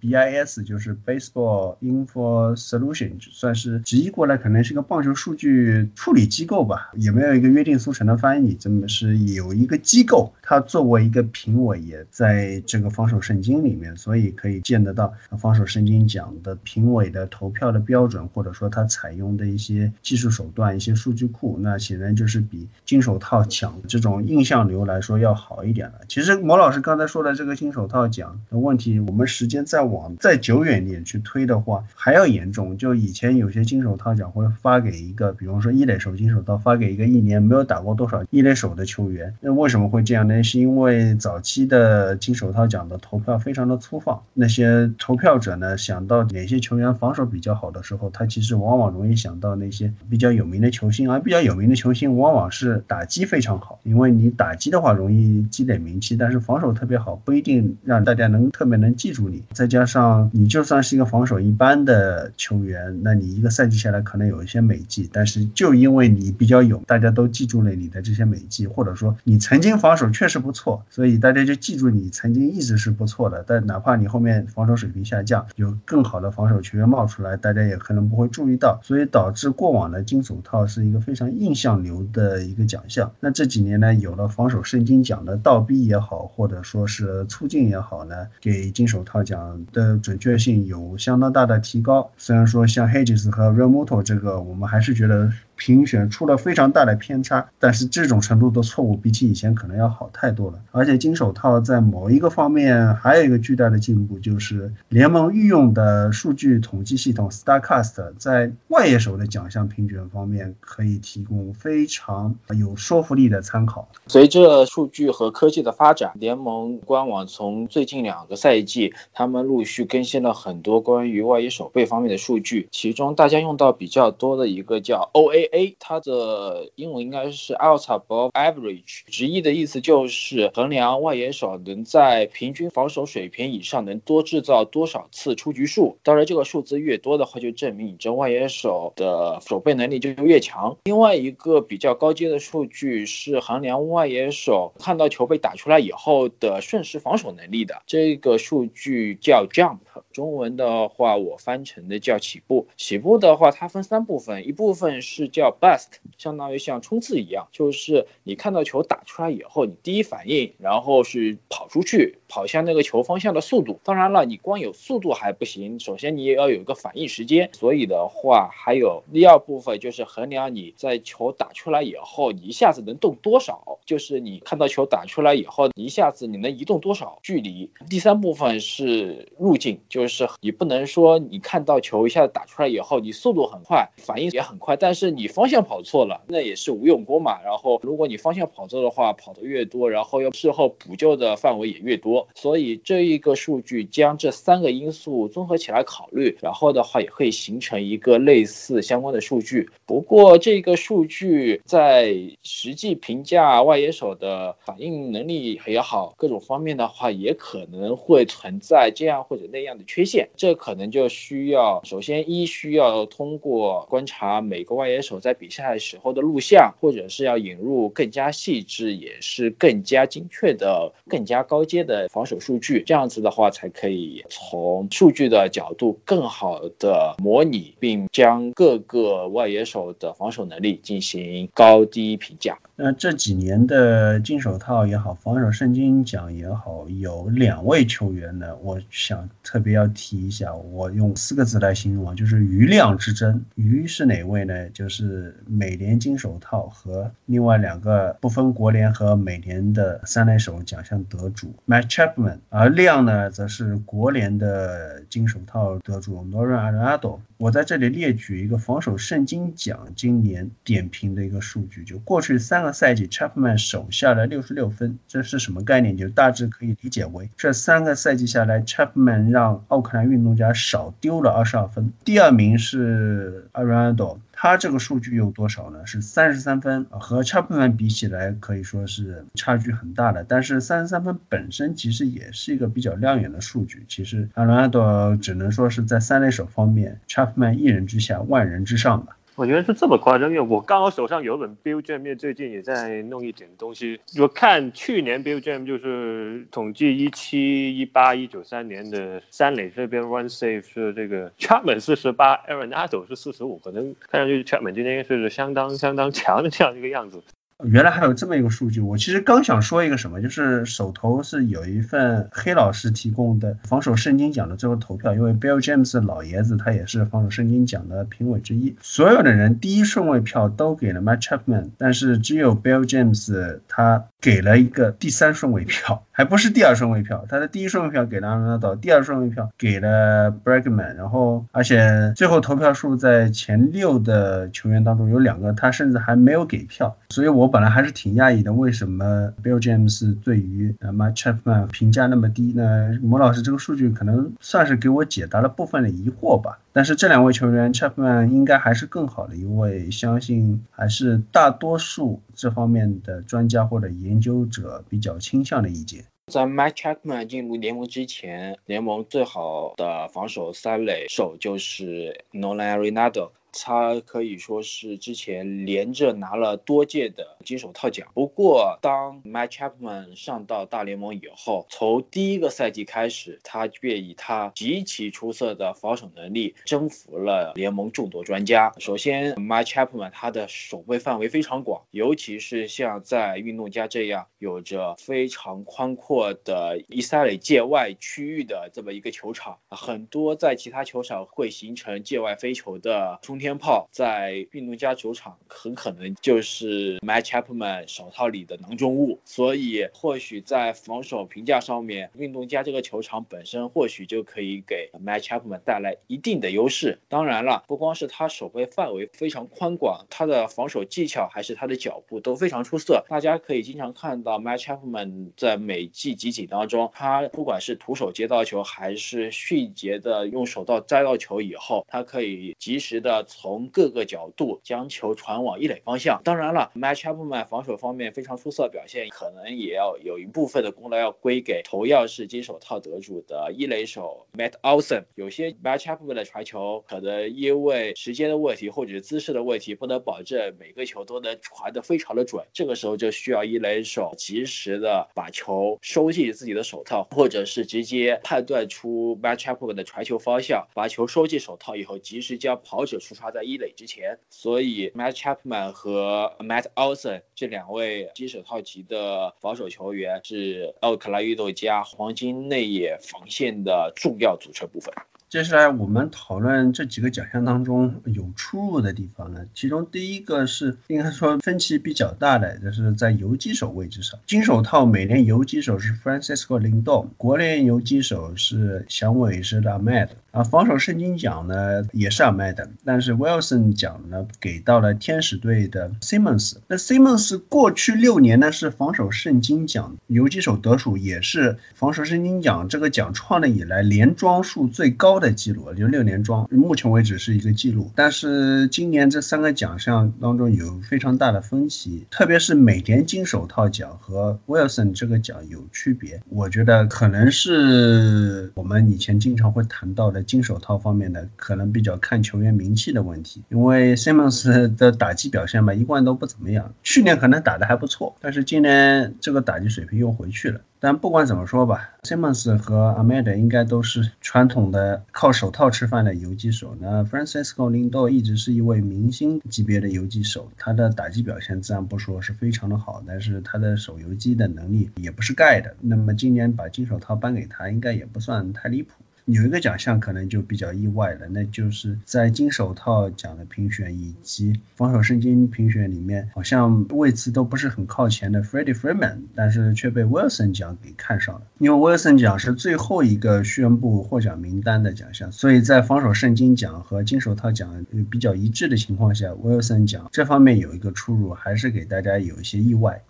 [0.00, 5.31] BIS，就是 Baseball Info Solution，算是直译过来可能是个棒球数。
[5.32, 8.54] 数据处理机构吧，也没有一个约定俗成的翻译？
[8.54, 25.94] 这么是有一个机构，它作为一个评委，也在这个防守圣经里面，所以可以见得到防守圣经奖的评委的投票的标准，或者说他采用的一些技术手段、一些数据库，那显然就是比金手套奖这种印象流来说要好一点了。
[26.08, 32.76] 其实毛老师刚才说的这个金手套奖的问题，我们时间再往再久远点去推的话，还要严重。
[32.76, 35.21] 就以前有些金手套奖会发给一个。
[35.30, 40.42] 比方说一垒手金手套发给一个一年没有打过多少一垒手的球员，那为什么会这样呢？
[40.42, 59.42] 是因为早期的金手套奖的投票非常的粗放，那些投票者呢想到哪些球员防守比较好的时候，他其实往往容易想到那些比较有名的球星，而比较有名的球星往往是打击非常好，因为你打击的话容易积累名气，但是防守特别好不一定让大家能特别能记住你。
[59.52, 64.78] 再加上你就算是一个防守一般的球员，那你一个赛季下来可能有一些美
[65.12, 73.44] 但是就因为你比较勇，大家都记住了你的这些美技，或者说你曾经防守确实不错，所以大家就记住你曾经一直是不错的。
[73.46, 83.10] 但哪怕你后面防守水平下降，有更好的防守球员冒出来，大家也可能不会注意到，所以导致过往的金手套是一个非常印象流的一个奖项。
[83.20, 92.10] 那这几年呢，有了防守圣经奖的倒逼也好，或者说是促进也好呢，给金手套奖的准确性有相当大的提高。
[92.16, 95.32] 虽然说像 Hedges 和 Remoto 这个，我们还是觉得。
[95.64, 100.58] 评选出了非常大的偏差，但是这种程度的错误比起以前可能要好太多了。
[100.72, 113.86] 而且金手套在某一个方面还有一个巨大的进步，就是联盟御用的数据统计系统 Starcast 在外野手的奖项评选方面可以提供非常有说服力的参考。
[114.08, 125.51] 随着数据和科技的发展，联盟官网从最近两个赛季，他们陆续更新了很多关于外野手背方面的数据，其中大家用到比较多的一个叫 OA。
[125.52, 135.96] A 它的英文应该是 out above average，直译的意思就是衡量外野手能在平均防守水平以上能多制造多少次出局数。
[136.02, 140.74] 当然，这个数字越多的话，就证明你这外野手的守备能力就越强。
[140.84, 149.78] 另外一个比较高阶的数据是衡量外野手看到球被打出来以后的瞬时防守能力的，这个数据叫 jump，
[150.12, 152.66] 中文的话我翻成的叫起步。
[152.78, 155.86] 起步的话，它分三部分，一部分是叫 bust，
[156.16, 163.80] 相当于像冲刺一样，就是你看到球打出来以后，你第一反应，然后是跑出去，跑向那个球方向的速度。
[163.82, 167.50] 当然了，你光有速度还不行，首先你也要有一个反应时间。
[167.52, 177.70] 所以的话，还有第二部分就是衡量你在球打出来以后，你一下子能动多少，就是你看到球打出来以后，你一下子你能移动多少距离。
[177.88, 187.40] 第三部分是路径，就是你不能说你看到球一下子打出来以后，你速度很快，反应也很快，但是你你方向跑错了，那也是无用功嘛。
[187.44, 192.26] 然后如果你方向跑错的话，跑得越多，然后要事后补救的范围也越多。
[192.34, 199.70] 所以这一个数据将这三个因素综合起来考虑，然后的话也可以形成一个类似相关的数据。
[199.86, 210.28] 不过这个数据在实际评价外野手的反应能力也好，各种方面的话，也可能会存在这样或者那样的缺陷。
[210.36, 222.82] 这可能就需要首先一需要通过观察每个外野手在比赛时候的录像，或者是要引入更加细致也是更加精确的、更加高阶的防守数据。
[222.86, 232.58] 这样子的话，才可以从数据的角度更好的模拟，并将各个外野手的防守能力进行高低评价。
[232.76, 240.52] 那这几年的金手套也好，防守圣经奖也好，有两位球员呢，我想特别要提一下。
[240.54, 243.44] 我用四个字来形容啊，就是余量之争。
[243.54, 244.68] 余是哪位呢？
[244.70, 257.18] 就是是美联金手套和另外两个不分国联和美联的三垒手奖项得主 Matt Chapman，而亮呢，则是国联的金手套得主 Nora Arado。
[257.36, 265.96] 我在这里列举一个防守圣经奖今年点评的一个数据，就过去三个赛季，Chapman 手下的六十六分，这是什么概念？
[265.96, 271.92] 就大致可以理解为这三个赛季下来，Chapman 让奥克兰运动家少丢了二十二分。
[272.04, 275.86] 第二名是 Arado 他这个数据有多少呢？
[275.86, 280.24] 是三十三分，和 Chapman 比起来可以说是差距很大的。
[280.24, 283.84] 但是三十三分本身其实也是一个比较亮眼的数据。
[283.86, 289.16] 其实阿隆阿多只能说是在三垒手方面，Chapman 一人之下，万人之上吧。
[289.34, 293.98] 我觉得是这么夸张，因为我刚好手上有本 Bill Jam，最近也在弄一点东西。
[294.20, 307.22] 我看去年 Bill Jam 就是统计一七、一八、一九三年的三垒这边 Run Safe 是这个 Chapman 四十八，Aaron Addo 是四十五，可能看上去 Chapman 今天是相当相当强的这样一个样子。
[307.64, 326.02] 原来还有这么一个数据，我其实刚想说一个什么，就是手头是有一份黑老师提供的防守圣经奖的最后投票，因为 Bill James 老爷子他也是防守圣经奖的评委之一，所有的人第一顺位票都给了 Matt Chapman，但是只有 Bill James 他给了一个第三顺位票。
[326.14, 342.90] 还不是第二顺位票，他的第一顺位票给了阿伦纳多，第二顺位票给了 Bregman，然后而且最后投票数在前六的球员当中有两个，他甚至还没有给票，所以我本来还是挺讶异的，为什么 Bill James 对于 Mike Chapman 评价那么低呢？
[343.02, 346.58] 莫老师这个数据可能算是给我解答了部分的疑惑吧。
[346.74, 356.02] 但是这两位球员，Chapman 应该还是更好的一位，相信还是大多数这方面的专家或者研究者比较倾向的意见。
[356.32, 363.32] 在 Mike Chapman 进入联盟之前，联盟最好的防守三垒手就是 Nolan Arenado。
[363.52, 368.08] 他可以说是之前连着拿了多届的金手套奖。
[368.14, 378.72] 不过，当 Mike Chapman 上到大联盟以后，从第一个赛季开始，他便以他极其出色的防守能力征服了联盟众多专家。
[378.78, 393.41] 首先，Mike Chapman 他的守备范围非常广，尤其是像在运动家这样有着非常宽阔的伊塞垒界外区域的这么一个球场，很多在其他球场会形成界外飞球的冲。
[393.42, 406.96] 天炮在运动家球场很可能就是 Mike Chapman 手套里的囊中物，所以或许在防守评价上面，运动家这个球场本身或许就可以给 Mike Chapman 带来一定的优势。
[407.08, 413.04] 当然了，不光是他守备范围非常宽广，他的防守技巧还是他的脚步都非常出色。
[413.08, 423.26] 大家可以经常看到 Mike Chapman 在每季集锦当中，他不管是徒手接到球，还是迅捷的用手套摘到球以后，他可以及时的。
[423.32, 426.20] 从各个角度将球传往一垒方向。
[426.22, 435.04] 当然了，Match Upman 防守方面非常出色表现，可能也要有一部分的功劳要归给同样是金手套得主的一垒手 Matt Olson。
[435.14, 442.44] 有些 Match Upman 的传球可能因为时间的问题或者姿势的问题，不能保证每个球都能传得非常的准。
[442.52, 453.16] 这个时候就需要一垒手及时的把球收进自己的手套，或者是直接判断出 Match Upman 的传球方向，把球收进手套以后，及时将跑者出。
[453.22, 464.92] 他在一垒之前，所以 Matt Chapman 和 Matt Olson 这两位金手套级的防守球员是奥克莱运加黄金内野防线的重要组成部分。
[465.32, 480.08] 接下来我们讨论这几个奖项当中有出入的地方呢，其中第一个是应该说分歧比较大的，就是在游击手位置上，金手套每年游击手是 Francisco Lindor，国联游击手是响尾蛇的 Ahmed。
[480.32, 486.54] 啊，防守圣经奖呢也是 Ahmed，但是 Wilson 奖呢给到了天使队的 Simmons。
[486.68, 497.90] 那 Simmons 过去六年呢是防守圣经奖游击手得数，也是防守圣经奖这个奖创立以来连庄数最高的记录，就六连庄，目前为止是一个记录。
[497.94, 506.20] 但是今年这三个奖项当中有非常大的分歧，特别是美联金手套奖和 Wilson 这个奖有区别。
[506.28, 510.20] 我觉得可能是我们以前经常会谈到的。
[510.32, 516.74] 金手套方面的可能比较看球员名气的问题，因为 Simmons 的打击表现吧，一贯都不怎么样。
[516.82, 520.58] 去年可能打得还不错，但是今年这个打击水平又回去了。
[520.84, 526.76] 但不管怎么说吧，Simmons 和 Ahmed 应该都是传统的靠手套吃饭的游击手。
[526.80, 535.72] 那 Francisco Lindor 一直是一位明星级别的游击手，他的打击表现自然不说是非常的好，但是他的手游击的能力也不是盖的。
[535.80, 539.01] 那么今年把金手套颁给他，应该也不算太离谱。
[539.26, 551.42] 有一个奖项可能就比较意外了，那就是在金手套奖的评选以及防守圣经评选里面，好像位置都不是很靠前的 Freddie Freeman，但是却被 Wilson 奖给看上了。
[551.58, 563.00] 因为 Wilson 奖是最后一个宣布获奖名单的奖项，所以在防守圣经奖和金手套奖比较一致的情况下，Wilson 奖这方面有一个出入，还是给大家有一些意外。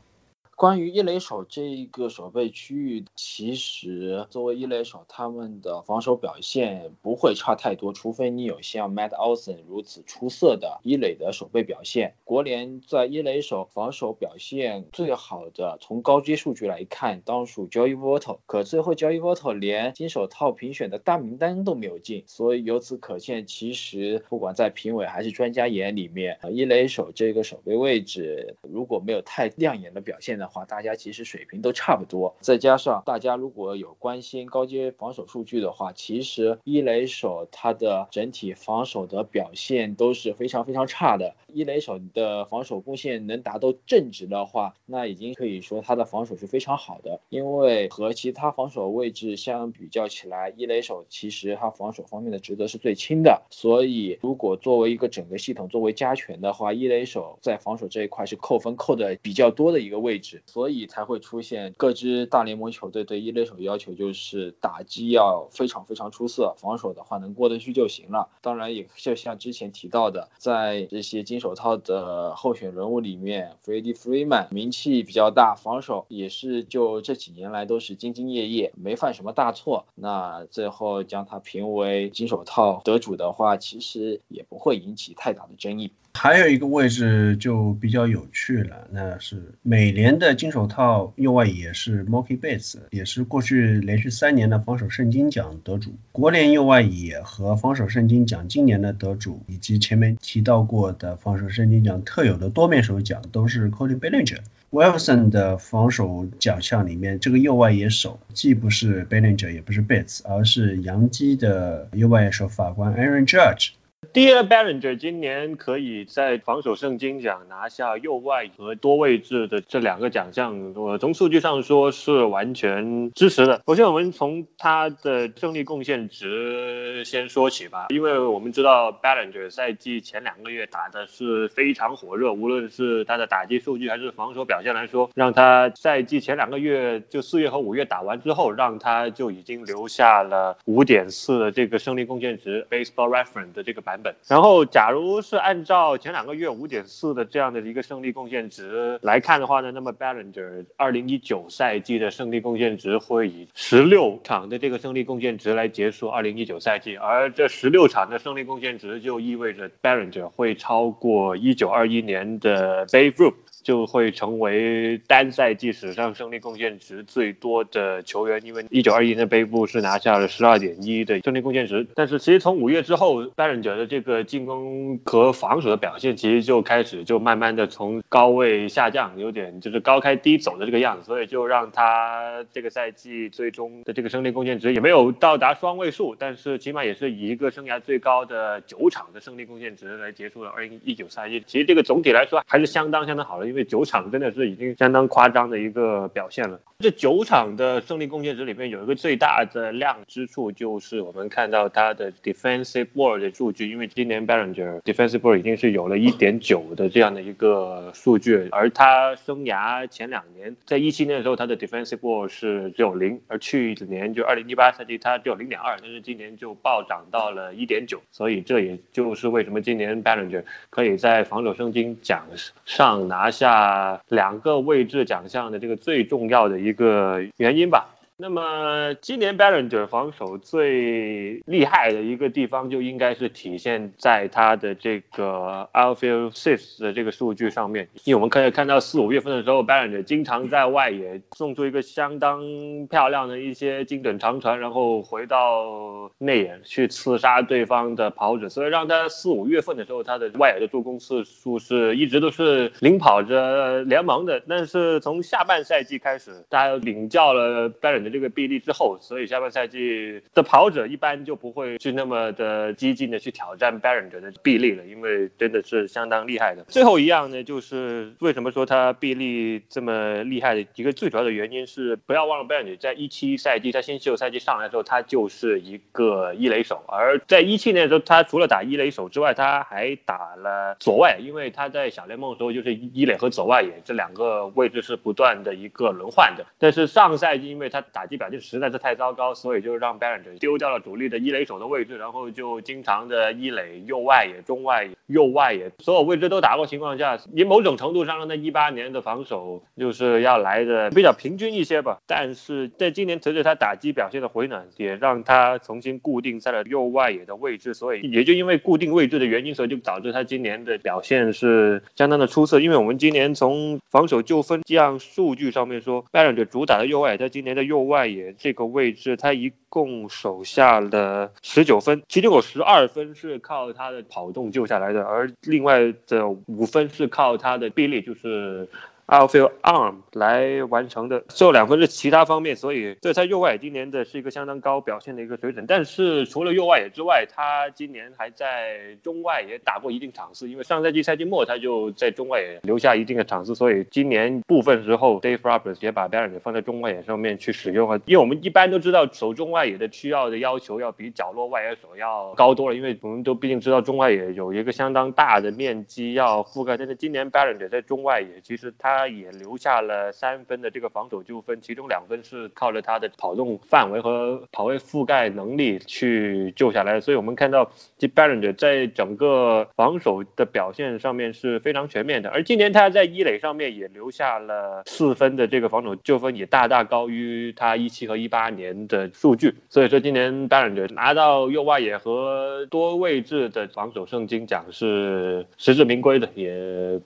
[0.63, 12.15] 关于一垒手这一个守备区域，其实作为一垒手，他们的防守表现不会差太多，除非你有像 Matt Olson 如此出色的一垒的守备表现。
[12.23, 30.52] 国联在一垒手防守表现最好的，从高阶数据来看，当属 Joey Votto，可最后 Joey Votto 连金手套评选的大名单都没有进，所以由此可见，其实不管在评委还是专家眼里面，一垒手这个守备位置如果没有太亮眼的表现的。
[30.53, 41.35] 话大家其实水平都差不多，再加上大家如果有关心高阶防守数据的话，其实一垒手他的整体防守的表现都是非常非常差的。
[41.49, 47.19] 一垒手的防守贡献能达到正值的话，那已经可以说他的防守是非常好的。
[47.31, 53.43] 因为和其他防守位置相比较起来，一垒手其实他防守方面的职责是最轻的。
[53.51, 60.32] 所以如果作为一个整个系统作为加权的话，一垒手在防守这一块是扣分扣的比较多的一个位置。
[60.47, 68.29] 所以才会出现各支大联盟球队对一垒手要求就是打击要非常非常出色，防守的话能过得去就行了。
[68.41, 79.85] 当然，也就像之前提到的，在这些金手套的候选人物里面，Freddie Freeman 名气比较大，防守也是就这几年来都是兢兢业业，没犯什么大错。
[79.95, 85.93] 那最后将他评为金手套得主的话，其实也不会引起太大的争议。
[86.15, 95.93] 还有一个位置就比较有趣了，那是美联的金手套右外野是 Mookie Betts，也是过去连续三年的防守圣经奖得主。
[96.13, 104.39] 国联右外野和防守圣经奖今年的得主，以及前面提到过的防守圣经奖特有的多面手奖，都是 Cody Bellinger。
[104.71, 113.71] Wilson 的防守奖项里面，这个右外野手既不是 Bellinger，也不是 Betts，而是洋基的右外野手法官 Aaron Judge。
[114.13, 123.63] 第二 Ballinger 今年可以在防守圣经奖拿下右外和多位置的这两个奖项，我从数据上说是完全支持的。
[123.67, 143.92] 首先，我们从他的胜利贡献值先说起吧，因为我们知道 Ballinger 赛季前两个月打的是非常火热，无论是他的打击数据还是防守表现来说，让他赛季前两个月就四月和五月打完之后，让他就已经留下了五点四的这个胜利贡献值，Baseball Reference 的这个版。
[143.93, 163.35] 版本然后，假如是按照前两个月五点四的这样的一个胜利贡献值来看的话呢，那么 Ballinger 二零一九赛季的胜利贡献值会以十六场的这个胜利贡献值来结束二零一九赛季，而这十六场的胜利贡献值就意味着 Ballinger 会超过一九二一年的 Babe Ruth。
[163.63, 171.87] 就会成为单赛季史上胜利贡献值最多的球员，因为一九二一年的背部是拿下了十二点一的胜利贡献值。
[171.95, 191.43] 但是其实从五月之后，拜仁者的这个进攻和防守的表现，其实就开始就慢慢的从高位下降，有点就是高开低走的这个样子，所以就让他这个赛季最终的这个胜利贡献值也没有到达双位数，但是起码也是以一个生涯最高的九场的胜利贡献值来结束了二零一九赛季。
[191.47, 193.52] 其实这个总体来说还是相当相当好的。
[193.53, 196.59] 因为九场真的是已经相当夸张的一个表现了。
[196.79, 203.71] 这九场的胜利贡献值里面有一个最大的亮之处，就是我们看到他的 defensive board 的数据。
[203.71, 218.01] 因为今年 Ballinger defensive board 已经是有了一点九的这样的一个数据，而他生涯前两年，在一七年的时候，他的 defensive board 是只有零，而去年就二零一八赛季他只有零点二，但是今年就暴涨到了一点九。
[218.11, 222.27] 所以这也就是为什么今年 Ballinger 可以在防守圣经奖
[222.65, 223.42] 上拿下。
[223.43, 227.89] 下两个位置奖项的这个最重要的一个原因吧。
[228.23, 237.89] 那么今年 Ballinger 防守最厉害的一个地方，就应该是体现在他的这个 outfield six 的这个数据上面。
[238.05, 242.41] 因为我们可以看到四五月份的时候，Ballinger 经常在外野送出一个相当
[242.89, 254.41] 漂亮的一些精准长传，然后回到内野去刺杀对方的跑者，所以让他四五月份的时候，他的外野的助攻次数是一直都是领跑着联盟的。
[254.49, 258.12] 但是从下半赛季开始，他领教了 Ballinger。
[258.13, 266.63] 这个臂力之后，所以下半赛季的跑者一般就不会去那么的激进的去挑战 b a r o n 的臂力了，因为真的是相当厉害的。
[266.69, 286.45] 最后一样呢，就是为什么说他臂力这么厉害的一个最主要的原因是，不要忘了 b a r o n 在一七赛季他新秀赛季上来的时候，他就是一个一垒手，而在一七年的时候，他除了打一垒手之外，他还打了左外，因为他在小联盟的时候就是一垒和左外野这两个位置是不断的一个轮换的。
[286.59, 301.99] 但是上赛季因为他打打击表现实在是太糟糕，所以就让 Ballinger 丢掉了主力的一垒手的位置，然后就经常的一垒右外野、中外野、右外野所有位置都打过情况下，以某种程度上让他一八年的防守就是要来的比较平均一些吧。
[302.05, 312.59] 但是在今年随着他打击表现的回暖，也让他重新固定在了右外野的位置，所以也就因为固定位置的原因，所以就导致他今年的表现是相当的出色。
[312.59, 328.69] 因为我们今年从防守纠纷这样数据上面说，Ballinger 主打的右外野，他今年的右外野这个位置，他一共守下了十九分，其中有十二分是靠他的跑动救下来的，而另外的五分是靠他的臂力，就是。
[329.13, 335.67] Outfield arm 来完成的，最后两分是其他方面，所以对他右外野今年的是一个相当高表现的一个水准。
[335.67, 348.01] 但是除了右外野之外，他今年还在中外也打过一定场次，因为上赛季赛季末他就在中外野留下一定的场次，所以今年部分时候 Dave Roberts 也把 Ballinger 放在中外野上面去使用啊。
[348.07, 359.02] 因为我们一般都知道守中外野的需要的要求要比角落外野手要高多了，因为我们都毕竟知道中外野有一个相当大的面积要覆盖，但是今年 Ballinger 在中外野其实他。
[359.03, 367.01] 他也留下了三分的这个防守纠纷，其中两分是靠着他的跑动范围和跑位覆盖能力去救下来的。
[367.01, 367.65] 所以我们看到
[367.99, 372.31] b a l l i n g e r 在整个防守的表现上面是非常全面的。
[372.31, 379.53] 而今年他在一垒上面也留下了四分的这个防守纠纷，也大大高于他一七和一八年的数据。
[379.69, 386.53] 所以说今年 b a l l i n g e 拿到右外野和多位置的防守圣经奖是实至名归的，也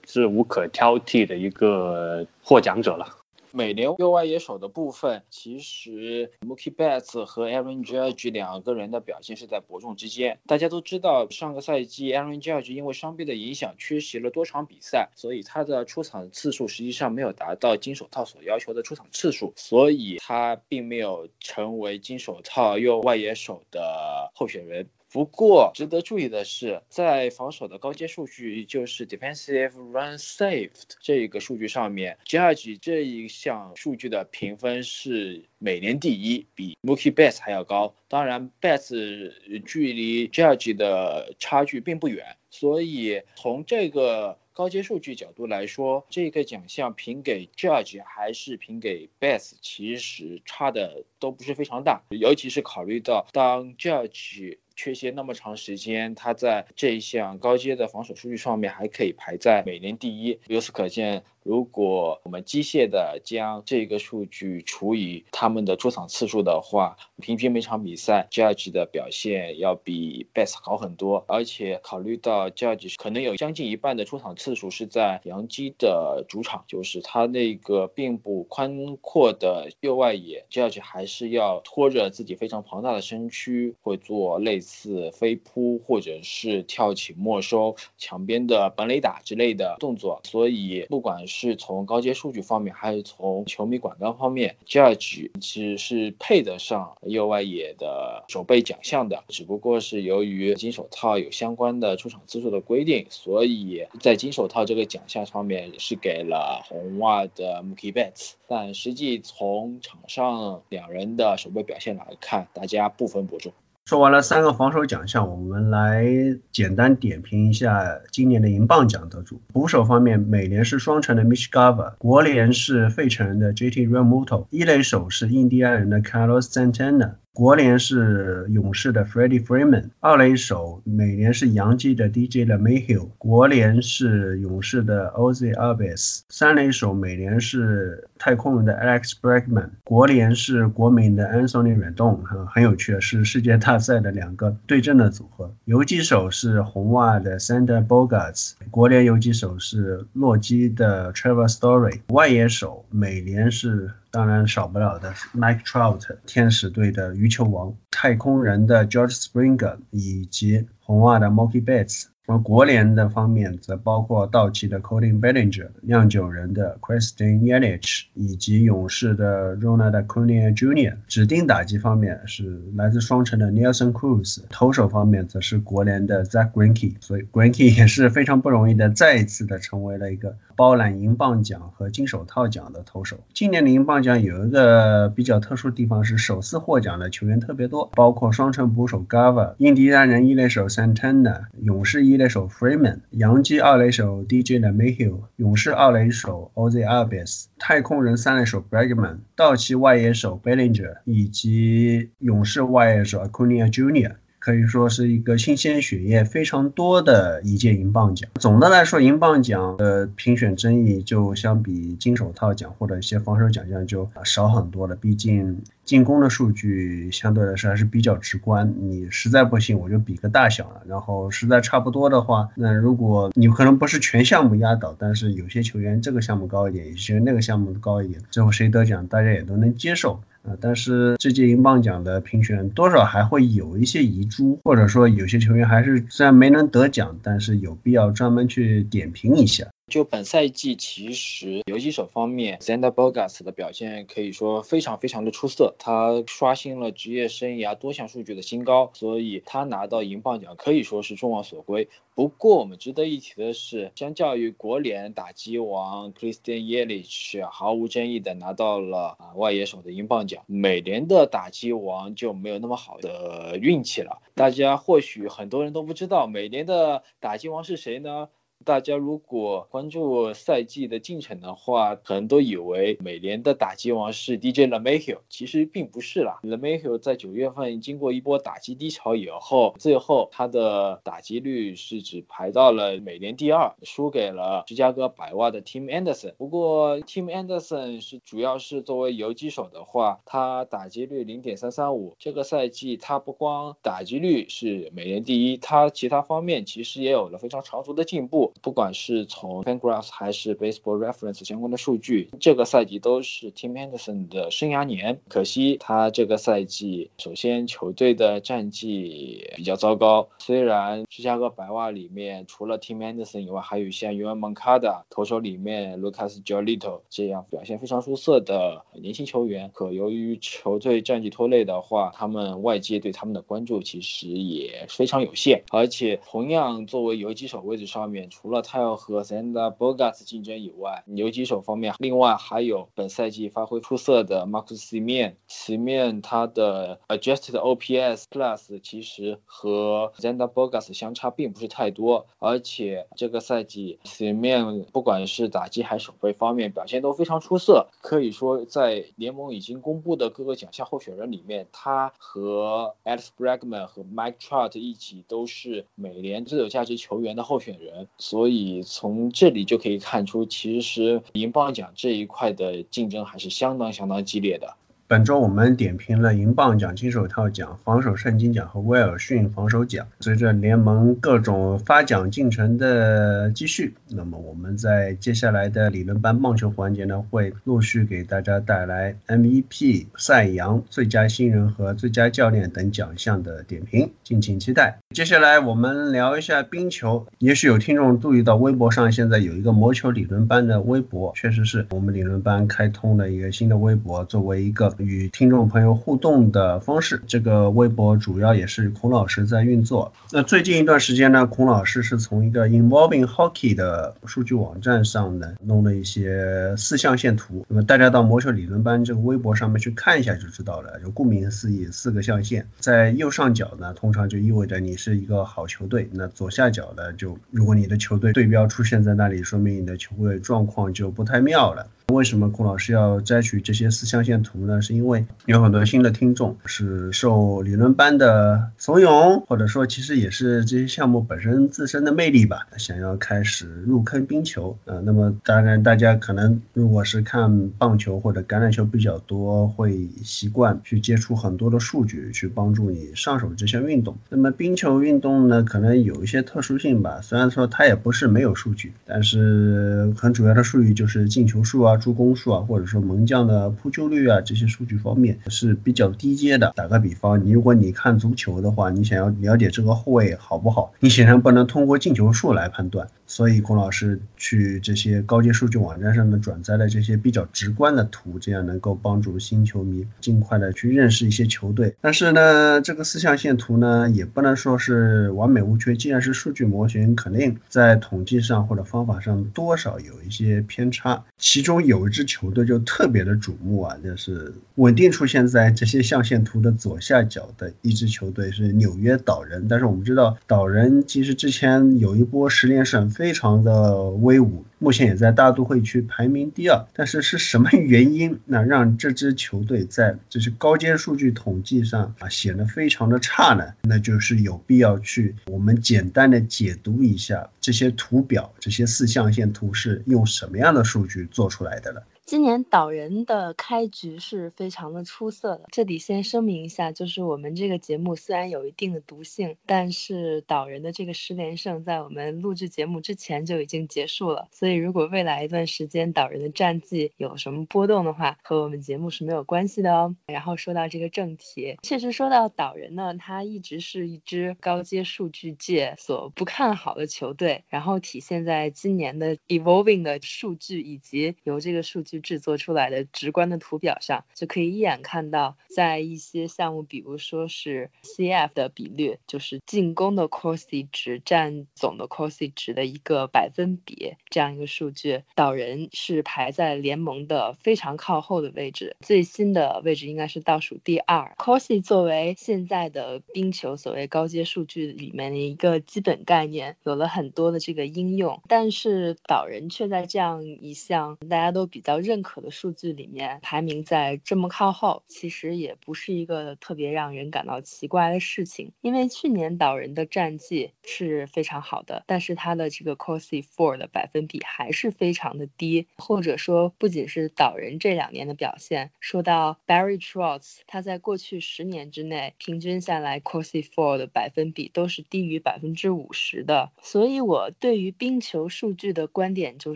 [0.05, 1.86] 是无可挑剔的一个。
[1.87, 3.07] 呃，获奖者了。
[3.51, 10.37] 美联右外野手的部分，其实 Mookie Betts 和 Aaron Judge 两个人的表现是在伯仲之间。
[10.45, 24.87] 大家都知道，上个赛季 Aaron Judge 因为伤病的影响缺席了多场比赛，所以他的出场次数实际上没有达到金手套所要求的出场次数，所以他并没有成为金手套右外野手的候选人。
[25.09, 37.95] 不过，值得注意的是，在防守的高阶数据，就是 defensive run saved 这个数据上面，Judge 这一项数据的评分是每年第一，比 Mookie Betts 还要高。
[38.09, 39.31] 当然，Betts
[39.65, 52.03] 距离 Judge 的差距并不远，所以从这个高阶数据角度来说，这个奖项评给 Judge 还是评给 Betts，其实差的都不是非常大。
[52.09, 60.39] 尤其是考虑到当 Judge 缺席那么长时间，他在这一项高阶的防守数据上面还可以排在每年第一。
[60.47, 61.23] 由此可见。
[61.47, 71.23] 如果我们机械的将这个数据除以他们的出场次数的话，平均每场比赛 Judge 的表现要比 Best 好很多。
[71.29, 90.19] 而且考虑到 Judge 可能有将近一半的出场次数是在杨基的主场，就是他那个并不宽阔的右外野，Judge 还是要拖着自己非常庞大的身躯，会做类似飞扑或者是跳起没收墙边的本垒打之类的动作。
[90.25, 99.23] 所以不管是是从高阶数据方面，还是从球迷广告方面，Judge 其实是配得上右外野的守备奖项的。
[99.27, 108.31] 只不过是由于金手套有相关的出场次数的规定，所以在金手套这个奖项上面是给了红袜的 Mookie Betts。
[108.47, 113.53] 但实际从场上两人的守备表现来看，大家不分伯仲。
[113.87, 116.05] 说完了三个防守奖项，我们来
[116.51, 119.41] 简单点评一下今年的银棒奖得主。
[119.53, 127.13] 捕手方面，美联是双城的 Mitch Gava，国联是费城的 JT Realmuto，一垒手是印第安人的 Carlos Santana。
[127.37, 145.53] 国联是勇士的 Freddie Freeman，二垒手美联是洋基的 DJ LeMahieu，国联是勇士的 Oz Albis，三垒手美联是太空人的 Alex Bregman，国联是国民的 Anthony Rendon，很，很有趣，是世界大赛的两个对阵的组合。
[145.65, 153.91] 游击手是红袜的 Sander Bogarts，国联游击手是洛基的 Trevor Story，外野手美联是。
[154.17, 162.05] 当然少不了的 Mike Trout，天使队的鱼球王，太空人的 George Springer，以及红袜的 Mookie Betts。
[162.27, 170.93] 而国联的方面则包括道奇的 Cody Bellinger、酿酒人的 Christian Yelich 以及勇士的 Ronald Acuna Jr.
[171.07, 176.95] 指定打击方面是来自双城的 Nelson Cruz，投手方面则是国联的 Zach Greinke。
[176.99, 183.15] 所以 Greinke 也是非常不容易的，再一次的成为了一个包揽银棒奖和金手套奖的投手。
[183.33, 192.16] 今年的银棒奖有一个比较特殊的地方是首次获奖的球员特别多，包括双城捕手 Gava、印第安人一垒手 Santana、勇士一。
[192.17, 204.15] 一垒手 Freeman，洋基二垒手 DJ 的 Mayhew，勇士二垒手 Oz Albies，太空人三垒手 Bregman，道奇外野手 Bellinger，以及勇士外野手 Acuna Jr。
[204.47, 208.29] 可以说是一个新鲜血液非常多的一届银棒奖。
[208.35, 214.95] 总的来说，银棒奖的评选争议就相比金手套奖或者一些防守奖项就少很多了。
[214.95, 218.73] 毕竟进攻的数据相对来说还是比较直观。
[218.79, 220.81] 你实在不行，我就比个大小了。
[220.87, 230.17] 然后实在差不多的话，那如果你可能不是全项目压倒，但是有些球员这个项目高一点，有些那个项目高一点，最后谁得奖，大家也都能接受。
[230.59, 239.65] 但是这届英镑奖的评选多少还会有一些遗珠，或者说有些球员还是虽然没能得奖，但是有必要专门去点评一下。
[239.87, 251.87] 就本赛季，其实游击手方面，Zander Bogas 的表现可以说非常非常的出色，他刷新了职业生涯多项数据的新高，所以他拿到银棒奖可以说是众望所归。
[252.15, 264.21] 不过我们值得一提的是，相较于国联打击王 Christian Yelich 毫无争议的拿到了啊外野手的银棒奖，美联的打击王就没有那么好的运气了。
[264.35, 268.27] 大家或许很多人都不知道，美联的打击王是谁呢？
[268.65, 276.39] 大家如果关注赛季的进程的话，可能都以为美联的打击王是 DJ LeMahieu，其实并不是啦。
[276.43, 286.33] LeMahieu 在九月份经过一波打击低潮以后，最后他的打击率是只排到了美联第二，输给了芝加哥百万的 Tim Anderson。
[286.37, 292.15] 不过 Tim Anderson 是主要是作为游击手的话，他打击率零点三三五。
[292.19, 298.46] 这个赛季他不光打击率是美联第一，他其他方面其实也有了非常长足的进步。
[298.61, 305.19] 不管是从 Fangraphs 还是 Baseball Reference 相关的数据，这个赛季都是 Tim Anderson 的生涯年。
[305.29, 310.27] 可惜他这个赛季，首先球队的战绩比较糟糕。
[310.37, 325.63] 虽然芝加哥白袜里面除了 Tim Anderson 以外，还有像 Yuan Moncada 投手里面 Lucas Giolito 这样表现非常出色的年轻球员，可由于球队战绩拖累的话，他们外界对他们的关注其实也非常有限。
[325.71, 328.29] 而且同样作为游击手位置上面。
[328.39, 335.33] 除了他要和 Zander Bogarts 竞争以外，游击手方面，另外还有本赛季发挥出色的 Marcus Semien。
[335.49, 354.77] Semien 他的 Adjusted OPS Plus 其实和 Zander Bogarts 相差并不是太多，而且这个赛季 Semien 不管是打击还是守备方面表现都非常出色，可以说在联盟已经公布的各个奖项候选人里面，他和 Alex Bregman 和 Mike Trout
[354.77, 364.75] 一起都是美联最有价值球员的候选人，所以从这里就可以看出，其实银棒奖这一块的竞争还是相当相当激烈的。
[365.09, 370.05] 本周我们点评了银棒奖、金手套奖、防守圣经奖和威尔逊防守奖。
[370.19, 384.99] 随着联盟各种发奖进程的继续，那么我们在接下来的理论班棒球环节呢，会陆续给大家带来 MVP、赛扬、最佳新人和最佳教练等奖项的点评，敬请期待。
[385.15, 387.25] 接下来我们聊一下冰球。
[387.37, 394.93] 也许有听众注意到微博上现在有一个魔球理论班的微博，确实是我们理论班开通了一个新的微博，作为一个。
[394.99, 400.11] 与听众朋友互动的方式，这个微博主要也是孔老师在运作。
[400.31, 407.65] 那最近一段时间呢，孔老师是从一个 Involving Hockey 的数据网站上呢弄了一些四象限图。
[407.67, 410.99] 那么大家到魔球理论班这个微博上面去看一下就知道了。
[410.99, 421.85] 就顾名思义，四个象限，在右上角呢，通常就意味着你是一个好球队；那左下角呢，就如果你的球队对标出现在那里，说明你的球队状况就不太妙了。
[422.13, 424.81] 为什么孔老师要摘取这些四象限图呢？
[424.81, 434.75] 是因为有很多新的听众是受理论班的怂恿，或者说其实也是这些项目本身自身的魅力吧，想要开始入坑冰球。
[434.85, 444.15] 呃，那么当然大家可能如果是看棒球或者橄榄球比较多，会习惯去接触很多的数据去帮助你上手这项运动。
[444.29, 451.96] 那么冰球运动呢，可能有一些特殊性吧，虽然说它也不是没有数据，但是很主要的数据就是进球数啊。
[451.97, 456.71] 助攻数啊，或者说门将的扑救率啊，这些数据方面是比较低阶的。
[456.75, 463.07] 打个比方，你如果你看足球的话，你想要了解这个后卫好不好，你显然不能通过进球数来判断。
[463.29, 471.93] 所以孔老师去这些高阶数据网站上呢，转载了这些比较直观的图，这样能够帮助新球迷尽快的去认识一些球队。
[471.99, 475.93] 但是呢，这个四象限图呢，也不能说是完美无缺。
[475.93, 481.21] 既然是数据模型，肯定在统计上或者方法上多少有一些偏差。
[481.37, 489.65] 其中有一支球队就特别的瞩目啊，就是稳定出现在这些象限图的左下角的一支球队是纽约岛人。
[489.67, 493.07] 但是我们知道，岛人其实之前有一波十连胜。
[493.09, 496.85] 非常的威武，目前也在大都会区排名第二。
[496.93, 503.63] 但是是什么原因，那让这支球队在这些高阶数据统计上啊显得非常的差呢？
[503.83, 512.03] 那就是有必要去我们简单的解读一下这些图表，这些四象限图是用什么样的数据做出来的了。
[512.27, 515.63] 今年岛人的开局是非常的出色的。
[515.71, 524.49] 这里先声明一下，就是我们这个节目虽然有一定的毒性，但是岛人的这个十连胜在我们录制节目之前就已经结束了。
[524.51, 530.13] 所以如果未来一段时间岛人的战绩有什么波动的话，和我们节目是没有关系的哦。
[530.25, 542.16] 然后说到这个正题，确实说到岛人呢，他一直是一支高阶数据界所不看好的球队，然后体现在今年的 evolving 的数据以及由这个数据。
[542.19, 561.35] 制作出来的直观的图表上，就可以一眼看到，在一些项目，比如说是 CF 的比率，就是进攻的 Corsi 值占总的 Corsi 值的一个百分比，这样一个数据，导人是排在联盟的非常靠后的位置，最新的位置应该是倒数第二。
[561.37, 571.97] Corsi 作为现在的冰球所谓高阶数据里面的一个基本概念，有了很多的这个应用，但是导人却在这样一项大家都比较。
[572.07, 578.71] 认可的数据里面排名在这么靠后，其实也不是一个特别让人感到奇怪的事情。
[578.79, 585.85] 因为去年岛人的战绩是非常好的，但是他的这个 Corsi Four 的百分比还是非常的低。
[585.97, 596.71] 或者说，不仅是岛人这两年的表现，说到 Barry Trotz，他在过去十年之内平均下来 Corsi Four 的百分比都是低于百分之五十的。
[596.81, 599.75] 所以我对于冰球数据的观点就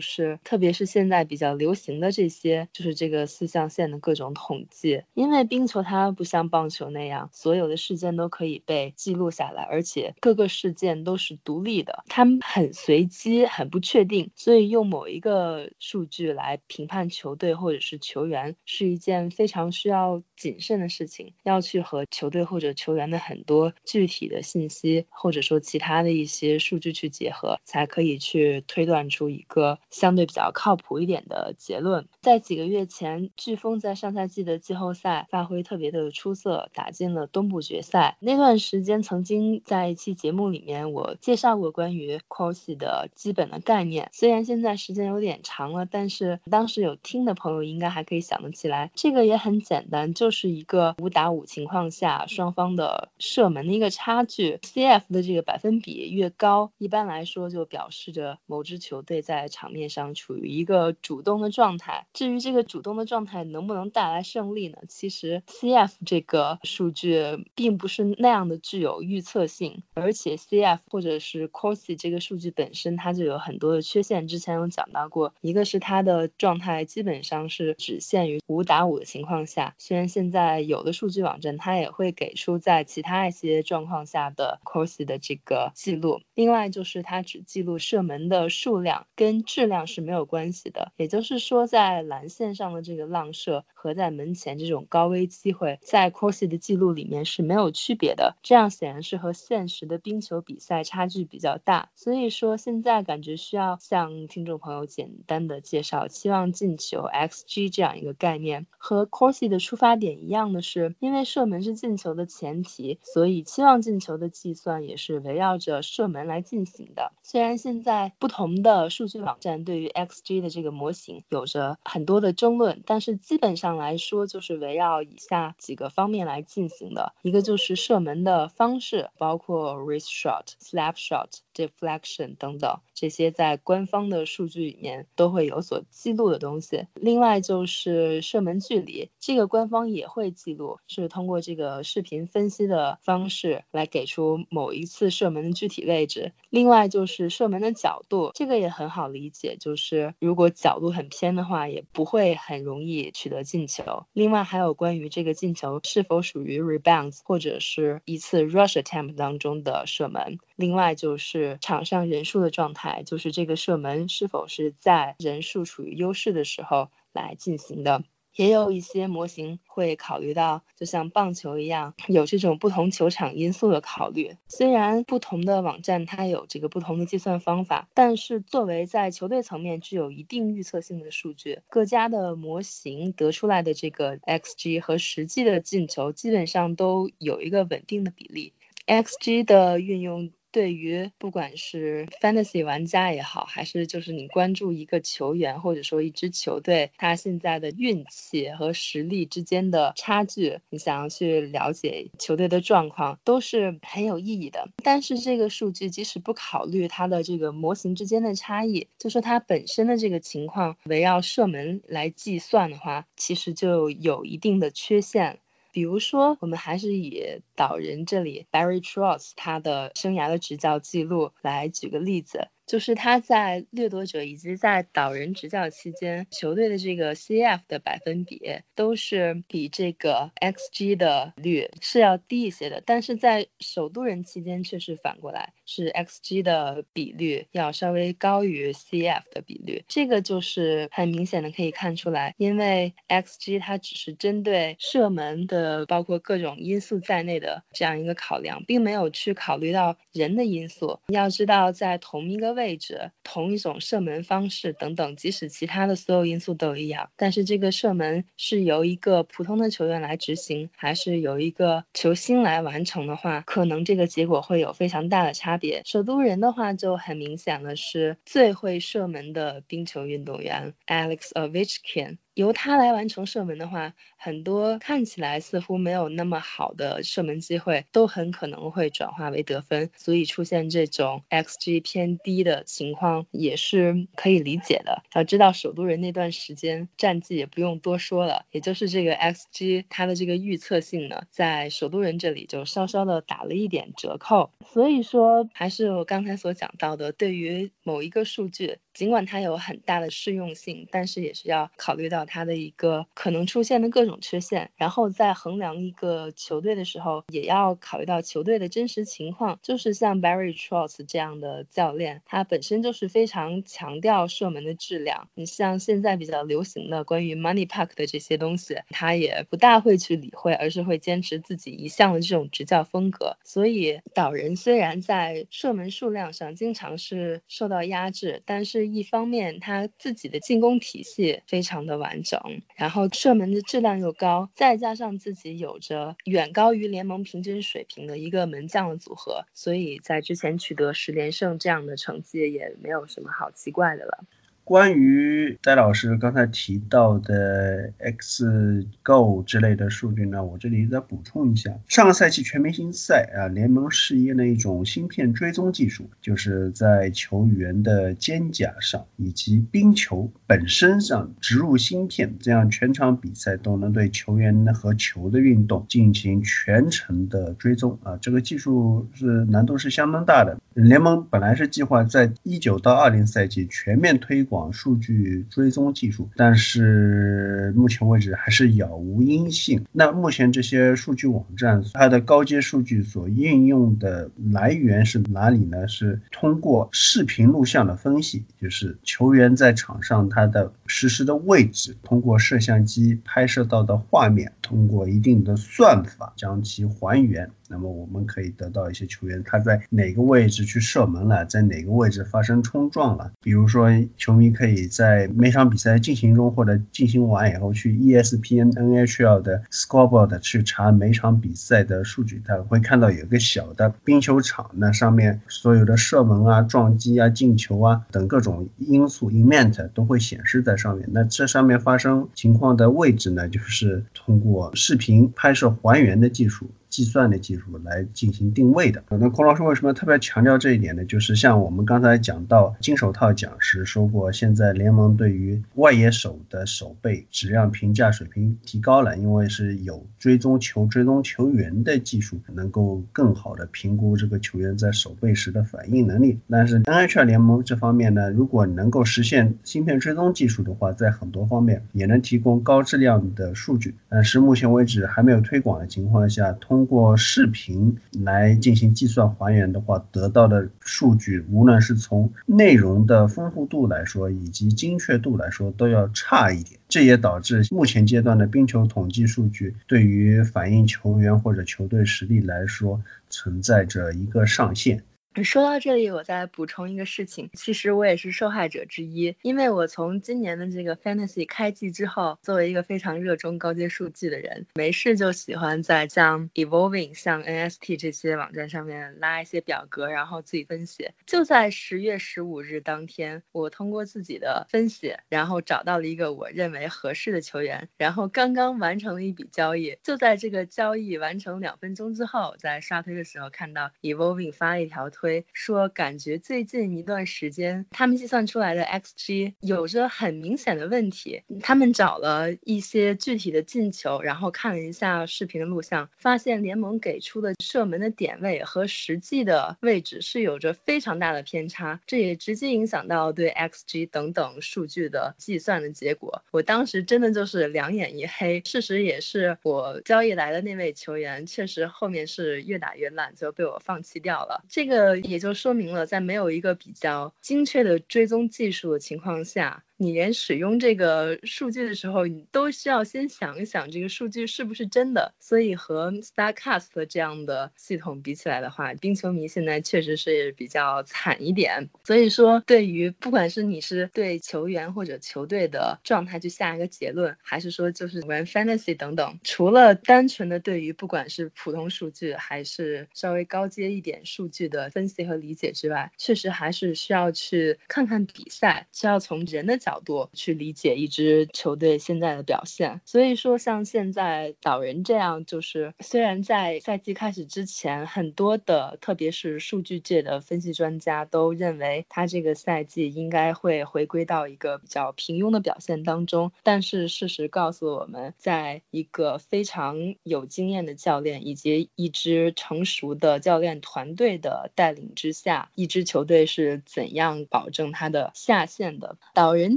[0.00, 2.21] 是，特别是现在比较流行的这。
[2.22, 5.02] 这些就是这个四象限的各种统计。
[5.14, 32.06] 因为冰球它不像棒球那样，所有的事件都可以被记录下来，而且各个事件都是独立的，它们很随机、很不确定，所以用某一个数据来评判球队或者是球员是一件非常需要谨慎的事情，要去和球队或者球员的很多具体的信息，或者说其他的一些数据去结合，才可以去推断出一个相对比较靠谱一点的结论。
[32.20, 38.16] 在几个月前，飓风在上赛季的季后赛发挥特别的出色，打进了东部决赛。
[38.20, 44.08] 那段时间，曾经在一期节目里面，我介绍过关于 cos 的基本的概念。
[44.12, 48.90] 虽然现在时间有点长了，但是当时有听的朋友应该还可以想得起来。
[48.94, 62.01] 这个也很简单，就是一个五打五情况下双方的射门的一个差距，CF 的这个百分比越高，一般来说就表示着某支球队在场面上处于一个主动的状态。
[62.12, 64.78] 至于这个主动的状态能不能带来胜利呢？
[64.88, 67.22] 其实 CF 这个数据
[67.54, 74.26] 并不是那样的具有预测性，而且 CF 或者是 Corsi 这个数据本身它就有很多的缺陷。
[74.28, 86.20] 之前有讲到过，一个是它的状态基本上是只限于五打五的情况下，虽然现在有的数据网站它也会给出在其他一些状况下的 Corsi 的这个记录。
[86.34, 90.92] 另外就是它只记录射门的数量，跟质量是没有关系的。
[90.96, 98.36] 也就是说在在蓝线上的这个浪射和在门前这种高危机会，在 Corsi 的记录里面是没有区别的。
[98.40, 101.90] 这样显然是和现实的冰球比赛差距比较大。
[101.96, 108.64] 所以说，现在感觉需要向听众朋友简单的介绍期望进球 xG 这样一个概念。
[108.78, 117.10] 和 Corsi 的出发点一样的是，因为射门是进球的前提，所以期望进球的计算也是围绕着射门来进行的。
[117.24, 127.12] 虽然现在不同的数据网站对于 xG 的这个模型有着很多的争论，但是基本上来说就是围绕以下几个方面来进行的。
[127.22, 136.86] 一个就是射门的方式，包括 wrist shot、slap shot、deflection 等等，这些在官方的数据里面都会有所记录的东西。
[136.94, 146.32] 另外就是射门距离，这个官方也会记录，是通过这个视频分析的方式来给出某一次射门的具体位置。
[146.50, 153.82] 另外就是射门的角度，这个也很好理解，就是如果角度很偏的话，也不会很容易取得进球。
[154.12, 160.38] 另外还有关于这个进球是否属于 rebounds 或者是一次 rush attempt 当中的射门。
[160.62, 168.04] 另外就是场上人数的状态，就是这个射门是否是在人数处于优势的时候来进行的。
[168.36, 174.34] 也有一些模型会考虑到，就像棒球一样，有这种不同球场因素的考虑。
[174.48, 188.54] 虽然不同的网站它有这个不同的计算方法，但是作为在球队层面具有一定预测性的数据，各家的模型得出来的这个 xG 和实际的进球基本上都有一个稳定的比例。
[188.86, 190.30] xG 的运用。
[190.52, 204.68] 对于不管是 fantasy 玩家也好，还是就是你关注一个球员或者说一支球队，他现在的运气和实力之间的差距，你想要去了解球队的状况，都是很有意义的。
[204.84, 215.38] 但是这个数据即使不考虑它的这个模型之间的差异，就说它本身的这个情况，围绕射门来计算的话，其实就有一定的缺陷。
[215.72, 222.48] 比如说，我们还是以导人这里 Barry Trotz 他的生涯的执教记录来举个例子。
[222.66, 228.40] 就是他在掠夺者以及在导人执教期间，球队的这个 CF 的百分比
[228.74, 239.84] 都是比这个 XG 的率是要低一些的，但是在首都人期间却是反过来，是 XG 的比率要稍微高于 CF 的比率。
[239.88, 250.98] 这个就是很明显的可以看出来，因为 XG 它只是针对射门的，包括各种因素在内的这样一个考量，并没有去考虑到人的因素。
[251.08, 265.82] 要知道，在同一个位置、同一种射门方式等等，即使其他的所有因素都一样，但是这个射门是由一个普通的球员来执行，还是由一个球星来完成的话，可能这个结果会有非常大的差别。
[265.84, 272.16] 首都人的话就很明显了，是最会射门的冰球运动员 Alex Ovechkin。
[272.34, 279.90] 由他来完成射门的话，很多看起来似乎没有那么好的射门机会，都很可能会转化为得分。
[279.94, 285.02] 所以出现这种 xG 偏低的情况也是可以理解的。
[285.14, 294.50] 要知道，首都人那段时间战绩也不用多说了，也就是这个 xG 它的这个预测性呢，在首都人这里就稍稍的打了一点折扣。
[294.64, 304.70] 所以说，还是我刚才所讲到的，对于某一个数据，尽管它有很大的适用性，但是也是要考虑到它的一个可能出现的各种缺陷。
[304.76, 309.58] 然后在衡量一个球队的时候，也要考虑到球队的真实情况。
[309.62, 315.28] 就是像 Barry Trotz 这样的教练，他本身就是非常强调射门的质量。
[315.34, 323.36] 你像现在比较流行的关于 Money Park 的这些东西，他也不大会去理会，而是会坚持自己一向的这种执教风格。
[323.44, 332.40] 所以导人虽然在射门数量上经常是受到压制，但是一方面他自己的进攻体系非常的完整，
[332.76, 344.24] 然后射门的质量又高，再加上自己有着远高于联盟平均水平的一个门将的组合，所以在之前取得十连胜这样的成绩也没有什么好奇怪的了。
[344.64, 351.70] 关于戴老师刚才提到的 X Go 之类的数据呢，我这里再补充一下。
[351.88, 368.16] 上个赛季全明星赛啊，联盟试验了一种芯片追踪技术，就是在球员的肩胛上以及冰球本身上植入芯片，这样全场比赛都能对球员和球的运动进行全程的追踪啊。
[368.22, 370.56] 这个技术是难度是相当大的。
[370.74, 379.82] 联盟本来是计划在一九到二零赛季全面推广数据追踪技术，但是目前为止还是杳无音信。
[379.92, 385.88] 那目前这些数据网站，它的高阶数据所应用的来源是哪里呢？
[385.88, 397.50] 是通过视频录像的分析，就是球员在场上他的实时的位置，通过摄像机拍摄到的画面，通过一定的算法将其还原。
[397.68, 403.32] 那么我们可以得到一些球员他在哪个位置去射门了，在哪个位置发生冲撞了。
[403.40, 403.88] 比如说，
[404.18, 421.08] 球迷可以在每场比赛进行中或者进行完以后，去 ESPN NHL 的 Scoreboard 去查每场比赛的数据，他会看到有个小的冰球场，那上面所有的射门啊、撞击啊、进球啊等各种因素 event 都会显示在上面。
[421.12, 426.68] 那这上面发生情况的位置呢，就是通过视频拍摄还原的技术。
[426.92, 429.02] 计算的技术来进行定位的。
[429.08, 431.02] 那孔老师为什么特别强调这一点呢？
[431.06, 446.38] 就是像我们刚才讲到金手套讲时说过，现在联盟对于外野手的手背质量评价水平提高了，因为是有追踪球、追踪球员的技术，能够更好的评估这个球员在手背时的反应能力。
[446.50, 453.94] 但是 NHL 联盟这方面呢，如果能够实现芯片追踪技术的话，在很多方面也能提供高质量的数据。
[454.10, 466.80] 但是目前为止还没有推广的情况下，通通过视频来进行计算还原的话，得到的数据，无论是从内容的丰富度来说，以及精确度来说，都要差一点。
[466.88, 473.00] 这也导致目前阶段的冰球统计数据对于反映球员或者球队实力来说，
[473.30, 475.00] 存在着一个上限。
[475.42, 491.08] 说到这里，我再补充一个事情，其实我也是受害者之一，因为我从今年的这个 Fantasy 开季之后，作为一个非常热衷高阶数据的人，没事就喜欢在像 Evolving、像 NST 这些网站上面拉一些表格，然后自己分析。
[491.24, 499.96] 就在十月十五日当天，我通过自己的分析，然后找到了一个我认为合适的球员，然后刚刚完成了一笔交易。
[500.02, 505.10] 就在这个交易完成两分钟之后，在刷推的时候看到 Evolving 发了一条。
[505.22, 511.40] 推说，感觉最近一段时间，他们计算出来的 xG 有着很明显的问题。
[511.60, 526.42] 他们找了一些具体的进球，然后看了一下视频的录像，发现联盟给出的射门的点位和实际的位置是有着非常大的偏差，这也直接影响到对 xG 等等数据的计算的结果。
[526.50, 528.60] 我当时真的就是两眼一黑。
[528.64, 534.64] 事实也是，我交易来的那位球员确实后面是越打越烂，就被我放弃掉了。
[534.68, 535.11] 这个。
[535.18, 539.84] 也就说明了，在没有一个比较精确的追踪技术的情况下。
[540.02, 545.32] 你连使用这个数据的时候，你都需要先想一想这个数据是不是真的。
[545.38, 551.88] 所以和 Starcast 这样的系统比起来的话，冰球迷现在确实是比较惨一点。
[552.02, 569.91] 所以说，对于不管是你是对球员或者球队的状态去下一个结论，还是说就是玩 Fantasy 等等，除了单纯的对于不管是普通数据还是稍微高阶一点数据的分析和理解之外，确实还是需要去看看比赛，需要从人的角。
[569.92, 572.98] 角度去理解一支球队现在的表现。
[573.04, 599.16] 所以说，像现在导人这样，就是虽然在赛季开始之前，很多的特别是数据界的分析专家都认为他这个赛季应该会回归到一个比较平庸的表现当中，但是事实告诉我们，在一个非常有经验的教练以及一支成熟的教练团队的带领之下，一支球队是怎样保证他的下限的。
[599.34, 599.71] 导人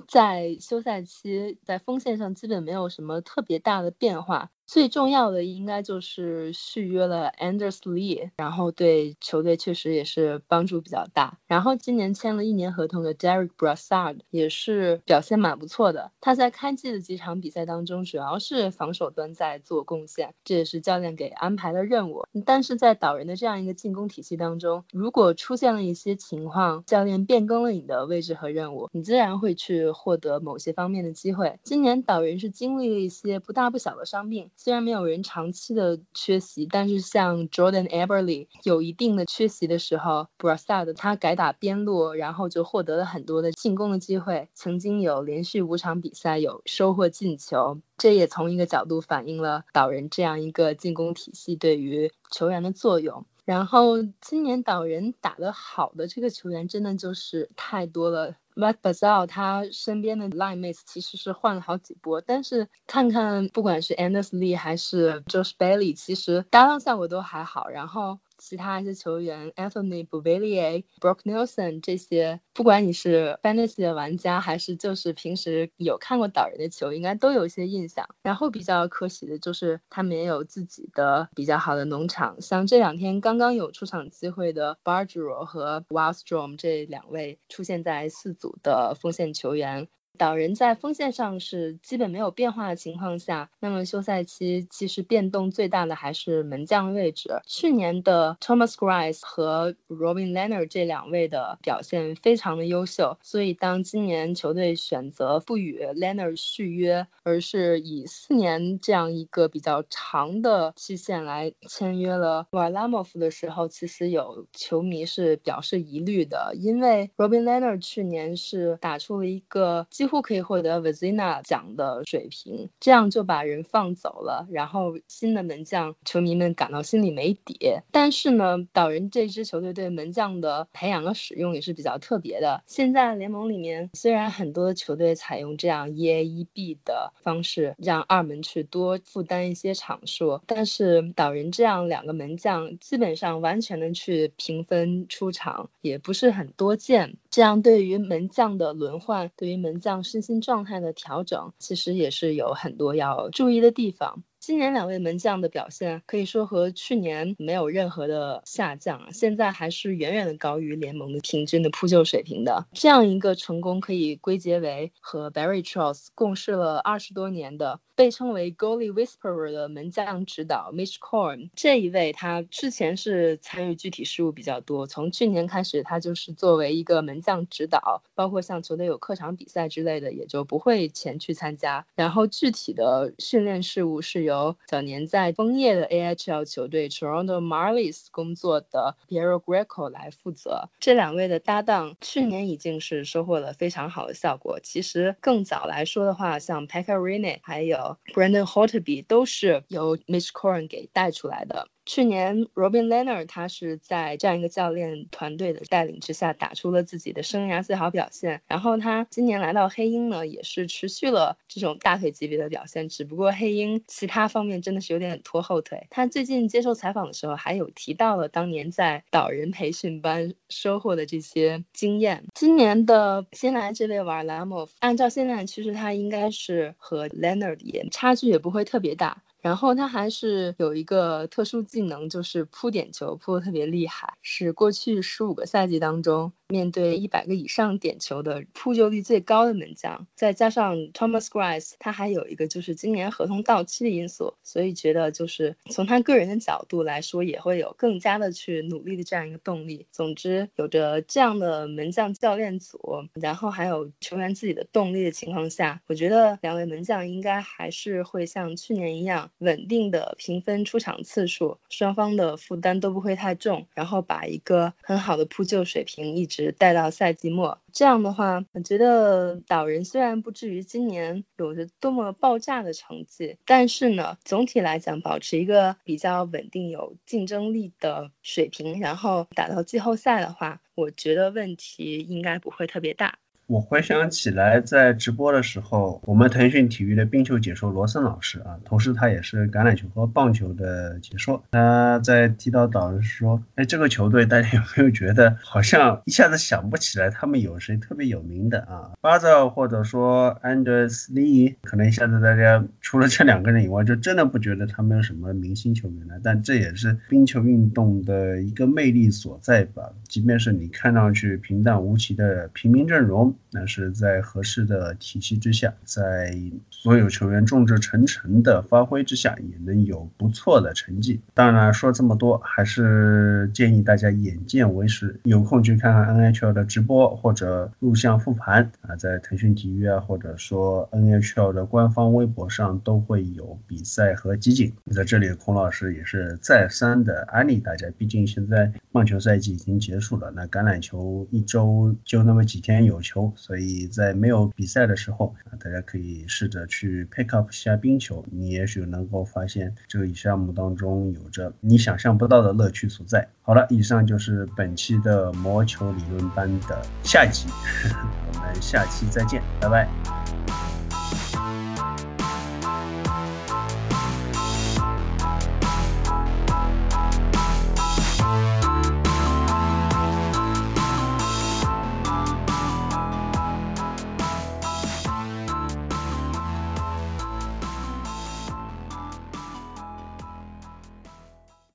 [0.00, 4.50] 在休赛期在锋线上基本没有什么特别大的变化。
[4.66, 11.38] 最重要的应该就是续约了 Anders Lee，然后对球队确实也是帮助比较大。
[11.46, 16.10] 然后今年签了一年合同的 Derek Brassard 也是表现蛮不错的。
[16.20, 22.24] 他在开季的几场比赛当中，主要是防守端在做贡献，这也是教练给安排的任务。
[22.46, 31.58] 但是在导人的这样一个进攻体系当中，如果出现了一些情况，教练变更了你的位置和任务，你自然会去获得某些方面的机会。
[31.62, 34.50] 今年导人是经历了一些不大不小的伤病。
[34.56, 53.26] 虽然没有人长期的缺席，但是像 Jordan Eberly 有一定的缺席的时候 b r a s a d 他改打边路，然后就获得了很多的进攻的机会，曾经有连续五场比赛有收获进球，这也从一个角度反映了导人这样一个进攻体系对于球员的作用。
[53.44, 58.34] 然后今年导人打得好的这个球员真的就是太多了。
[58.54, 67.68] Matt Bazel 他身边的 line mates 其实是换了好几波，但是看看不管是 Anders Lee 还是 Josh Bailey，其实搭档效果都还好。
[67.68, 68.18] 然后。
[68.46, 78.06] 其他一些球员，Anthony b o v i l i e r Brock Nelson 这些，不管你是 Fantasy 的玩家，还是就是平时有看过导人的球，应该都有一些印象。
[78.22, 89.88] 然后比较可喜的就是他们也有自己的比较好的农场，像这两天刚刚有出场机会的 Bargero 和 Wildstrom 这两位出现在四组的锋线球员。
[90.16, 97.30] 导人在锋线上是基本没有变化的情况下，那么休赛期其实变动最大的还是门将位置。
[97.46, 119.84] 去年的 Thomas Grice 和 Robin Leonard 这两位的表现非常的优秀，所以当今年球队选择不与 Leonard 续约，而是以四年这样一个比较长的期限来签约了 Varlamov 的时候，其实有球迷是表示疑虑的，因为 Robin Leonard 去年是打出了一个。
[120.04, 127.58] 几乎可以获得 Vizina 奖的水平，这样就把人放走了，然后新的门将球迷们感到心里没底。
[127.90, 132.62] 但是呢，导人这支球队对门将的培养和使用也是比较特别的。
[132.66, 147.16] 现在联盟里面虽然很多球队采用这样一 A 一 B 的方式，让二门去多负担一些场数，但是导人这样两个门将基本上完全的去平分出场也不是很多见。
[147.34, 150.04] 这样对于门将的轮换，对于门将。
[150.04, 154.22] 身心状态的调整，其实也是有很多要注意的地方。
[154.38, 162.64] 今年两位门将的表现可以说和去年没有任何的下降，现在还是远远的高于联盟的平均的扑救水平的。
[162.72, 167.80] 这样一个成功可以归结为和 Barry Trotz 共事了二十多年的。
[167.96, 174.86] 被称为 Goalie Whisperer 的门将指导 Mitch Korn 这一位，他之前是参与具体事务比较多。
[174.86, 181.84] 从去年开始，他就是作为一个门将指导，包括像球队有客场比赛之类的，也就不会前去参加。
[181.94, 190.68] 然后具体的训练事务是由早年在枫叶的 AHL 球队 Toronto Marlies 工作的 Piero Greco 来负责。
[190.80, 194.58] 这两位的搭档去年已经是收获了非常好的效果。
[194.62, 201.68] 其实更早来说的话，像 Pekka Rinne 还有 Brandon Hortby 都是由 Mitch Coren 给带出来的。
[201.86, 208.40] 去年，Robin Leonard 他是在这样一个教练团队的带领之下，打出了自己的生涯最好表现。
[208.46, 212.88] 然后他今年来到黑鹰呢，也是持续了这种大腿级别的表现。
[212.88, 215.86] 只不过黑鹰其他方面真的是有点拖后腿。
[215.90, 222.24] 他最近接受采访的时候，还有提到了当年在导人培训班收获的这些经验。
[222.34, 229.22] 今年的新来这位瓦拉莫夫，按照现在其实他应该是和 Leonard 也差距也不会特别大。
[229.44, 236.32] 然后他还是有一个特殊技能，就是扑点球扑的特别厉害，是过去十五个赛季当中。
[236.48, 249.86] 面对一百个以上点球的扑救率最高的门将，再加上 Thomas Grice，他还有一个就是今年合同到期的因素，所以觉得就是从他个人的角度来说，也会有更加的去努力的这样一个动力。
[249.90, 252.78] 总之，有着这样的门将教练组，
[253.14, 267.56] 然后还有球员自己的动力的情况下，我觉得两位门将应该还是会像去年一样，稳定的评分出场次数，双方的负担都不会太重，然后把一个很好的扑救水平一直只带到赛季末。
[267.72, 283.16] 这样的话，我觉得岛人虽然不至于今年有着多么爆炸的成绩，但是呢，总体来讲保持一个比较稳定、有竞争力的水平，然后打到季后赛的话，我觉得问题应该不会特别大。
[283.46, 291.44] 我回想起来，在直播的时候，我们腾讯体育的冰球解说罗森老师啊，同时他也是橄榄球和棒球的解说。
[291.50, 298.92] 他在提到导人说：“哎，这个球队大家有没有觉得好像一下子想不起来他们有谁特别有名的啊？
[299.02, 306.18] 巴泽或者说安德斯利，可能一下子大家除了这两个人以外，就真的不觉得他们有什么明星球员了。
[306.22, 309.82] 但这也是冰球运动的一个魅力所在吧。
[310.08, 316.36] 即便是你看上去平淡无奇的平民阵容。”但是在合适的体系之下，在
[316.70, 321.20] 所有球员众志成城的发挥之下，也能有不错的成绩。
[321.32, 334.72] 当然了说这么多，还是建议大家眼见为实，有空去看看 NHL 的直播或者录像复盘啊，在腾讯体育啊，或者说 NHL 的官方微博上都会有比赛和集锦。
[334.92, 343.23] 在这里，孔老师也是再三的安利大家，毕竟现在棒球赛季已经结束了，那橄榄球一周就那么几天有球。
[343.36, 353.28] 所以在没有比赛的时候，大家可以试着去 pick up 下冰球，你也许能够发现这个项目当中有着你想象不到的乐趣所在。
[353.42, 357.46] 好了，以上就是本期的魔球理论班的下集，
[358.32, 360.83] 我们下期再见，拜拜。